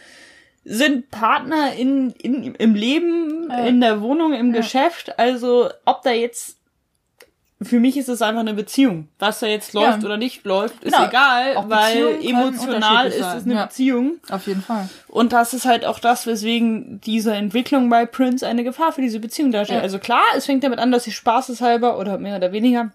sind 0.64 1.12
Partner 1.12 1.74
in, 1.78 2.12
in, 2.12 2.56
im 2.56 2.76
Leben, 2.76 3.50
Ja. 3.50 3.66
in 3.66 3.82
der 3.82 4.02
Wohnung, 4.02 4.34
im 4.34 4.54
Ja. 4.54 4.62
Geschäft. 4.62 5.18
Also 5.20 5.70
ob 5.86 6.02
da 6.04 6.12
jetzt 6.12 6.57
für 7.62 7.80
mich 7.80 7.98
ist 7.98 8.08
es 8.10 8.22
einfach 8.22 8.42
eine 8.42 8.54
Beziehung. 8.54 9.08
Was 9.20 9.40
da 9.40 9.48
jetzt 9.48 9.74
läuft 9.74 10.02
Ja. 10.02 10.06
oder 10.06 10.18
nicht 10.18 10.46
läuft, 10.46 10.84
ist 10.84 10.94
Genau. 10.94 11.08
egal, 11.08 11.56
weil 11.68 12.20
emotional 12.24 13.08
ist 13.08 13.20
es 13.20 13.44
eine 13.46 13.56
Ja. 13.56 13.66
Beziehung. 13.66 14.18
Auf 14.30 14.46
jeden 14.48 14.62
Fall. 14.62 14.88
Und 15.08 15.34
das 15.34 15.54
ist 15.54 15.66
halt 15.66 15.84
auch 15.86 16.00
das, 16.00 16.28
weswegen 16.28 17.02
diese 17.02 17.34
Entwicklung 17.34 17.90
bei 17.90 18.06
Prince 18.06 18.46
eine 18.46 18.64
Gefahr 18.64 18.92
für 18.92 19.02
diese 19.02 19.20
Beziehung 19.20 19.52
darstellt. 19.52 19.80
Ja. 19.80 19.84
Also 19.84 19.98
klar, 20.00 20.22
es 20.36 20.46
fängt 20.46 20.64
damit 20.64 20.80
an, 20.80 20.92
dass 20.92 21.04
sie 21.06 21.12
spaßeshalber 21.12 21.98
oder 21.98 22.18
mehr 22.20 22.38
oder 22.38 22.52
weniger 22.52 22.92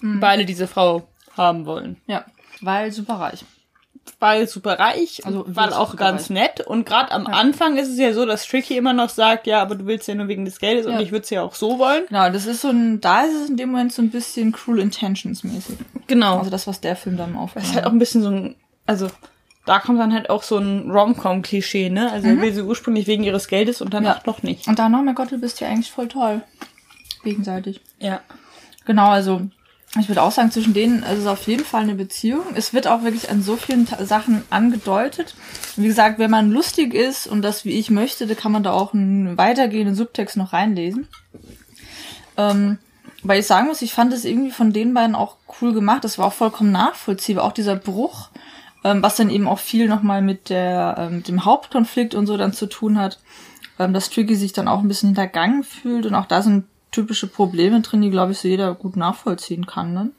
Mhm. 0.00 0.20
beide 0.20 0.44
diese 0.44 0.68
Frau 0.68 1.08
haben 1.36 1.66
wollen. 1.66 1.96
Ja. 2.06 2.24
Weil 2.60 2.92
super 2.92 3.14
reich. 3.14 3.44
Weil 4.20 4.48
super 4.48 4.78
reich, 4.78 5.22
Also, 5.24 5.44
weil 5.46 5.72
auch 5.72 5.96
ganz 5.96 6.22
reich. 6.24 6.30
nett. 6.30 6.60
Und 6.60 6.84
gerade 6.86 7.12
am 7.12 7.26
Anfang 7.26 7.76
ist 7.76 7.88
es 7.88 7.98
ja 7.98 8.12
so, 8.12 8.26
dass 8.26 8.46
Tricky 8.46 8.76
immer 8.76 8.92
noch 8.92 9.08
sagt, 9.10 9.46
ja, 9.46 9.60
aber 9.62 9.74
du 9.74 9.86
willst 9.86 10.08
ja 10.08 10.14
nur 10.14 10.28
wegen 10.28 10.44
des 10.44 10.58
Geldes 10.58 10.86
Ja. 10.86 10.92
und 10.96 11.00
ich 11.02 11.12
würde 11.12 11.22
es 11.24 11.30
ja 11.30 11.42
auch 11.42 11.54
so 11.54 11.78
wollen. 11.78 12.04
Genau, 12.08 12.30
das 12.30 12.46
ist 12.46 12.62
so 12.62 12.68
ein, 12.68 13.00
da 13.00 13.22
ist 13.22 13.34
es 13.34 13.50
in 13.50 13.56
dem 13.56 13.70
Moment 13.70 13.92
so 13.92 14.02
ein 14.02 14.10
bisschen 14.10 14.52
Cruel 14.52 14.80
Intentions 14.80 15.44
mäßig. 15.44 15.76
Genau. 16.06 16.38
Also 16.38 16.50
das, 16.50 16.66
was 16.66 16.80
der 16.80 16.96
Film 16.96 17.16
dann 17.16 17.34
das 17.34 17.42
aufmacht. 17.42 17.64
ist 17.66 17.74
halt 17.74 17.86
auch 17.86 17.92
ein 17.92 17.98
bisschen 17.98 18.22
so 18.22 18.30
ein, 18.30 18.54
also 18.86 19.08
da 19.66 19.80
kommt 19.80 20.00
dann 20.00 20.14
halt 20.14 20.30
auch 20.30 20.42
so 20.42 20.56
ein 20.58 20.90
Rom-Com-Klischee, 20.90 21.90
ne? 21.90 22.10
Also 22.10 22.26
er 22.28 22.40
will 22.40 22.52
sie 22.54 22.62
ursprünglich 22.62 23.06
wegen 23.06 23.22
ihres 23.22 23.48
Geldes 23.48 23.82
und 23.82 23.92
danach 23.92 24.16
Ja. 24.16 24.22
doch 24.24 24.42
nicht. 24.42 24.66
Und 24.66 24.78
dann, 24.78 24.94
oh 24.94 25.02
mein 25.02 25.14
Gott, 25.14 25.30
du 25.30 25.38
bist 25.38 25.60
ja 25.60 25.68
eigentlich 25.68 25.90
voll 25.90 26.08
toll. 26.08 26.42
Gegenseitig. 27.22 27.80
Ja. 27.98 28.20
Genau, 28.86 29.08
also 29.10 29.42
ich 30.00 30.08
würde 30.08 30.22
auch 30.22 30.32
sagen, 30.32 30.50
zwischen 30.50 30.74
denen 30.74 31.02
ist 31.02 31.20
es 31.20 31.26
auf 31.26 31.46
jeden 31.46 31.64
Fall 31.64 31.82
eine 31.82 31.94
Beziehung. 31.94 32.44
Es 32.54 32.74
wird 32.74 32.86
auch 32.86 33.02
wirklich 33.02 33.30
an 33.30 33.42
so 33.42 33.56
vielen 33.56 33.86
Sachen 33.86 34.42
angedeutet. 34.50 35.34
Wie 35.76 35.86
gesagt, 35.86 36.18
wenn 36.18 36.30
man 36.30 36.50
lustig 36.50 36.94
ist 36.94 37.26
und 37.26 37.42
das 37.42 37.64
wie 37.64 37.78
ich 37.78 37.90
möchte, 37.90 38.26
dann 38.26 38.36
kann 38.36 38.52
man 38.52 38.62
da 38.62 38.72
auch 38.72 38.94
einen 38.94 39.38
weitergehenden 39.38 39.94
Subtext 39.94 40.36
noch 40.36 40.52
reinlesen. 40.52 41.08
Ähm, 42.36 42.78
weil 43.22 43.40
ich 43.40 43.46
sagen 43.46 43.66
muss, 43.66 43.82
ich 43.82 43.92
fand 43.92 44.12
es 44.12 44.24
irgendwie 44.24 44.50
von 44.50 44.72
den 44.72 44.94
beiden 44.94 45.16
auch 45.16 45.36
cool 45.60 45.72
gemacht. 45.72 46.04
Das 46.04 46.18
war 46.18 46.26
auch 46.26 46.32
vollkommen 46.32 46.72
nachvollziehbar. 46.72 47.44
Auch 47.44 47.52
dieser 47.52 47.76
Bruch, 47.76 48.28
ähm, 48.84 49.02
was 49.02 49.16
dann 49.16 49.30
eben 49.30 49.48
auch 49.48 49.58
viel 49.58 49.88
nochmal 49.88 50.22
mit 50.22 50.50
der, 50.50 50.96
ähm, 50.98 51.16
mit 51.16 51.28
dem 51.28 51.44
Hauptkonflikt 51.44 52.14
und 52.14 52.26
so 52.26 52.36
dann 52.36 52.52
zu 52.52 52.66
tun 52.66 52.98
hat. 52.98 53.18
Ähm, 53.78 53.92
dass 53.92 54.10
Tricky 54.10 54.34
sich 54.34 54.52
dann 54.52 54.68
auch 54.68 54.80
ein 54.80 54.88
bisschen 54.88 55.10
hintergangen 55.10 55.62
fühlt 55.62 56.06
und 56.06 56.14
auch 56.14 56.26
da 56.26 56.42
sind 56.42 56.64
typische 56.90 57.26
Probleme 57.26 57.80
drin, 57.80 58.02
die, 58.02 58.10
glaube 58.10 58.32
ich, 58.32 58.38
so 58.38 58.48
jeder 58.48 58.74
gut 58.74 58.96
nachvollziehen 58.96 59.66
kann. 59.66 59.92
Ne? 59.92 60.10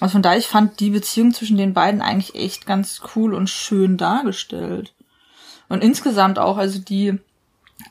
Also 0.00 0.12
von 0.12 0.22
daher, 0.22 0.38
ich 0.38 0.46
fand 0.46 0.80
die 0.80 0.90
Beziehung 0.90 1.32
zwischen 1.32 1.56
den 1.56 1.72
beiden 1.72 2.02
eigentlich 2.02 2.34
echt 2.34 2.66
ganz 2.66 3.00
cool 3.14 3.34
und 3.34 3.48
schön 3.48 3.96
dargestellt. 3.96 4.92
Und 5.68 5.82
insgesamt 5.82 6.38
auch, 6.38 6.58
also 6.58 6.78
die, 6.78 7.18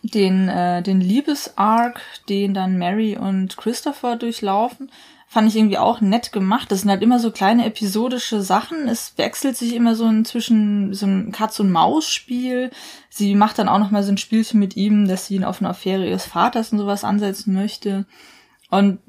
den, 0.01 0.47
äh, 0.47 0.81
den 0.81 1.01
Liebesarc, 1.01 1.99
den 2.29 2.53
dann 2.53 2.77
Mary 2.77 3.17
und 3.17 3.57
Christopher 3.57 4.15
durchlaufen, 4.15 4.91
fand 5.35 5.49
ich 5.49 5.57
irgendwie 5.57 5.77
auch 5.77 5.99
nett 5.99 6.31
gemacht. 6.31 6.71
Das 6.71 6.79
sind 6.79 6.89
halt 6.89 7.03
immer 7.03 7.19
so 7.19 7.29
kleine 7.29 7.65
episodische 7.65 8.41
Sachen. 8.41 8.87
Es 8.87 9.17
wechselt 9.17 9.57
sich 9.57 9.75
immer 9.75 9.93
so 9.93 10.09
zwischen 10.23 10.93
so 10.93 11.05
ein 11.05 11.33
Katz- 11.33 11.59
und 11.59 11.73
Maus-Spiel. 11.73 12.71
Sie 13.09 13.35
macht 13.35 13.59
dann 13.59 13.67
auch 13.67 13.79
noch 13.79 13.91
mal 13.91 14.01
so 14.01 14.13
ein 14.13 14.17
Spielchen 14.17 14.61
mit 14.61 14.77
ihm, 14.77 15.09
dass 15.09 15.27
sie 15.27 15.35
ihn 15.35 15.43
auf 15.43 15.59
eine 15.59 15.67
Affäre 15.67 16.07
ihres 16.07 16.25
Vaters 16.25 16.71
und 16.71 16.77
sowas 16.77 17.03
ansetzen 17.03 17.53
möchte. 17.53 18.05
Und 18.69 18.99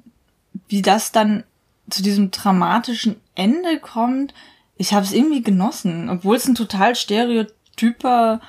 wie 0.66 0.82
das 0.82 1.12
dann 1.12 1.44
zu 1.90 2.02
diesem 2.02 2.32
dramatischen 2.32 3.20
Ende 3.36 3.78
kommt, 3.78 4.34
ich 4.76 4.94
habe 4.94 5.06
es 5.06 5.12
irgendwie 5.12 5.42
genossen, 5.42 6.10
obwohl 6.10 6.34
es 6.34 6.48
ein 6.48 6.56
total 6.56 6.96
stereotyper 6.96 8.40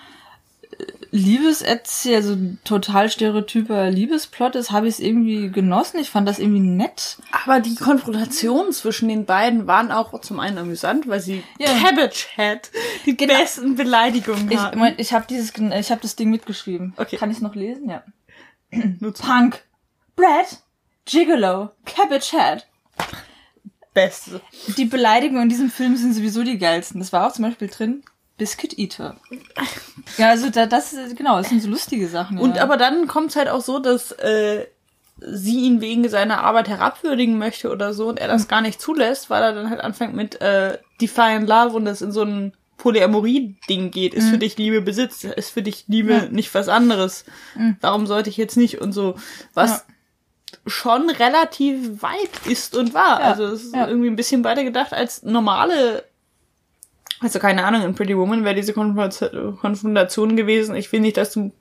Liebeserzähl, 1.12 2.16
also 2.18 2.38
total 2.64 3.10
stereotyper 3.10 3.90
Liebesplot 3.90 4.56
ist, 4.56 4.72
habe 4.72 4.88
ich 4.88 4.96
es 4.96 5.00
irgendwie 5.00 5.50
genossen. 5.50 6.00
Ich 6.00 6.10
fand 6.10 6.28
das 6.28 6.38
irgendwie 6.38 6.60
nett. 6.60 7.18
Aber 7.32 7.60
die 7.60 7.76
Konfrontationen 7.76 8.74
zwischen 8.74 9.08
den 9.08 9.26
beiden 9.26 9.68
waren 9.68 9.92
auch 9.92 10.20
zum 10.22 10.40
einen 10.40 10.58
amüsant, 10.58 11.08
weil 11.08 11.20
sie 11.22 11.44
Ja. 11.60 11.68
Cabbage 11.80 12.28
Head 12.36 12.72
die 13.06 13.14
besten 13.14 13.76
Beleidigungen 13.76 14.52
Ich, 14.52 14.58
hatten. 14.60 14.78
Moment, 14.78 15.00
ich 15.00 15.14
habe 15.14 15.26
dieses, 15.30 15.54
ich 15.56 15.92
habe 15.92 16.02
das 16.02 16.16
Ding 16.16 16.30
mitgeschrieben. 16.30 16.94
Okay. 16.98 17.18
Kann 17.18 17.32
ich 17.32 17.38
es 17.38 17.42
noch 17.44 17.56
lesen? 17.56 17.90
Ja. 17.90 18.04
Punk, 19.22 19.64
Brad, 20.16 20.62
Gigolo, 21.06 21.70
Cabbage 21.86 22.32
Head. 22.32 22.68
Beste. 23.94 24.42
Die 24.78 24.86
Beleidigungen 24.86 25.44
in 25.44 25.50
diesem 25.50 25.72
Film 25.72 25.96
sind 25.96 26.14
sowieso 26.14 26.44
die 26.44 26.60
geilsten. 26.60 27.00
Das 27.00 27.14
war 27.14 27.26
auch 27.28 27.34
zum 27.34 27.46
Beispiel 27.46 27.70
drin. 27.70 28.04
Biscuit 28.38 28.78
Eater. 28.78 29.18
Ja, 30.18 30.30
also 30.30 30.50
da, 30.50 30.66
das, 30.66 30.96
genau, 31.16 31.38
das 31.38 31.50
sind 31.50 31.62
so 31.62 31.70
lustige 31.70 32.08
Sachen. 32.08 32.38
Und 32.38 32.56
ja. 32.58 32.64
aber 32.64 32.78
dann 32.78 33.08
kommt 33.08 33.32
es 33.32 33.36
halt 33.36 33.50
auch 33.50 33.62
so, 33.62 33.80
dass 33.80 34.12
äh, 34.14 34.68
sie 35.20 35.62
ihn 35.62 35.82
wegen 35.82 36.08
seiner 36.10 36.44
Arbeit 36.44 36.68
herabwürdigen 36.70 37.38
möchte 37.38 37.72
oder 37.72 37.94
so 37.94 38.08
und 38.08 38.20
er 38.20 38.28
das 38.28 38.48
gar 38.48 38.62
nicht 38.62 38.80
zulässt, 38.80 39.30
weil 39.30 39.42
er 39.42 39.54
dann 39.54 39.70
halt 39.70 39.82
anfängt 39.82 40.14
mit 40.16 40.40
äh, 40.42 40.78
Define 41.02 41.46
Love 41.46 41.76
und 41.76 41.86
das 41.86 42.02
in 42.02 42.12
so 42.12 42.22
ein 42.24 42.54
Polyamorie-Ding 42.78 43.90
geht. 43.90 44.14
Ist 44.14 44.30
für 44.30 44.38
dich 44.38 44.56
Liebe 44.58 44.82
Besitz, 44.82 45.24
ist 45.24 45.50
für 45.50 45.64
dich 45.64 45.86
Liebe 45.88 46.14
Ja. 46.14 46.26
nicht 46.30 46.54
was 46.54 46.70
anderes. 46.70 47.26
Warum 47.82 48.06
sollte 48.06 48.30
ich 48.30 48.38
jetzt 48.38 48.56
nicht 48.56 48.80
und 48.80 48.92
so. 48.94 49.16
Was 49.56 49.86
schon 50.68 51.10
relativ 51.10 52.02
weit 52.02 52.46
ist 52.46 52.76
und 52.78 52.94
war. 52.94 53.20
Ja, 53.20 53.26
Also 53.28 53.46
es 53.46 53.64
ist 53.64 53.76
ja. 53.76 53.88
irgendwie 53.88 54.10
ein 54.10 54.16
bisschen 54.16 54.44
weiter 54.44 54.64
gedacht 54.64 54.94
als 54.94 55.24
normale. 55.24 56.04
Also 57.20 57.40
keine 57.40 57.66
Ahnung, 57.66 57.84
in 57.84 57.96
Pretty 57.96 58.16
Woman 58.18 58.44
wäre 58.44 58.56
diese 58.56 58.74
Konfrontation 58.74 60.36
gewesen. 60.36 60.76
Ich 60.76 60.92
will 60.92 61.00
nicht, 61.00 61.18
dass 61.18 61.32
du, 61.34 61.52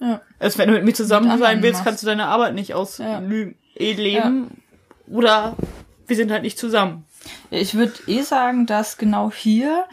Ja. 0.00 0.20
als 0.38 0.56
wenn 0.58 0.68
du 0.68 0.74
mit 0.74 0.84
mir 0.84 0.94
zusammen 0.94 1.28
Mit 1.28 1.38
sein 1.38 1.62
willst, 1.62 1.74
machst. 1.80 1.84
kannst 1.86 2.02
du 2.02 2.06
deine 2.06 2.26
Arbeit 2.26 2.54
nicht 2.54 2.74
ausleben 2.74 3.56
eh 3.74 3.92
leben. 3.92 4.62
Oder 5.08 5.54
wir 6.06 6.16
sind 6.16 6.30
halt 6.30 6.42
nicht 6.42 6.58
zusammen. 6.58 7.04
Ich 7.50 7.74
würde 7.74 7.92
eh 8.06 8.22
sagen, 8.22 8.66
dass 8.66 8.96
genau 8.98 9.30
hier, 9.30 9.84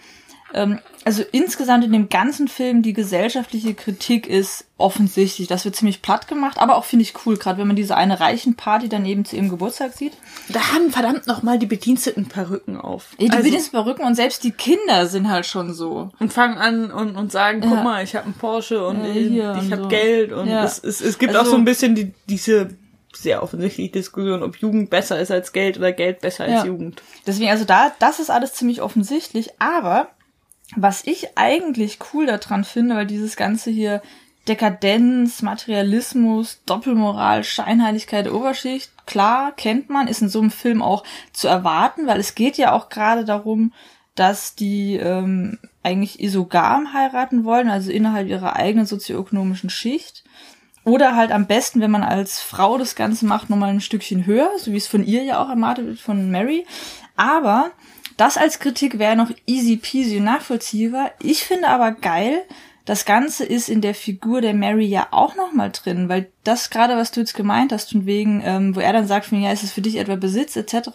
ähm, 0.54 0.80
also 1.06 1.24
insgesamt 1.32 1.84
in 1.84 1.92
dem 1.92 2.08
ganzen 2.10 2.48
Film 2.48 2.82
die 2.82 2.94
gesellschaftliche 2.94 3.74
Kritik 3.74 4.26
ist 4.28 4.66
offensichtlich. 4.78 5.48
Das 5.48 5.66
wird 5.66 5.76
ziemlich 5.76 6.02
platt 6.02 6.28
gemacht, 6.28 6.58
aber 6.60 6.78
auch 6.78 6.86
finde 6.86 7.04
ich 7.04 7.13
cool, 7.26 7.38
gerade 7.38 7.58
wenn 7.60 7.68
man 7.68 7.76
diese 7.76 7.96
eine 7.98 8.20
reichen 8.20 8.56
Party 8.56 8.88
dann 8.89 9.06
eben 9.06 9.26
zu 9.26 9.36
ihrem 9.36 9.50
Geburtstag 9.50 9.94
sieht. 9.94 10.13
Da 10.50 10.74
haben 10.74 10.92
verdammt 10.92 11.28
nochmal 11.28 11.60
die 11.60 11.66
Bediensteten 11.66 12.28
Perücken 12.28 12.78
auf. 12.78 13.08
Ey, 13.18 13.28
die 13.30 13.36
Also- 13.38 13.54
also, 13.54 13.72
Perücken 13.72 14.06
und 14.06 14.16
selbst 14.16 14.44
die 14.44 14.52
Kinder 14.52 15.08
sind 15.08 15.30
halt 15.30 15.46
schon 15.46 15.74
so. 15.74 16.12
und 16.20 16.32
fangen 16.32 16.58
an 16.58 16.92
und, 16.92 17.16
und 17.16 17.32
sagen, 17.32 17.62
guck 17.62 17.72
Ja. 17.74 17.84
mal, 17.84 18.04
ich 18.04 18.16
habe 18.16 18.26
einen 18.26 18.36
Porsche 18.36 18.86
und 18.88 19.04
Ja, 19.04 19.58
ich, 19.58 19.66
ich 19.66 19.72
habe 19.72 19.84
so. 19.84 19.88
Geld 19.89 20.32
und 20.32 20.48
Ja. 20.48 20.63
es, 20.63 20.80
es, 20.84 21.02
es 21.02 21.18
gibt 21.20 21.36
Also- 21.36 21.42
auch 21.48 21.52
so 21.52 21.58
ein 21.58 21.66
bisschen 21.66 21.96
die, 21.96 22.13
diese 22.30 22.70
sehr 23.16 23.44
offensichtliche 23.44 23.92
Diskussion, 23.92 24.42
ob 24.42 24.58
Jugend 24.58 24.89
besser 24.89 25.20
ist 25.20 25.32
als 25.32 25.54
Geld 25.54 25.78
oder 25.78 25.92
Geld 25.92 26.22
besser 26.22 26.46
als 26.46 26.54
Ja. 26.54 26.66
Jugend. 26.66 27.02
Deswegen, 27.28 27.50
also 27.52 27.63
da, 27.63 27.92
das 28.00 28.20
ist 28.20 28.30
alles 28.32 28.54
ziemlich 28.54 28.82
offensichtlich, 28.82 29.50
aber 29.60 30.08
was 30.75 31.05
ich 31.05 31.38
eigentlich 31.38 31.99
cool 32.13 32.25
daran 32.25 32.63
finde, 32.63 32.95
weil 32.95 33.05
dieses 33.05 33.36
ganze 33.36 33.69
hier 33.69 34.01
Dekadenz, 34.47 35.41
Materialismus, 35.41 36.62
Doppelmoral, 36.65 37.43
Scheinheiligkeit 37.43 38.29
Oberschicht, 38.29 38.91
klar, 39.05 39.53
kennt 39.55 39.89
man, 39.89 40.07
ist 40.07 40.21
in 40.21 40.29
so 40.29 40.41
einem 40.41 40.51
Film 40.51 40.81
auch 40.81 41.03
zu 41.31 41.47
erwarten, 41.47 42.07
weil 42.07 42.19
es 42.19 42.36
geht 42.36 42.57
ja 42.57 42.73
auch 42.73 42.89
gerade 42.89 43.23
darum, 43.23 43.71
dass 44.15 44.55
die 44.55 44.95
ähm, 44.95 45.59
eigentlich 45.81 46.19
isogam 46.19 46.93
heiraten 46.93 47.45
wollen, 47.45 47.69
also 47.69 47.89
innerhalb 47.89 48.27
ihrer 48.27 48.55
eigenen 48.55 48.86
sozioökonomischen 48.86 49.69
Schicht. 49.69 50.23
Oder 50.83 51.15
halt 51.15 51.31
am 51.31 51.47
besten, 51.47 51.79
wenn 51.79 51.91
man 51.91 52.03
als 52.03 52.41
Frau 52.41 52.77
das 52.77 52.95
Ganze 52.95 53.25
macht, 53.25 53.49
nochmal 53.49 53.69
ein 53.69 53.79
Stückchen 53.79 54.25
höher, 54.25 54.51
so 54.57 54.73
wie 54.73 54.77
es 54.77 54.88
von 54.88 55.05
ihr 55.05 55.23
ja 55.23 55.41
auch 55.41 55.49
erwartet 55.49 55.86
wird, 55.86 55.99
von 55.99 56.29
Mary. 56.29 56.65
Aber 57.15 57.71
das 58.17 58.38
als 58.38 58.60
Kritik 58.60 58.99
wäre 58.99 59.15
noch 59.15 59.32
easy 59.45 59.78
peasy 59.78 60.19
nachvollziehbar. 60.19 61.12
Ich 61.21 61.43
finde 61.43 61.69
aber 61.69 61.91
geil, 61.91 62.43
das 62.86 63.06
Ganze 63.06 63.45
ist 63.45 63.69
in 63.69 63.82
der 63.82 63.95
Figur 63.95 64.41
der 64.41 64.54
Mary 64.54 64.86
ja 64.86 65.08
auch 65.12 65.36
nochmal 65.36 65.71
drin, 65.71 66.10
weil 66.10 66.30
das 66.43 66.69
gerade, 66.69 66.97
was 66.97 67.12
du 67.12 67.21
jetzt 67.21 67.34
gemeint 67.34 67.71
hast, 67.71 67.91
von 67.91 68.06
wegen, 68.06 68.41
ähm, 68.43 68.76
wo 68.76 68.82
er 68.82 68.91
dann 68.91 69.08
sagt, 69.08 69.28
von, 69.28 69.41
ja, 69.41 69.52
ist 69.52 69.63
es 69.63 69.71
für 69.71 69.82
dich 69.82 69.95
etwa 69.95 70.15
Besitz, 70.15 70.56
etc., 70.56 70.89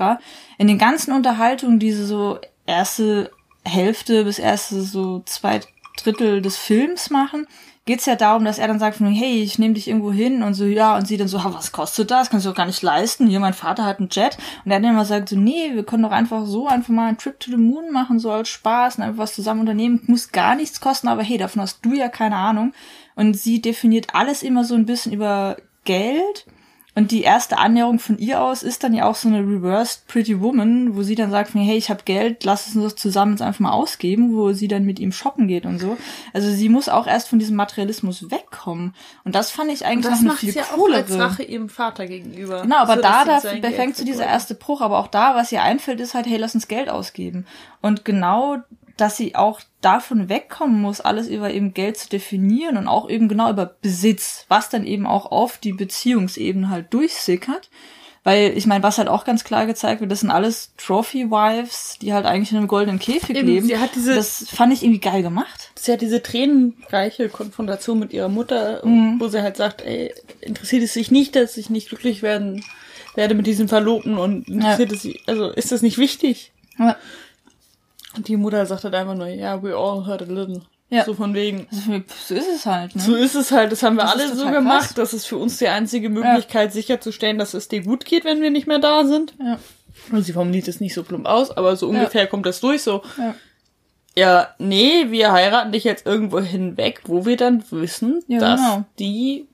in 0.59 0.67
den 0.67 0.79
ganzen 0.79 1.13
Unterhaltungen, 1.13 1.79
diese 1.79 2.05
so 2.05 2.39
erste 2.67 3.31
Hälfte 3.65 4.25
bis 4.25 4.39
erste 4.39 4.83
so 4.83 5.23
zwei 5.25 5.61
Drittel 5.97 6.43
des 6.43 6.57
Films 6.59 7.11
machen, 7.11 7.47
geht's 7.89 8.05
ja 8.05 8.17
darum, 8.17 8.45
dass 8.45 8.59
er 8.59 8.69
dann 8.69 8.79
sagt, 8.79 9.01
hey, 9.01 9.43
ich 9.43 9.59
nehme 9.59 9.73
dich 9.73 9.89
irgendwo 9.89 10.13
hin 10.13 10.43
und 10.43 10.53
so, 10.53 10.67
ja, 10.67 10.95
und 10.95 11.09
sie 11.09 11.17
dann 11.17 11.27
so, 11.27 11.43
was 11.43 11.73
kostet 11.73 12.11
das? 12.11 12.29
Kannst 12.29 12.45
du 12.45 12.51
doch 12.51 12.57
gar 12.57 12.67
nicht 12.67 12.83
leisten. 12.83 13.27
Hier, 13.27 13.41
mein 13.41 13.55
Vater 13.55 13.87
hat 13.87 13.99
einen 13.99 14.11
Jet. 14.11 14.37
Und 14.67 14.71
er 14.71 14.79
dann 14.79 14.91
immer 14.91 15.07
sagt 15.07 15.31
so, 15.31 15.37
nee, 15.37 15.71
wir 15.73 15.85
können 15.85 16.03
doch 16.03 16.11
einfach 16.11 16.45
so 16.45 16.69
einfach 16.69 16.91
mal 16.91 17.09
einen 17.09 17.17
Trip 17.17 17.41
to 17.41 17.51
the 17.51 17.57
Moon 17.57 17.91
machen, 17.91 18.19
so 18.19 18.31
als 18.31 18.51
Spaß 18.51 18.97
und 18.99 19.05
einfach 19.05 19.23
was 19.23 19.35
zusammen 19.35 19.61
unternehmen. 19.61 20.03
Muss 20.07 20.33
gar 20.33 20.55
nichts 20.55 20.83
kosten, 20.83 21.09
aber 21.09 21.23
hey, 21.23 21.39
davon 21.39 21.63
hast 21.63 21.83
du 21.83 21.95
ja 21.95 22.09
keine 22.09 22.37
Ahnung. 22.37 22.75
Und 23.15 23.39
sie 23.39 23.63
definiert 23.63 24.09
alles 24.15 24.43
immer 24.43 24.65
so 24.65 24.75
ein 24.75 24.85
bisschen 24.85 25.15
über 25.15 25.57
Geld. 25.85 26.45
Und 26.99 27.13
die 27.13 27.23
erste 27.23 27.59
Annäherung 27.59 28.01
von 28.01 28.19
ihr 28.19 28.43
aus 28.43 28.65
ist 28.65 28.83
dann 28.83 28.93
ja 28.93 29.05
auch 29.05 29.15
so 29.15 29.29
eine 29.29 29.39
Reversed 29.39 30.09
Pretty 30.09 30.41
Woman, 30.41 30.97
wo 30.97 31.05
sie 31.05 31.15
dann 31.15 31.31
sagt, 31.31 31.55
hey, 31.55 31.77
ich 31.77 31.91
habe 31.91 32.03
Geld, 32.05 32.43
lass 32.43 32.67
es 32.67 32.75
uns 32.75 32.93
doch 32.93 32.99
zusammen 32.99 33.35
jetzt 33.35 33.41
einfach 33.41 33.61
mal 33.61 33.71
ausgeben, 33.71 34.35
wo 34.35 34.53
sie 34.53 34.67
dann 34.67 34.83
mit 34.83 34.99
ihm 34.99 35.13
shoppen 35.13 35.47
geht 35.47 35.65
und 35.65 35.79
so. 35.79 35.97
Also 36.33 36.51
sie 36.51 36.69
muss 36.69 36.89
auch 36.89 37.07
erst 37.07 37.29
von 37.29 37.39
diesem 37.39 37.55
Materialismus 37.55 38.33
wegkommen. 38.33 38.97
Und 39.23 39.37
das 39.37 39.53
fand 39.53 39.71
ich 39.71 39.87
eigentlich 39.87 40.07
Das 40.07 40.15
noch 40.15 40.19
eine 40.19 40.29
macht 40.31 40.39
viel 40.41 40.51
sie 40.51 40.59
ja 40.59 40.65
auch 40.65 40.75
coolere. 40.77 41.03
als 41.03 41.17
Rache 41.17 41.45
ihrem 41.45 41.69
Vater 41.69 42.09
gegenüber. 42.09 42.63
Genau, 42.63 42.79
aber 42.79 42.97
So, 42.97 43.03
da, 43.03 43.25
da, 43.25 43.41
sie 43.43 43.61
fängt 43.61 43.97
so 43.97 44.05
dieser 44.05 44.27
erste 44.27 44.57
Bruch, 44.57 44.81
aber 44.81 44.99
auch 44.99 45.07
da, 45.07 45.37
was 45.37 45.53
ihr 45.53 45.63
einfällt, 45.63 46.01
ist 46.01 46.15
halt, 46.15 46.27
hey, 46.27 46.39
lass 46.39 46.57
uns 46.57 46.67
Geld 46.67 46.89
ausgeben. 46.89 47.47
Und 47.81 48.05
genau, 48.05 48.57
dass 49.01 49.17
sie 49.17 49.35
auch 49.35 49.61
davon 49.81 50.29
wegkommen 50.29 50.81
muss, 50.81 51.01
alles 51.01 51.29
über 51.29 51.51
eben 51.51 51.73
Geld 51.73 51.97
zu 51.97 52.09
definieren 52.09 52.77
und 52.77 52.89
auch 52.89 53.09
eben 53.09 53.29
genau 53.29 53.49
über 53.51 53.67
Besitz, 53.67 54.45
was 54.49 54.69
dann 54.69 54.85
eben 54.87 55.07
auch 55.07 55.31
auf 55.33 55.59
die 55.59 55.73
Beziehungsebene 55.73 56.69
halt 56.69 56.93
durchsickert. 56.93 57.71
Weil 58.25 58.53
ich 58.59 58.67
meine, 58.67 58.83
was 58.83 58.99
halt 58.99 59.09
auch 59.09 59.25
ganz 59.25 59.45
klar 59.45 59.65
gezeigt 59.65 60.01
wird, 60.01 60.11
das 60.11 60.21
sind 60.21 60.31
alles 60.31 60.73
Trophy-Wives, 60.77 61.99
die 62.03 62.13
halt 62.13 62.27
eigentlich 62.27 62.51
in 62.51 62.59
einem 62.59 62.69
goldenen 62.69 62.99
Käfig 62.99 63.37
Eben, 63.37 63.47
leben. 63.49 63.67
sie 63.67 63.79
hat 63.79 63.95
diese- 63.95 64.15
das 64.15 64.47
fand 64.49 64.73
ich 64.73 64.83
irgendwie 64.83 65.01
geil 65.01 65.23
gemacht. 65.23 65.71
Sie 65.77 65.93
hat 65.93 66.01
diese 66.01 66.23
tränenreiche 66.23 67.29
Konfrontation 67.29 67.99
mit 67.99 68.13
ihrer 68.13 68.29
Mutter, 68.29 68.85
Mhm. 68.85 69.19
wo 69.21 69.29
sie 69.29 69.41
halt 69.43 69.57
sagt, 69.57 69.83
ey, 69.83 70.13
interessiert 70.41 70.83
es 70.83 70.93
sich 70.95 71.11
nicht, 71.11 71.37
dass 71.37 71.57
ich 71.57 71.71
nicht 71.71 71.89
glücklich 71.89 72.23
werden 72.23 72.65
werde 73.15 73.35
mit 73.35 73.47
diesem 73.47 73.69
Verlobten 73.69 74.19
und 74.19 74.49
interessiert 74.49 74.93
es 74.93 75.03
sie, 75.03 75.21
also 75.27 75.49
ist 75.51 75.73
das 75.73 75.83
nicht 75.83 75.99
wichtig? 75.99 76.53
Und 76.79 76.95
die 78.27 78.37
Mutter 78.37 78.65
sagt 78.67 78.85
halt 78.85 78.95
einfach 78.95 79.15
nur, 79.15 79.27
ja, 79.29 79.63
we 79.63 79.77
all 79.77 80.07
hurt 80.07 80.23
a 80.23 80.25
little. 80.25 80.63
Ja. 80.91 81.05
So 81.05 81.13
von 81.13 81.35
wegen. 81.35 81.67
also, 81.71 82.01
so 82.27 82.35
ist 82.35 82.49
es 82.49 82.65
halt, 82.65 82.97
ne? 82.97 83.03
So 83.03 83.15
ist 83.15 83.35
es 83.35 83.53
halt, 83.53 83.71
das 83.73 83.83
haben 83.83 83.97
wir 83.97 84.05
Das 84.05 84.15
alle 84.15 84.35
so 84.35 84.51
gemacht. 84.51 84.79
krass. 84.87 84.95
Das 84.95 85.13
ist 85.13 85.27
für 85.27 85.37
uns 85.37 85.59
die 85.59 85.69
einzige 85.69 86.09
Möglichkeit, 86.09 86.73
sicherzustellen, 86.73 87.37
dass 87.39 87.53
es 87.53 87.69
dir 87.69 87.83
gut 87.83 88.07
geht, 88.07 88.25
wenn 88.25 88.41
wir 88.41 88.51
nicht 88.51 88.67
mehr 88.67 88.79
da 88.79 89.05
sind. 89.05 89.35
Ja. 89.39 89.59
Und 90.11 90.23
sie 90.23 90.33
formuliert 90.33 90.67
es 90.67 90.81
nicht 90.81 90.95
so 90.95 91.03
plump 91.03 91.27
aus, 91.27 91.51
aber 91.51 91.77
so 91.77 91.89
ungefähr 91.89 92.27
kommt 92.27 92.47
das 92.47 92.61
durch 92.61 92.83
so. 92.83 93.03
Ja. 93.19 93.35
Ja, 94.17 94.49
nee, 94.59 95.07
wir 95.11 95.31
heiraten 95.31 95.71
dich 95.73 95.85
jetzt 95.85 96.07
irgendwo 96.07 96.41
hinweg, 96.41 97.03
wo 97.05 97.25
wir 97.27 97.37
dann 97.37 97.63
wissen, 97.71 98.21
Ja, 98.27 98.39
dass 98.41 98.61
genau. 98.61 98.85
die 98.99 99.47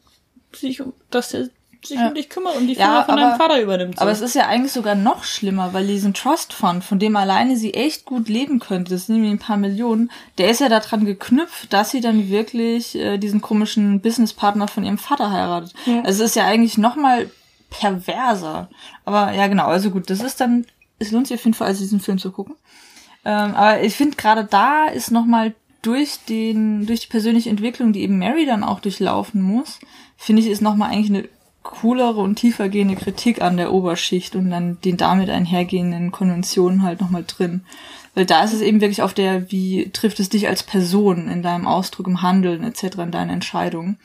sich 0.54 0.80
um, 0.80 0.92
dass 1.10 1.30
der 1.30 1.48
sich 1.86 1.98
Ja. 1.98 2.08
um 2.08 2.14
dich 2.14 2.28
kümmert 2.28 2.56
und 2.56 2.66
die 2.66 2.74
Ja, 2.74 2.86
Firma 2.86 3.02
von 3.04 3.12
aber- 3.14 3.20
deinem 3.22 3.38
Vater 3.38 3.62
übernimmt. 3.62 3.96
So. 3.96 4.02
Aber 4.02 4.10
es 4.10 4.20
ist 4.20 4.34
ja 4.34 4.46
eigentlich 4.46 4.72
sogar 4.72 4.94
noch 4.94 5.24
schlimmer, 5.24 5.72
weil 5.72 5.86
diesen 5.86 6.14
Trust 6.14 6.52
Fund, 6.52 6.82
von 6.84 6.98
dem 6.98 7.16
alleine 7.16 7.56
sie 7.56 7.74
echt 7.74 8.04
gut 8.04 8.28
leben 8.28 8.58
könnte, 8.60 8.92
das 8.92 9.06
sind 9.06 9.16
nämlich 9.16 9.32
ein 9.32 9.38
paar 9.38 9.56
Millionen, 9.56 10.10
der 10.38 10.50
ist 10.50 10.60
ja 10.60 10.68
daran 10.68 11.04
geknüpft, 11.04 11.72
dass 11.72 11.90
sie 11.90 12.00
dann 12.00 12.28
wirklich 12.28 12.94
äh, 12.94 13.18
diesen 13.18 13.40
komischen 13.40 14.00
Businesspartner 14.00 14.68
von 14.68 14.84
ihrem 14.84 14.98
Vater 14.98 15.30
heiratet. 15.30 15.72
Also 16.04 16.24
es 16.24 16.30
ist 16.30 16.36
ja 16.36 16.44
eigentlich 16.46 16.78
noch 16.78 16.96
mal 16.96 17.30
perverser. 17.70 18.68
Aber 19.04 19.32
ja, 19.32 19.46
genau, 19.46 19.66
also 19.66 19.90
gut, 19.90 20.08
das 20.10 20.20
ist 20.20 20.40
dann, 20.40 20.66
es 20.98 21.10
lohnt 21.10 21.26
sich 21.26 21.38
auf 21.38 21.44
jeden 21.44 21.54
Fall, 21.54 21.68
also 21.68 21.80
diesen 21.82 22.00
Film 22.00 22.18
zu 22.18 22.30
gucken. 22.30 22.54
Ähm, 23.24 23.54
aber 23.54 23.82
ich 23.82 23.94
finde 23.94 24.16
gerade 24.16 24.44
da 24.44 24.86
ist 24.86 25.10
noch 25.10 25.24
mal 25.24 25.54
durch 25.82 26.18
den, 26.28 26.86
durch 26.86 27.00
die 27.00 27.06
persönliche 27.08 27.50
Entwicklung, 27.50 27.92
die 27.92 28.02
eben 28.02 28.18
Mary 28.18 28.46
dann 28.46 28.64
auch 28.64 28.80
durchlaufen 28.80 29.42
muss, 29.42 29.78
finde 30.16 30.40
ich, 30.42 30.48
ist 30.48 30.62
noch 30.62 30.76
mal 30.76 30.88
eigentlich 30.88 31.10
eine 31.10 31.28
coolere 31.64 32.20
und 32.20 32.36
tiefergehende 32.36 32.94
Kritik 32.94 33.42
an 33.42 33.56
der 33.56 33.72
Oberschicht 33.72 34.36
und 34.36 34.50
dann 34.50 34.80
den 34.82 34.96
damit 34.96 35.30
einhergehenden 35.30 36.12
Konventionen 36.12 36.82
halt 36.82 37.00
noch 37.00 37.10
mal 37.10 37.24
drin. 37.26 37.64
Weil 38.14 38.26
da 38.26 38.44
ist 38.44 38.52
es 38.52 38.60
eben 38.60 38.80
wirklich 38.80 39.02
auf 39.02 39.14
der, 39.14 39.50
wie 39.50 39.90
trifft 39.90 40.20
es 40.20 40.28
dich 40.28 40.46
als 40.46 40.62
Person 40.62 41.28
in 41.28 41.42
deinem 41.42 41.66
Ausdruck, 41.66 42.06
im 42.06 42.22
Handeln 42.22 42.62
etc., 42.62 42.98
in 42.98 43.10
deinen 43.10 43.30
Entscheidungen. 43.30 43.98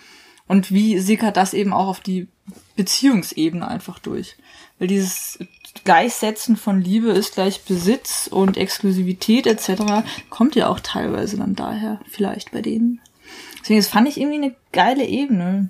Und 0.48 0.72
wie 0.72 0.98
sickert 0.98 1.38
das 1.38 1.54
eben 1.54 1.74
auch 1.74 1.88
auf 1.88 2.00
die 2.00 2.28
Beziehungsebene 2.76 3.67
einfach 3.67 4.00
durch. 4.00 4.36
Weil 4.80 4.88
dieses 4.88 5.38
Gleichsetzen 5.84 6.56
von 6.56 6.82
Liebe 6.82 7.10
ist 7.10 7.36
gleich 7.36 7.63
Besitz 7.63 8.28
und 8.32 8.58
Exklusivität 8.58 9.45
etc. 9.45 10.08
kommt 10.30 10.56
ja 10.56 10.69
auch 10.69 10.80
teilweise 10.80 11.38
dann 11.38 11.56
daher, 11.56 12.00
vielleicht 12.10 12.52
bei 12.52 12.62
denen. 12.62 13.00
Deswegen, 13.62 13.80
das 13.80 13.89
fand 13.89 14.08
ich 14.08 14.19
irgendwie 14.19 14.38
eine 14.38 14.56
geile 14.72 15.06
Ebene. 15.06 15.69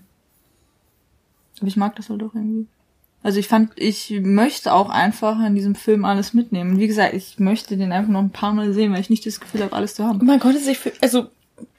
Aber 1.59 1.67
ich 1.67 1.77
mag 1.77 1.95
das 1.95 2.09
halt 2.09 2.23
auch 2.23 2.33
irgendwie. 2.33 2.67
Also 3.21 3.39
ich 3.39 3.47
fand, 3.47 3.71
ich 3.75 4.11
möchte 4.21 4.71
auch 4.71 4.89
einfach 4.89 5.45
in 5.45 5.53
diesem 5.53 5.75
Film 5.75 6.05
alles 6.05 6.33
mitnehmen. 6.33 6.71
Und 6.71 6.79
wie 6.79 6.87
gesagt, 6.87 7.13
ich 7.13 7.37
möchte 7.37 7.75
den 7.75 7.91
einfach 7.91 8.11
noch 8.11 8.21
ein 8.21 8.29
paar 8.29 8.53
Mal 8.53 8.71
sehen, 8.73 8.93
weil 8.93 9.01
ich 9.01 9.09
nicht 9.09 9.25
das 9.25 9.41
Gefühl 9.41 9.61
habe, 9.61 9.75
alles 9.75 9.95
zu 9.95 10.05
haben. 10.05 10.25
man 10.25 10.39
konnte 10.39 10.59
sich 10.59 10.77
für, 10.79 10.93
also 11.01 11.27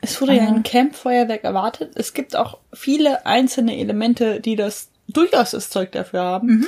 es 0.02 0.20
wurde 0.20 0.34
ja 0.34 0.46
ein 0.46 0.62
Campfeuerwerk 0.62 1.44
erwartet. 1.44 1.92
Es 1.94 2.12
gibt 2.12 2.36
auch 2.36 2.58
viele 2.74 3.24
einzelne 3.24 3.78
Elemente, 3.78 4.40
die 4.40 4.54
das 4.54 4.90
durchaus 5.08 5.52
das 5.52 5.70
Zeug 5.70 5.92
dafür 5.92 6.20
haben. 6.20 6.48
Mhm. 6.48 6.66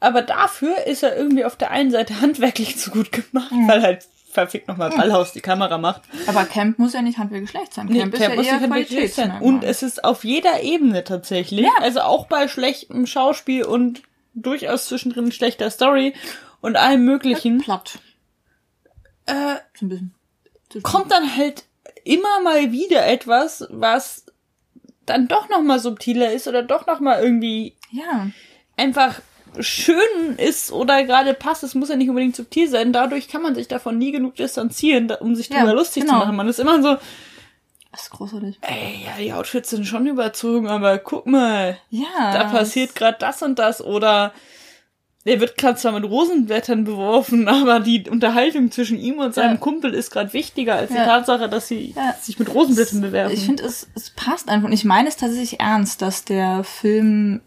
Aber 0.00 0.22
dafür 0.22 0.86
ist 0.86 1.02
er 1.02 1.16
irgendwie 1.16 1.44
auf 1.44 1.56
der 1.56 1.70
einen 1.70 1.90
Seite 1.90 2.20
handwerklich 2.20 2.76
zu 2.76 2.90
gut 2.90 3.12
gemacht, 3.12 3.52
weil 3.66 3.82
halt 3.82 4.08
verfickt 4.38 4.68
nochmal 4.68 4.90
Ballhaus 4.90 5.32
die 5.32 5.40
Kamera 5.40 5.78
macht. 5.78 6.02
Aber 6.28 6.44
Camp 6.44 6.78
muss 6.78 6.92
ja 6.92 7.02
nicht 7.02 7.18
handwerklich 7.18 7.50
schlecht 7.50 7.74
sein. 7.74 7.86
Nee, 7.86 7.98
Camp 8.00 8.14
ist 8.14 8.20
Camp 8.20 8.30
ja 8.30 8.36
muss 8.36 8.46
eher 8.46 8.52
nicht 8.54 8.62
handwerklich 8.62 9.14
sein. 9.14 9.40
Und 9.42 9.64
es 9.64 9.82
ist 9.82 10.04
auf 10.04 10.22
jeder 10.24 10.62
Ebene 10.62 11.02
tatsächlich. 11.02 11.64
Ja. 11.66 11.72
Also 11.80 12.00
auch 12.02 12.26
bei 12.28 12.46
schlechtem 12.46 13.06
Schauspiel 13.06 13.64
und 13.64 14.02
durchaus 14.34 14.86
zwischendrin 14.86 15.32
schlechter 15.32 15.70
Story 15.70 16.14
und 16.60 16.76
allem 16.76 17.04
möglichen. 17.04 17.58
platt. 17.58 17.98
Äh, 19.26 19.56
So 19.74 19.86
ein 19.86 19.88
bisschen. 19.88 20.14
So 20.72 20.80
kommt 20.82 21.10
dann 21.10 21.36
halt 21.36 21.64
immer 22.04 22.40
mal 22.42 22.70
wieder 22.70 23.06
etwas, 23.06 23.66
was 23.70 24.26
dann 25.04 25.26
doch 25.26 25.48
noch 25.48 25.62
mal 25.62 25.78
subtiler 25.80 26.30
ist 26.32 26.46
oder 26.46 26.62
doch 26.62 26.86
noch 26.86 27.00
mal 27.00 27.20
irgendwie 27.22 27.74
Ja. 27.90 28.28
einfach 28.76 29.20
schön 29.60 30.36
ist 30.36 30.72
oder 30.72 31.02
gerade 31.04 31.34
passt. 31.34 31.62
Es 31.62 31.74
muss 31.74 31.88
ja 31.88 31.96
nicht 31.96 32.08
unbedingt 32.08 32.36
subtil 32.36 32.68
sein. 32.68 32.92
Dadurch 32.92 33.28
kann 33.28 33.42
man 33.42 33.54
sich 33.54 33.68
davon 33.68 33.98
nie 33.98 34.12
genug 34.12 34.36
distanzieren, 34.36 35.10
um 35.20 35.34
sich 35.36 35.48
Ja, 35.48 35.56
darüber 35.58 35.74
lustig 35.74 36.02
genau. 36.04 36.14
zu 36.14 36.18
machen. 36.26 36.36
Man 36.36 36.48
ist 36.48 36.58
immer 36.60 36.82
so, 36.82 36.96
Das 37.92 38.02
ist 38.02 38.10
großartig. 38.10 38.58
ey, 38.60 39.04
ja, 39.04 39.12
die 39.18 39.32
Outfits 39.32 39.70
sind 39.70 39.84
schon 39.86 40.06
überzogen, 40.06 40.68
aber 40.68 40.98
guck 40.98 41.26
mal, 41.26 41.78
Ja. 41.90 42.32
da 42.32 42.44
passiert 42.44 42.94
gerade 42.94 43.16
das 43.18 43.42
und 43.42 43.58
das 43.58 43.80
oder 43.82 44.32
der 45.26 45.40
wird 45.40 45.58
gerade 45.58 45.76
zwar 45.76 45.92
mit 45.92 46.04
Rosenblättern 46.08 46.84
beworfen, 46.84 47.48
aber 47.48 47.80
die 47.80 48.08
Unterhaltung 48.08 48.70
zwischen 48.70 48.98
ihm 48.98 49.18
und 49.18 49.34
seinem 49.34 49.54
Ja. 49.54 49.60
Kumpel 49.60 49.92
ist 49.92 50.10
gerade 50.10 50.32
wichtiger 50.32 50.76
als 50.76 50.90
die 50.90 50.96
Ja. 50.96 51.04
Tatsache, 51.04 51.48
dass 51.48 51.68
sie 51.68 51.92
Ja. 51.96 52.14
sich 52.20 52.38
mit 52.38 52.54
Rosenblättern 52.54 53.00
bewerfen. 53.00 53.34
Ich 53.34 53.44
finde, 53.44 53.64
es, 53.64 53.88
es 53.94 54.10
passt 54.10 54.48
einfach. 54.48 54.66
Und 54.68 54.72
ich 54.72 54.84
meine 54.84 55.08
es 55.08 55.16
tatsächlich 55.16 55.60
ernst, 55.60 56.00
dass 56.02 56.24
der 56.24 56.64
Film 56.64 57.40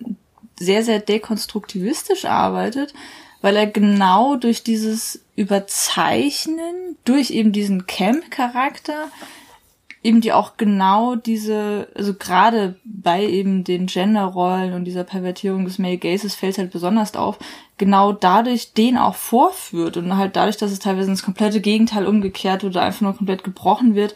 sehr, 0.61 0.83
sehr 0.83 0.99
dekonstruktivistisch 0.99 2.25
arbeitet, 2.25 2.93
weil 3.41 3.55
er 3.55 3.67
genau 3.67 4.35
durch 4.35 4.63
dieses 4.63 5.23
Überzeichnen, 5.35 6.97
durch 7.03 7.31
eben 7.31 7.51
diesen 7.51 7.87
Camp-Charakter, 7.87 9.09
eben 10.03 10.21
die 10.21 10.33
auch 10.33 10.57
genau 10.57 11.15
diese, 11.15 11.87
also 11.95 12.13
gerade 12.13 12.75
bei 12.83 13.25
eben 13.25 13.63
den 13.63 13.87
Genderrollen 13.87 14.73
und 14.73 14.85
dieser 14.85 15.03
Pervertierung 15.03 15.65
des 15.65 15.79
Male 15.79 15.97
Gazes 15.97 16.35
fällt 16.35 16.57
halt 16.57 16.71
besonders 16.71 17.15
auf, 17.15 17.37
genau 17.77 18.11
dadurch 18.11 18.73
den 18.73 18.97
auch 18.97 19.15
vorführt 19.15 19.97
und 19.97 20.15
halt 20.17 20.35
dadurch, 20.35 20.57
dass 20.57 20.71
es 20.71 20.79
teilweise 20.79 21.09
ins 21.09 21.23
komplette 21.23 21.61
Gegenteil 21.61 22.05
umgekehrt 22.07 22.63
oder 22.63 22.81
einfach 22.81 23.01
nur 23.01 23.15
komplett 23.15 23.43
gebrochen 23.43 23.95
wird, 23.95 24.15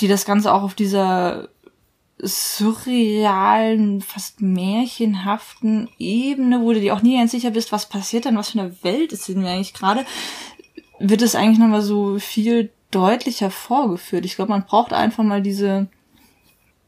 die 0.00 0.08
das 0.08 0.24
Ganze 0.24 0.52
auch 0.52 0.62
auf 0.62 0.74
dieser 0.74 1.48
surrealen, 2.20 4.00
fast 4.00 4.40
märchenhaften 4.40 5.88
Ebene, 5.98 6.60
wo 6.60 6.72
du 6.72 6.80
dir 6.80 6.94
auch 6.94 7.02
nie 7.02 7.16
ganz 7.16 7.30
sicher 7.30 7.50
bist, 7.50 7.70
was 7.72 7.88
passiert 7.88 8.24
denn, 8.24 8.36
was 8.36 8.50
für 8.50 8.60
eine 8.60 8.82
Welt 8.82 9.12
ist 9.12 9.28
denn 9.28 9.44
eigentlich 9.44 9.74
gerade, 9.74 10.04
wird 10.98 11.22
es 11.22 11.34
eigentlich 11.34 11.58
nochmal 11.58 11.82
so 11.82 12.18
viel 12.18 12.70
deutlicher 12.90 13.50
vorgeführt. 13.50 14.24
Ich 14.24 14.36
glaube, 14.36 14.50
man 14.50 14.64
braucht 14.64 14.92
einfach 14.92 15.22
mal 15.22 15.42
diese 15.42 15.88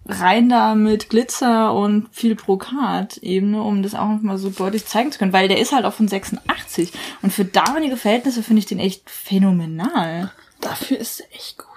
rein 0.07 0.49
da 0.49 0.75
mit 0.75 1.11
Glitzer 1.11 1.75
und 1.75 2.09
viel 2.11 2.35
Brokat-Ebene, 2.35 3.63
um 3.63 3.83
das 3.83 3.95
auch 3.95 4.09
noch 4.09 4.23
mal 4.23 4.39
so 4.39 4.51
deutlich 4.51 4.87
zeigen 4.87 5.13
zu 5.13 5.19
können, 5.19 5.33
weil 5.33 5.49
der 5.49 5.61
ist 5.61 5.73
halt 5.73 5.85
auch 5.85 5.93
von 5.93 6.09
86 6.09 6.93
und 7.23 7.33
für 7.33 7.45
damalige 7.45 7.97
Verhältnisse 7.97 8.43
finde 8.43 8.61
ich 8.61 8.67
den 8.67 8.79
echt 8.79 9.09
phänomenal. 9.09 10.33
Dafür 10.61 10.99
ist 10.99 11.21
er 11.21 11.33
echt 11.35 11.59
gut. 11.59 11.70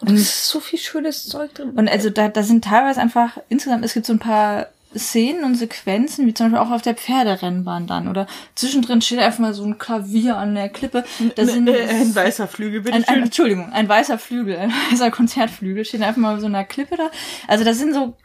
Und 0.00 0.14
es 0.14 0.22
ist 0.22 0.48
so 0.48 0.60
viel 0.60 0.78
schönes 0.78 1.28
Zeug 1.28 1.54
drin. 1.54 1.70
Und 1.70 1.88
also 1.88 2.10
da, 2.10 2.28
da 2.28 2.42
sind 2.42 2.64
teilweise 2.64 3.00
einfach 3.00 3.38
insgesamt, 3.48 3.84
es 3.84 3.94
gibt 3.94 4.06
so 4.06 4.12
ein 4.12 4.18
paar 4.18 4.68
Szenen 4.96 5.44
und 5.44 5.54
Sequenzen, 5.54 6.26
wie 6.26 6.34
zum 6.34 6.46
Beispiel 6.50 6.66
auch 6.66 6.74
auf 6.74 6.82
der 6.82 6.94
Pferderennbahn 6.94 7.86
dann. 7.86 8.08
Oder 8.08 8.26
zwischendrin 8.54 9.00
steht 9.00 9.20
einfach 9.20 9.38
mal 9.38 9.54
so 9.54 9.62
ein 9.62 9.78
Klavier 9.78 10.36
an 10.36 10.54
der 10.54 10.68
Klippe. 10.68 11.04
Da 11.36 11.44
sind 11.44 11.68
äh, 11.68 11.86
ein 11.88 12.14
weißer 12.14 12.48
Flügel, 12.48 12.80
bitte 12.80 12.96
ein, 12.96 13.04
ein, 13.04 13.14
schön. 13.14 13.22
Entschuldigung, 13.24 13.72
ein 13.72 13.88
weißer 13.88 14.18
Flügel, 14.18 14.56
ein 14.56 14.72
weißer 14.90 15.10
Konzertflügel, 15.10 15.84
steht 15.84 16.02
einfach 16.02 16.20
mal 16.20 16.40
so 16.40 16.46
einer 16.46 16.64
Klippe 16.64 16.96
da. 16.96 17.10
Also 17.46 17.64
da 17.64 17.72
sind 17.72 17.94
so 17.94 18.16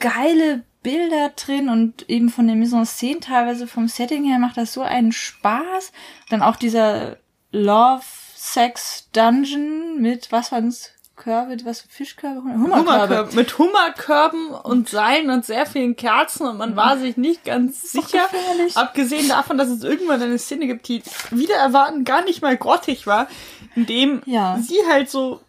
geile 0.00 0.64
Bilder 0.82 1.30
drin 1.36 1.68
und 1.68 2.08
eben 2.08 2.30
von 2.30 2.46
der 2.46 2.56
Mise 2.56 2.76
en 2.76 2.84
Scène 2.84 3.20
teilweise 3.20 3.66
vom 3.66 3.86
Setting 3.86 4.24
her 4.24 4.38
macht 4.38 4.56
das 4.56 4.72
so 4.72 4.82
einen 4.82 5.12
Spaß. 5.12 5.92
Dann 6.30 6.42
auch 6.42 6.56
dieser 6.56 7.18
Love 7.52 8.02
Sex 8.34 9.08
Dungeon 9.12 10.00
mit, 10.00 10.32
was 10.32 10.50
waren's? 10.50 10.92
Körbe, 11.20 11.56
was, 11.64 11.82
Fischkörbe? 11.82 12.40
Hummerkörbe. 12.40 12.78
Hummerkörben, 12.80 13.34
mit 13.36 13.58
Hummerkörben 13.58 14.48
und 14.50 14.88
Seilen 14.88 15.30
und 15.30 15.44
sehr 15.44 15.66
vielen 15.66 15.94
Kerzen 15.94 16.46
und 16.46 16.56
man 16.56 16.74
war 16.76 16.96
sich 16.98 17.16
nicht 17.16 17.44
ganz 17.44 17.92
sicher. 17.92 18.26
Abgesehen 18.74 19.28
davon, 19.28 19.58
dass 19.58 19.68
es 19.68 19.84
irgendwann 19.84 20.22
eine 20.22 20.38
Szene 20.38 20.66
gibt, 20.66 20.88
die 20.88 21.02
wieder 21.30 21.56
erwarten 21.56 22.04
gar 22.04 22.24
nicht 22.24 22.40
mal 22.42 22.56
grottig 22.56 23.06
war, 23.06 23.28
in 23.76 23.84
dem 23.86 24.22
Ja. 24.24 24.58
sie 24.62 24.78
halt 24.90 25.10
so 25.10 25.40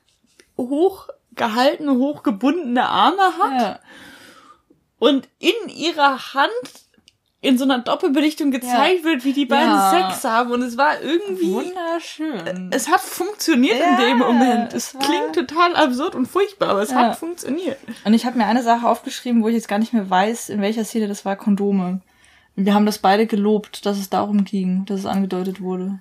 hoch 0.58 1.08
gehaltene, 1.36 1.94
hochgebundene 1.96 2.88
Arme 2.88 3.24
hat 3.40 3.62
Ja. 3.62 3.80
und 5.00 5.30
in 5.40 5.70
ihrer 5.70 6.34
Hand 6.34 6.52
in 7.44 7.58
so 7.58 7.64
einer 7.64 7.80
Doppelbelichtung 7.80 8.52
gezeigt 8.52 9.04
wird, 9.04 9.26
wie 9.26 9.34
die 9.34 9.48
beiden 9.48 9.72
Ja. 9.72 9.90
Sex 10.12 10.24
haben 10.24 10.52
und 10.52 10.62
es 10.62 10.78
war 10.78 11.02
irgendwie 11.02 11.52
Wunderschön. 11.52 12.70
es 12.72 12.88
hat 12.88 13.02
funktioniert 13.02 13.80
Ja, 13.80 13.98
in 13.98 13.98
dem 14.10 14.18
Moment. 14.20 14.74
Es 14.74 14.90
es 14.90 14.96
war- 14.96 15.02
klingt 15.02 15.34
total 15.34 15.76
absurd 15.76 16.14
und 16.14 16.28
furchtbar, 16.28 16.70
aber 16.70 16.84
es 16.84 16.92
Ja. 16.92 16.98
hat 16.98 17.18
funktioniert. 17.18 17.78
Und 18.06 18.14
ich 18.14 18.26
habe 18.28 18.38
mir 18.38 18.46
eine 18.46 18.62
Sache 18.62 18.88
aufgeschrieben, 18.88 19.42
wo 19.42 19.48
ich 19.48 19.56
jetzt 19.56 19.68
gar 19.68 19.80
nicht 19.80 19.92
mehr 19.92 20.08
weiß, 20.08 20.50
in 20.50 20.62
welcher 20.62 20.86
Szene 20.86 21.08
das 21.08 21.26
war, 21.26 21.36
Kondome. 21.36 22.02
Wir 22.56 22.74
haben 22.76 22.86
das 22.86 23.00
beide 23.00 23.26
gelobt, 23.26 23.86
dass 23.88 23.98
es 23.98 24.10
darum 24.12 24.44
ging, 24.44 24.86
dass 24.86 25.00
es 25.00 25.06
angedeutet 25.08 25.62
wurde. 25.62 25.98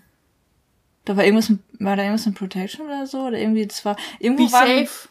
Da 1.06 1.16
war 1.16 1.24
irgendwas, 1.24 1.48
mit, 1.48 1.60
war 1.78 1.96
da 1.96 2.02
irgendwas 2.02 2.26
mit 2.26 2.34
Protection 2.34 2.86
oder 2.86 3.06
so? 3.06 3.20
Oder 3.22 3.38
irgendwie, 3.38 3.66
das 3.66 3.82
war, 3.86 3.96
irgendwo 4.18 4.44
Be 4.46 4.52
waren, 4.52 4.66
safe. 4.86 5.08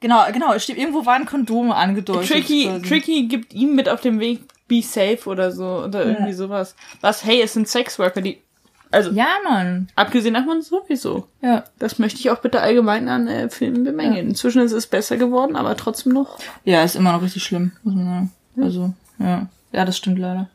genau, 0.00 0.24
genau, 0.32 0.52
es 0.54 0.64
steht, 0.64 0.76
irgendwo 0.78 1.06
waren 1.06 1.24
Kondome 1.24 1.74
angedeutet. 1.76 2.28
Tricky. 2.28 2.68
Tricky 2.82 3.28
gibt 3.28 3.54
ihm 3.54 3.76
mit 3.76 3.88
auf 3.88 4.00
dem 4.00 4.18
Weg 4.18 4.40
Be 4.68 4.82
safe 4.82 5.20
oder 5.26 5.50
so 5.50 5.82
oder 5.84 6.04
irgendwie 6.04 6.32
sowas. 6.34 6.74
Was, 7.00 7.24
hey, 7.24 7.40
es 7.42 7.54
sind 7.54 7.66
Sexworker, 7.68 8.20
die. 8.20 8.40
Also, 8.90 9.10
Ja, 9.10 9.26
Mann. 9.44 9.88
abgesehen 9.96 10.32
davon 10.34 10.62
sowieso. 10.62 11.26
Ja. 11.42 11.64
Das 11.78 11.98
möchte 11.98 12.20
ich 12.20 12.30
auch 12.30 12.38
bitte 12.38 12.60
allgemein 12.60 13.08
an 13.08 13.28
äh, 13.28 13.50
Filmen 13.50 13.84
bemängeln. 13.84 14.28
Inzwischen 14.28 14.62
ist 14.62 14.72
es 14.72 14.86
besser 14.86 15.16
geworden, 15.18 15.56
aber 15.56 15.76
trotzdem 15.76 16.12
noch. 16.14 16.38
Ja, 16.64 16.82
ist 16.82 16.96
immer 16.96 17.12
noch 17.12 17.20
richtig 17.22 17.42
schlimm, 17.42 17.72
muss 17.82 17.94
man 17.94 18.04
sagen. 18.04 18.32
Also, 18.66 18.94
ja. 19.18 19.46
Ja, 19.70 19.84
das 19.84 19.98
stimmt 19.98 20.18
leider. 20.18 20.48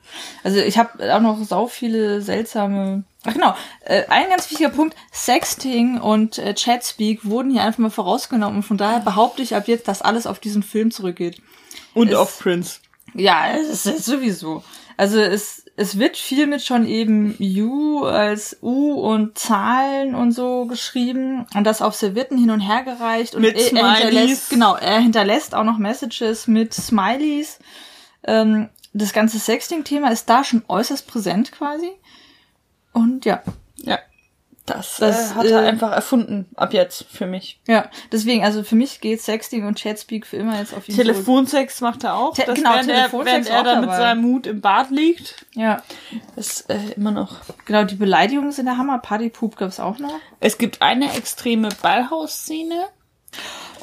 Also 0.43 0.57
ich 0.57 0.79
habe 0.79 1.13
auch 1.15 1.19
noch 1.19 1.37
sau 1.43 1.67
viele 1.67 2.23
seltsame. 2.23 3.03
Ach 3.23 3.33
genau, 3.35 3.53
äh, 3.85 4.01
ein 4.09 4.27
ganz 4.31 4.49
wichtiger 4.49 4.69
Punkt, 4.71 4.95
Sexting 5.11 5.99
und 6.01 6.39
äh, 6.39 6.55
Chatspeak 6.55 7.23
wurden 7.23 7.51
hier 7.51 7.61
einfach 7.63 7.77
mal 7.77 7.91
vorausgenommen 7.91 8.57
und 8.57 8.63
von 8.63 8.77
daher 8.79 8.99
behaupte 9.01 9.43
ich 9.43 9.55
ab 9.55 9.67
jetzt, 9.67 9.87
dass 9.87 10.01
alles 10.01 10.25
auf 10.25 10.39
diesen 10.39 10.63
Film 10.63 10.89
zurückgeht. 10.89 11.39
Und 11.93 12.09
Es- 12.09 12.15
auf 12.15 12.39
Prince. 12.39 12.79
Ja, 13.13 13.55
es 13.55 13.85
ist 13.85 14.05
sowieso. 14.05 14.63
Also 14.97 15.19
es, 15.19 15.65
es 15.75 15.97
wird 15.97 16.17
viel 16.17 16.47
mit 16.47 16.61
schon 16.61 16.85
eben 16.85 17.35
U 17.39 18.03
als 18.03 18.57
U 18.61 18.93
und 18.93 19.37
Zahlen 19.37 20.13
und 20.13 20.31
so 20.31 20.65
geschrieben 20.65 21.45
und 21.55 21.63
das 21.63 21.81
auf 21.81 21.95
Servietten 21.95 22.37
hin 22.37 22.51
und 22.51 22.59
her 22.59 22.83
gereicht. 22.83 23.35
Und 23.35 23.41
Mit 23.41 23.55
er, 23.55 23.81
er 23.81 23.95
hinterlässt, 23.95 24.49
genau, 24.49 24.75
er 24.75 24.99
hinterlässt 24.99 25.55
auch 25.55 25.63
noch 25.63 25.77
Messages 25.77 26.47
mit 26.47 26.73
Smileys. 26.73 27.59
Ähm, 28.23 28.69
das 28.93 29.13
ganze 29.13 29.39
Sexting-Thema 29.39 30.11
ist 30.11 30.29
da 30.29 30.43
schon 30.43 30.63
äußerst 30.67 31.07
präsent 31.07 31.51
quasi. 31.51 31.91
Und 32.91 33.25
Ja. 33.25 33.41
Das, 34.65 34.95
Das, 34.97 35.31
äh, 35.31 35.35
hat 35.35 35.45
er 35.47 35.63
äh, 35.63 35.67
einfach 35.67 35.91
erfunden, 35.91 36.45
ab 36.55 36.73
jetzt, 36.73 37.03
für 37.11 37.25
mich. 37.25 37.59
ja, 37.67 37.89
deswegen, 38.13 38.45
also 38.45 38.63
für 38.63 38.75
mich 38.75 39.01
geht 39.01 39.21
Sexting 39.21 39.67
und 39.67 39.77
Chatspeak 39.77 40.25
für 40.25 40.37
immer 40.37 40.57
jetzt 40.57 40.73
auf 40.73 40.87
ihn 40.87 40.95
zurück. 40.95 41.07
Telefonsex 41.07 41.81
macht 41.81 42.05
er 42.05 42.15
auch. 42.15 42.33
Te- 42.33 42.43
das 42.45 42.55
genau, 42.55 42.71
während 42.71 42.89
er, 42.89 42.95
Telefonsex 42.95 43.49
während 43.49 43.49
er 43.49 43.59
auch 43.59 43.63
da 43.75 43.81
mit 43.81 43.89
seinem 43.89 44.23
Hut 44.23 44.47
im 44.47 44.61
Bad 44.61 44.89
liegt. 44.89 45.45
Ja, 45.53 45.81
ist 46.37 46.69
äh, 46.69 46.79
immer 46.95 47.11
noch. 47.11 47.41
genau, 47.65 47.83
die 47.83 47.95
Beleidigungen 47.95 48.53
sind 48.53 48.65
der 48.67 48.77
Hammer. 48.77 48.99
Partypoop 48.99 49.57
gab's 49.57 49.81
auch 49.81 49.99
noch. 49.99 50.13
Es 50.39 50.57
gibt 50.57 50.81
eine 50.81 51.13
extreme 51.13 51.67
Ballhausszene, 51.81 52.85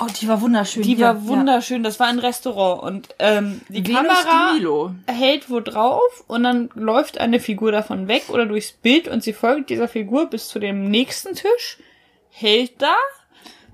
Oh, 0.01 0.07
die 0.21 0.29
war 0.29 0.41
wunderschön. 0.41 0.83
die 0.83 0.97
Hier, 0.97 1.07
war 1.07 1.27
wunderschön. 1.27 1.83
Das 1.83 2.01
war 2.01 2.07
ein 2.07 2.19
Restaurant 2.19 2.83
und 2.83 3.09
ähm, 3.19 3.61
die 3.69 3.87
Venus 3.87 4.03
Kamera 4.25 4.53
Milo. 4.55 4.95
hält 5.07 5.51
wo 5.51 5.61
drauf 5.61 6.25
und 6.27 6.43
dann 6.43 6.71
läuft 6.75 7.19
eine 7.19 7.39
Figur 7.41 7.71
davon 7.73 8.09
weg 8.09 8.25
oder 8.29 8.47
durchs 8.47 8.73
Bild 8.73 9.09
und 9.09 9.23
sie 9.23 9.33
folgt 9.33 9.71
dieser 9.71 9.89
Figur 9.89 10.27
bis 10.27 10.49
zu 10.49 10.59
dem 10.59 10.91
nächsten 10.91 11.35
Tisch, 11.35 11.79
hält 12.31 12.81
da, 12.81 12.95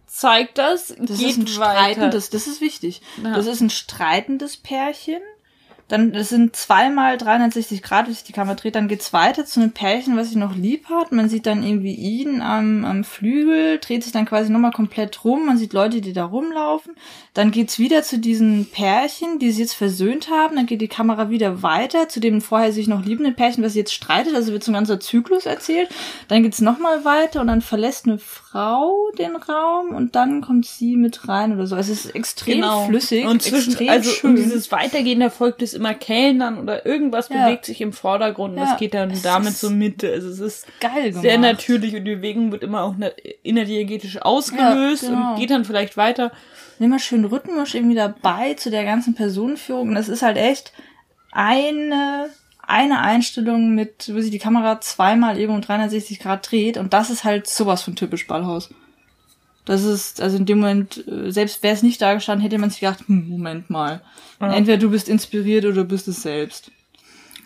zeigt 0.06 0.58
das, 0.58 0.88
Das 0.98 1.18
geht 1.18 1.28
ist 1.30 1.38
ein 1.38 1.42
weiter. 1.60 1.92
streitendes, 1.92 2.30
das 2.30 2.46
ist 2.46 2.60
wichtig. 2.60 3.02
Ja. 3.22 3.34
Das 3.34 3.46
ist 3.46 3.60
ein 3.60 3.70
streitendes 3.70 4.56
Pärchen. 4.56 5.20
Dann, 5.88 6.12
das 6.12 6.30
sind 6.30 6.56
zweimal 6.56 7.16
360 7.16 7.80
Grad, 7.80 8.08
wie 8.08 8.12
sich 8.12 8.24
die 8.24 8.32
Kamera 8.32 8.56
dreht. 8.56 8.74
Dann 8.74 8.88
geht's 8.88 9.12
weiter 9.12 9.44
zu 9.44 9.60
einem 9.60 9.70
Pärchen, 9.70 10.16
was 10.16 10.28
sich 10.28 10.36
noch 10.36 10.56
lieb 10.56 10.88
hat. 10.88 11.12
Man 11.12 11.28
sieht 11.28 11.46
dann 11.46 11.62
irgendwie 11.62 11.94
ihn 11.94 12.42
am, 12.42 12.84
am 12.84 13.04
Flügel, 13.04 13.78
dreht 13.78 14.02
sich 14.02 14.12
dann 14.12 14.26
quasi 14.26 14.50
nochmal 14.50 14.72
komplett 14.72 15.24
rum. 15.24 15.46
Man 15.46 15.58
sieht 15.58 15.72
Leute, 15.72 16.00
die 16.00 16.12
da 16.12 16.24
rumlaufen. 16.24 16.96
Dann 17.34 17.52
geht's 17.52 17.78
wieder 17.78 18.02
zu 18.02 18.18
diesen 18.18 18.66
Pärchen, 18.66 19.38
die 19.38 19.50
sich 19.50 19.60
jetzt 19.60 19.74
versöhnt 19.74 20.28
haben. 20.28 20.56
Dann 20.56 20.66
geht 20.66 20.80
die 20.80 20.88
Kamera 20.88 21.30
wieder 21.30 21.62
weiter 21.62 22.08
zu 22.08 22.18
dem 22.18 22.40
vorher 22.40 22.72
sich 22.72 22.88
noch 22.88 23.04
liebenden 23.04 23.36
Pärchen, 23.36 23.62
was 23.62 23.74
sich 23.74 23.80
jetzt 23.80 23.94
streitet. 23.94 24.34
Also 24.34 24.52
wird 24.52 24.64
so 24.64 24.72
ein 24.72 24.74
ganzer 24.74 24.98
Zyklus 24.98 25.46
erzählt. 25.46 25.88
Dann 26.26 26.42
geht's 26.42 26.60
nochmal 26.60 27.04
weiter 27.04 27.40
und 27.40 27.46
dann 27.46 27.60
verlässt 27.60 28.06
eine 28.06 28.18
Frau 28.18 28.45
den 29.18 29.36
Raum 29.36 29.94
und 29.94 30.14
dann 30.16 30.40
kommt 30.40 30.66
sie 30.66 30.96
mit 30.96 31.28
rein 31.28 31.52
oder 31.52 31.66
so. 31.66 31.76
Also 31.76 31.92
es 31.92 32.04
ist 32.06 32.14
extrem 32.14 32.64
flüssig 32.86 33.20
Genau. 33.20 33.30
Und 33.30 33.42
zwischen, 33.42 33.70
extrem 33.72 33.88
also 33.88 34.10
schön. 34.10 34.30
und 34.30 34.36
dieses 34.36 34.70
Weitergehen 34.72 35.20
erfolgt 35.20 35.62
es 35.62 35.74
immer 35.74 35.94
Kellnern 35.94 36.58
oder 36.58 36.84
irgendwas 36.86 37.28
Ja. 37.28 37.44
bewegt 37.46 37.64
sich 37.66 37.80
im 37.80 37.92
Vordergrund 37.92 38.54
und 38.54 38.58
Ja. 38.58 38.70
das 38.70 38.78
geht 38.78 38.94
dann 38.94 39.10
Es 39.10 39.22
damit 39.22 39.56
zur 39.56 39.70
Mitte. 39.70 40.10
Also 40.12 40.28
es 40.28 40.40
ist 40.40 40.66
geil 40.80 41.08
gemacht. 41.10 41.22
sehr 41.22 41.38
natürlich 41.38 41.94
und 41.96 42.04
die 42.04 42.16
Bewegung 42.16 42.52
wird 42.52 42.62
immer 42.62 42.82
auch 42.82 42.94
innerdiegetisch 43.42 44.20
ausgelöst 44.22 45.04
Ja, 45.04 45.08
genau. 45.10 45.30
und 45.34 45.40
geht 45.40 45.50
dann 45.50 45.64
vielleicht 45.64 45.96
weiter. 45.96 46.32
immer 46.78 46.98
schön 46.98 47.24
rhythmisch 47.24 47.74
irgendwie 47.74 47.94
dabei 47.96 48.52
zu 48.54 48.70
der 48.70 48.84
ganzen 48.84 49.14
Personenführung. 49.14 49.88
Und 49.88 49.94
das 49.94 50.08
ist 50.08 50.22
halt 50.22 50.36
echt 50.36 50.72
eine 51.32 52.28
eine 52.66 53.00
Einstellung 53.00 53.74
mit, 53.74 54.10
wo 54.14 54.20
sich 54.20 54.30
die 54.30 54.38
Kamera 54.38 54.80
zweimal 54.80 55.38
eben 55.38 55.54
um 55.54 55.60
360 55.60 56.18
Grad 56.20 56.50
dreht 56.50 56.76
und 56.76 56.92
das 56.92 57.10
ist 57.10 57.24
halt 57.24 57.46
sowas 57.46 57.82
von 57.82 57.96
typisch 57.96 58.26
Ballhaus. 58.26 58.70
Das 59.64 59.82
ist, 59.82 60.20
also 60.20 60.36
in 60.36 60.46
dem 60.46 60.58
Moment, 60.60 61.04
äh, 61.08 61.30
selbst 61.32 61.62
wäre 61.62 61.74
es 61.74 61.82
nicht 61.82 62.00
da 62.00 62.14
gestanden, 62.14 62.42
hätte 62.42 62.58
man 62.58 62.70
sich 62.70 62.80
gedacht, 62.80 63.00
hm, 63.08 63.28
Moment 63.28 63.68
mal. 63.68 64.00
Ja. 64.40 64.52
Entweder 64.52 64.78
du 64.78 64.90
bist 64.90 65.08
inspiriert 65.08 65.64
oder 65.64 65.74
du 65.74 65.84
bist 65.84 66.06
es 66.06 66.22
selbst. 66.22 66.70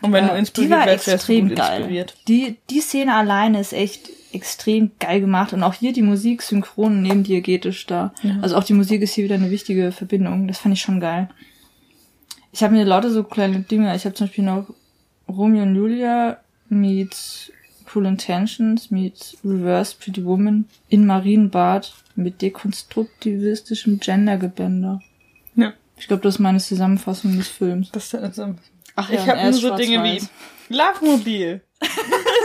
Und 0.01 0.13
wenn 0.13 0.25
Äh, 0.25 0.29
du 0.29 0.35
inspiriert 0.37 0.71
war 0.71 0.85
wärst, 0.85 1.07
wärst 1.07 1.07
du 1.07 1.33
extrem 1.33 1.47
gut 1.49 1.57
geil. 1.57 1.77
inspiriert. 1.79 2.13
Die, 2.27 2.57
die 2.69 2.79
Szene 2.81 3.15
alleine 3.15 3.59
ist 3.59 3.73
echt 3.73 4.09
extrem 4.33 4.91
geil 4.99 5.19
gemacht 5.19 5.51
und 5.53 5.63
auch 5.63 5.73
hier 5.73 5.93
die 5.93 6.03
Musik 6.03 6.41
synchron 6.41 7.01
neben 7.01 7.23
diegetisch 7.23 7.85
da. 7.87 8.13
Also 8.41 8.55
auch 8.55 8.63
die 8.63 8.73
Musik 8.73 9.01
ist 9.01 9.13
hier 9.13 9.25
wieder 9.25 9.35
eine 9.35 9.49
wichtige 9.51 9.91
Verbindung. 9.91 10.47
Das 10.47 10.59
fand 10.59 10.73
ich 10.73 10.81
schon 10.81 10.99
geil. 11.01 11.27
Ich 12.53 12.63
habe 12.63 12.73
mir 12.73 12.85
lauter 12.85 13.09
so 13.11 13.23
kleine 13.23 13.59
Dinge. 13.61 13.93
Ich 13.95 14.05
habe 14.05 14.15
zum 14.15 14.27
Beispiel 14.27 14.43
noch 14.45 14.67
Romeo 15.31 15.63
und 15.63 15.75
Julia 15.75 16.37
meets 16.69 17.51
Cruel 17.85 18.05
Intentions 18.05 18.89
meets 18.89 19.37
Reverse 19.43 19.95
Pretty 19.99 20.23
Woman 20.23 20.65
in 20.87 21.05
Marienbad 21.05 21.93
mit 22.15 22.41
dekonstruktivistischem 22.41 23.99
Gendergebänder. 23.99 25.01
Ja. 25.55 25.73
Ich 25.97 26.07
glaube, 26.07 26.23
das 26.23 26.35
ist 26.35 26.39
meine 26.39 26.59
Zusammenfassung 26.59 27.35
des 27.37 27.49
Films. 27.49 27.91
Das 27.91 28.13
ist 28.13 28.35
so. 28.35 28.55
Ach 28.95 29.09
Ich 29.09 29.27
habe 29.27 29.43
nur 29.43 29.53
so 29.53 29.75
Dinge 29.75 30.03
wie 30.03 30.21
Lachmobil. 30.69 31.61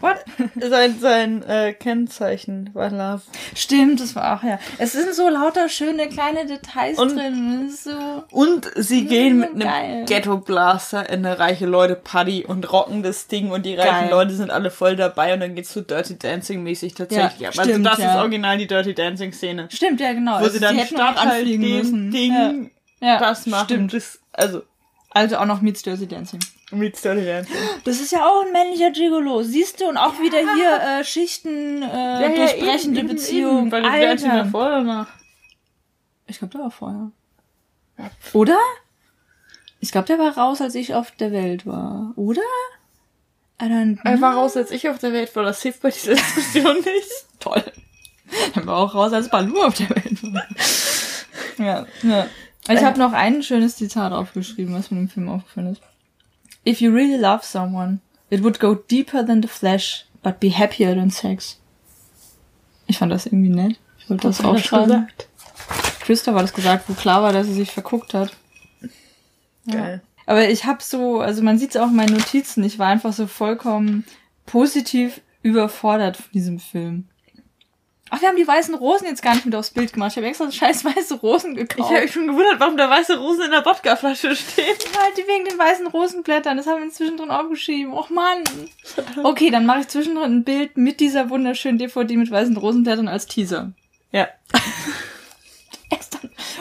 What? 0.00 0.16
sein 0.60 0.98
sein 0.98 1.42
äh, 1.42 1.72
Kennzeichen 1.74 2.70
war 2.72 2.90
Love. 2.90 3.22
Stimmt, 3.54 4.00
das 4.00 4.14
war 4.16 4.38
auch, 4.38 4.42
ja. 4.42 4.58
Es 4.78 4.92
sind 4.92 5.14
so 5.14 5.28
lauter 5.28 5.68
schöne 5.68 6.08
kleine 6.08 6.46
Details 6.46 6.98
Und- 6.98 7.16
drin. 7.16 7.66
Ist 7.68 7.84
so. 7.84 7.90
Und 8.30 8.70
sie 8.76 9.06
gehen 9.06 9.38
mit 9.40 9.50
einem 9.50 9.60
geil. 9.60 10.04
Ghetto 10.06 10.38
Blaster 10.38 11.08
in 11.10 11.24
eine 11.26 11.38
reiche 11.38 11.66
Leute 11.66 11.96
Party 11.96 12.44
und 12.46 12.72
rocken 12.72 13.02
das 13.02 13.26
Ding 13.26 13.50
und 13.50 13.66
die 13.66 13.74
reichen 13.74 13.90
Geil. 14.08 14.10
Leute 14.10 14.34
sind 14.34 14.50
alle 14.50 14.70
voll 14.70 14.96
dabei 14.96 15.34
und 15.34 15.40
dann 15.40 15.54
geht's 15.54 15.72
so 15.72 15.80
Dirty 15.82 16.18
Dancing 16.18 16.62
mäßig 16.62 16.94
tatsächlich 16.94 17.40
Ja, 17.40 17.48
ab. 17.50 17.54
Also 17.58 17.70
stimmt, 17.70 17.86
das 17.86 17.98
ist 17.98 18.04
ja. 18.04 18.18
original 18.20 18.56
die 18.58 18.66
Dirty 18.66 18.94
Dancing 18.94 19.32
Szene. 19.32 19.68
Stimmt, 19.70 20.00
ja, 20.00 20.12
genau. 20.12 20.32
Wo 20.32 20.36
Also, 20.44 20.50
sie 20.52 20.60
dann 20.60 20.78
statt 20.86 21.16
halt 21.24 21.46
dem 21.46 21.60
müssen. 21.60 22.10
Ding 22.10 22.70
Ja. 23.00 23.18
das 23.18 23.46
machen. 23.46 23.64
Stimmt. 23.66 23.94
Das, 23.94 24.18
also, 24.32 24.62
Also 25.10 25.36
auch 25.38 25.44
noch 25.44 25.60
Meets 25.60 25.82
Dirty 25.82 26.06
Dancing. 26.06 26.40
Mit 26.70 27.02
Dirty 27.02 27.24
Dancing. 27.24 27.54
Das 27.84 28.00
ist 28.00 28.12
ja 28.12 28.26
auch 28.26 28.44
ein 28.44 28.52
männlicher 28.52 28.90
Gigolo. 28.90 29.42
Siehst 29.42 29.80
du? 29.80 29.88
Und 29.88 29.96
auch 29.96 30.20
wieder 30.20 30.38
hier 30.54 31.00
äh, 31.00 31.04
Schichten, 31.04 31.82
äh, 31.82 32.34
durchbrechende 32.34 33.04
Beziehung. 33.04 33.70
Weil 33.72 33.82
die 33.82 33.88
Dancing 33.88 34.30
Alter. 34.30 34.44
davor 34.44 34.66
oder 34.66 34.76
danach? 34.78 35.08
Ich 36.26 36.38
glaube, 36.38 36.52
der 36.52 36.60
war 36.62 36.70
vorher. 36.70 37.10
Oder? 38.32 38.58
Ich 39.80 39.92
glaube, 39.92 40.06
der 40.06 40.18
war 40.18 40.36
raus, 40.36 40.60
als 40.60 40.74
ich 40.74 40.94
auf 40.94 41.10
der 41.12 41.32
Welt 41.32 41.66
war. 41.66 42.12
Oder? 42.16 42.42
Don't 43.58 43.98
Er 44.04 44.20
war 44.20 44.34
raus, 44.34 44.56
als 44.56 44.70
ich 44.70 44.88
auf 44.88 44.98
der 44.98 45.12
Welt 45.12 45.34
war. 45.36 45.42
Das 45.42 45.62
hilft 45.62 45.82
bei 45.82 45.90
dieser 45.90 46.14
Diskussion 46.14 46.76
nicht. 46.76 47.10
Toll. 47.40 47.62
Er 48.54 48.66
war 48.66 48.78
auch 48.78 48.94
raus, 48.94 49.12
als 49.12 49.28
Balu 49.28 49.60
auf 49.62 49.74
der 49.74 49.90
Welt 49.90 50.22
war. 50.22 50.46
ja, 51.58 51.86
ja. 52.02 52.26
Ich 52.68 52.84
habe 52.84 52.98
noch 52.98 53.12
ein 53.12 53.42
schönes 53.42 53.76
Zitat 53.76 54.12
aufgeschrieben, 54.12 54.74
was 54.74 54.90
mir 54.90 55.00
im 55.00 55.08
Film 55.08 55.28
aufgefallen 55.28 55.72
ist. 55.72 55.82
If 56.66 56.80
you 56.80 56.92
really 56.92 57.16
love 57.16 57.44
someone, 57.44 58.00
it 58.30 58.42
would 58.42 58.60
go 58.60 58.74
deeper 58.74 59.24
than 59.24 59.42
the 59.42 59.48
flesh, 59.48 60.06
but 60.22 60.40
be 60.40 60.50
happier 60.50 60.94
than 60.94 61.10
sex. 61.10 61.58
Ich 62.86 62.98
fand 62.98 63.12
das 63.12 63.26
irgendwie 63.26 63.50
nett. 63.50 63.78
Ich 63.98 64.10
wollte 64.10 64.28
das 64.28 64.38
hat 64.38 64.46
er 64.46 64.50
aufschreiben. 64.52 64.86
gesagt? 64.88 65.28
Christoph 66.00 66.34
hat 66.34 66.42
das 66.42 66.52
gesagt, 66.52 66.88
wo 66.88 66.94
klar 66.94 67.22
war, 67.22 67.32
dass 67.32 67.46
sie 67.46 67.54
sich 67.54 67.70
verguckt 67.70 68.14
hat. 68.14 68.36
Geil. 69.70 70.02
Aber 70.26 70.48
ich 70.48 70.64
habe 70.64 70.82
so, 70.82 71.20
also 71.20 71.42
man 71.42 71.58
sieht 71.58 71.70
es 71.70 71.76
auch 71.76 71.88
in 71.88 71.96
meinen 71.96 72.16
Notizen, 72.16 72.62
ich 72.64 72.78
war 72.78 72.88
einfach 72.88 73.12
so 73.12 73.26
vollkommen 73.26 74.04
positiv 74.46 75.20
überfordert 75.42 76.16
von 76.16 76.30
diesem 76.32 76.58
Film. 76.58 77.08
Ach, 78.12 78.20
wir 78.20 78.28
haben 78.28 78.36
die 78.36 78.46
weißen 78.46 78.74
Rosen 78.74 79.06
jetzt 79.06 79.22
gar 79.22 79.34
nicht 79.34 79.46
mit 79.46 79.54
aufs 79.54 79.70
Bild 79.70 79.92
gemacht. 79.92 80.10
Ich 80.12 80.16
habe 80.16 80.26
extra 80.26 80.46
so 80.46 80.50
scheiß 80.50 80.84
weiße 80.84 81.14
Rosen 81.20 81.52
Ich 81.56 81.68
gekauft. 81.68 81.90
habe 81.90 82.02
mich 82.02 82.12
schon 82.12 82.26
gewundert, 82.26 82.58
warum 82.58 82.76
da 82.76 82.90
weiße 82.90 83.16
Rosen 83.18 83.44
in 83.44 83.50
der 83.52 83.64
Wodkaflasche 83.64 84.34
stehen. 84.34 84.64
halt 84.98 85.16
die 85.16 85.26
wegen 85.28 85.44
den 85.44 85.56
weißen 85.58 85.86
Rosenblättern. 85.86 86.56
Das 86.56 86.66
haben 86.66 86.82
wir 86.82 86.90
zwischendrin 86.90 87.30
aufgeschrieben. 87.30 87.92
Och 87.94 88.10
Mann. 88.10 88.42
Okay, 89.22 89.50
dann 89.50 89.64
mache 89.66 89.80
ich 89.80 89.88
zwischendrin 89.88 90.32
ein 90.38 90.44
Bild 90.44 90.76
mit 90.76 90.98
dieser 91.00 91.30
wunderschönen 91.30 91.78
DVD 91.78 92.16
mit 92.16 92.30
weißen 92.30 92.56
Rosenblättern 92.56 93.06
als 93.08 93.26
Teaser. 93.26 93.72
Ja. 94.12 94.28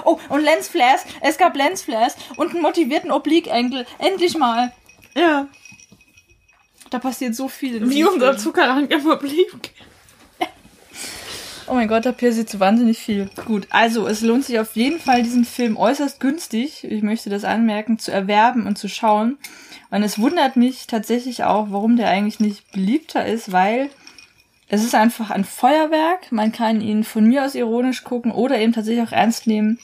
Oh, 0.05 0.17
und 0.29 0.41
Lensflares. 0.41 1.01
Es 1.21 1.37
gab 1.37 1.55
Lensflares 1.55 2.15
und 2.37 2.51
einen 2.51 2.61
motivierten 2.61 3.11
Oblique-Angle. 3.11 3.85
Endlich 3.99 4.37
mal. 4.37 4.71
Ja. 5.15 5.47
Da 6.89 6.99
passiert 6.99 7.35
so 7.35 7.47
viel. 7.47 7.75
in 7.75 7.89
Wie 7.89 8.03
unser. 8.05 8.37
Zuckerrang 8.37 8.87
immer 8.87 9.17
blieb. 9.17 9.51
Oh 11.69 11.75
mein 11.75 11.87
Gott, 11.87 12.05
da 12.05 12.11
passiert 12.11 12.49
so 12.49 12.59
wahnsinnig 12.59 12.97
viel. 12.97 13.29
Gut, 13.45 13.67
also 13.69 14.07
es 14.07 14.21
lohnt 14.21 14.43
sich 14.43 14.59
auf 14.59 14.75
jeden 14.75 14.99
Fall, 14.99 15.21
diesen 15.21 15.45
Film 15.45 15.77
äußerst 15.77 16.19
günstig, 16.19 16.83
ich 16.83 17.03
möchte 17.03 17.29
das 17.29 17.43
anmerken, 17.43 17.99
zu 17.99 18.11
erwerben 18.11 18.65
und 18.65 18.79
zu 18.79 18.89
schauen. 18.89 19.37
Und 19.91 20.01
es 20.01 20.17
wundert 20.17 20.55
mich 20.55 20.87
tatsächlich 20.87 21.43
auch, 21.43 21.67
warum 21.69 21.95
der 21.95 22.09
eigentlich 22.09 22.39
nicht 22.39 22.71
beliebter 22.71 23.23
ist, 23.25 23.51
weil 23.51 23.91
es 24.67 24.83
ist 24.83 24.95
einfach 24.95 25.29
ein 25.29 25.43
Feuerwerk. 25.43 26.31
Man 26.31 26.51
kann 26.51 26.81
ihn 26.81 27.03
von 27.03 27.27
mir 27.27 27.45
aus 27.45 27.53
ironisch 27.53 28.03
gucken 28.03 28.31
oder 28.31 28.57
eben 28.57 28.73
tatsächlich 28.73 29.07
auch 29.07 29.11
ernst 29.11 29.45
nehmen. 29.45 29.77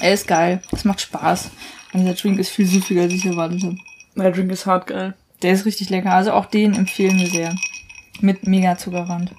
Er 0.00 0.14
ist 0.14 0.28
geil. 0.28 0.62
Es 0.70 0.84
macht 0.84 1.00
Spaß. 1.00 1.50
Und 1.92 2.00
dieser 2.00 2.14
Drink 2.14 2.38
ist 2.38 2.50
viel 2.50 2.66
süffiger, 2.66 3.02
als 3.02 3.12
ich 3.12 3.26
erwartet 3.26 3.62
habe. 3.64 3.76
Der 4.16 4.30
Drink 4.30 4.52
ist 4.52 4.66
hart 4.66 4.86
geil. 4.86 5.14
Der 5.42 5.52
ist 5.52 5.64
richtig 5.64 5.90
lecker. 5.90 6.12
Also 6.12 6.32
auch 6.32 6.46
den 6.46 6.74
empfehlen 6.74 7.18
wir 7.18 7.28
sehr. 7.28 7.54
Mit 8.20 8.46
mega 8.46 8.78
Zuckerrand. 8.78 9.32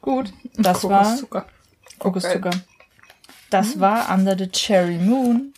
Gut, 0.00 0.32
das 0.56 0.84
war 0.84 1.04
Kokoszucker. 1.04 1.46
Kokoszucker. 1.98 2.50
Das 3.50 3.80
war 3.80 4.12
Under 4.14 4.36
the 4.38 4.48
Cherry 4.48 4.96
Moon. 4.98 5.52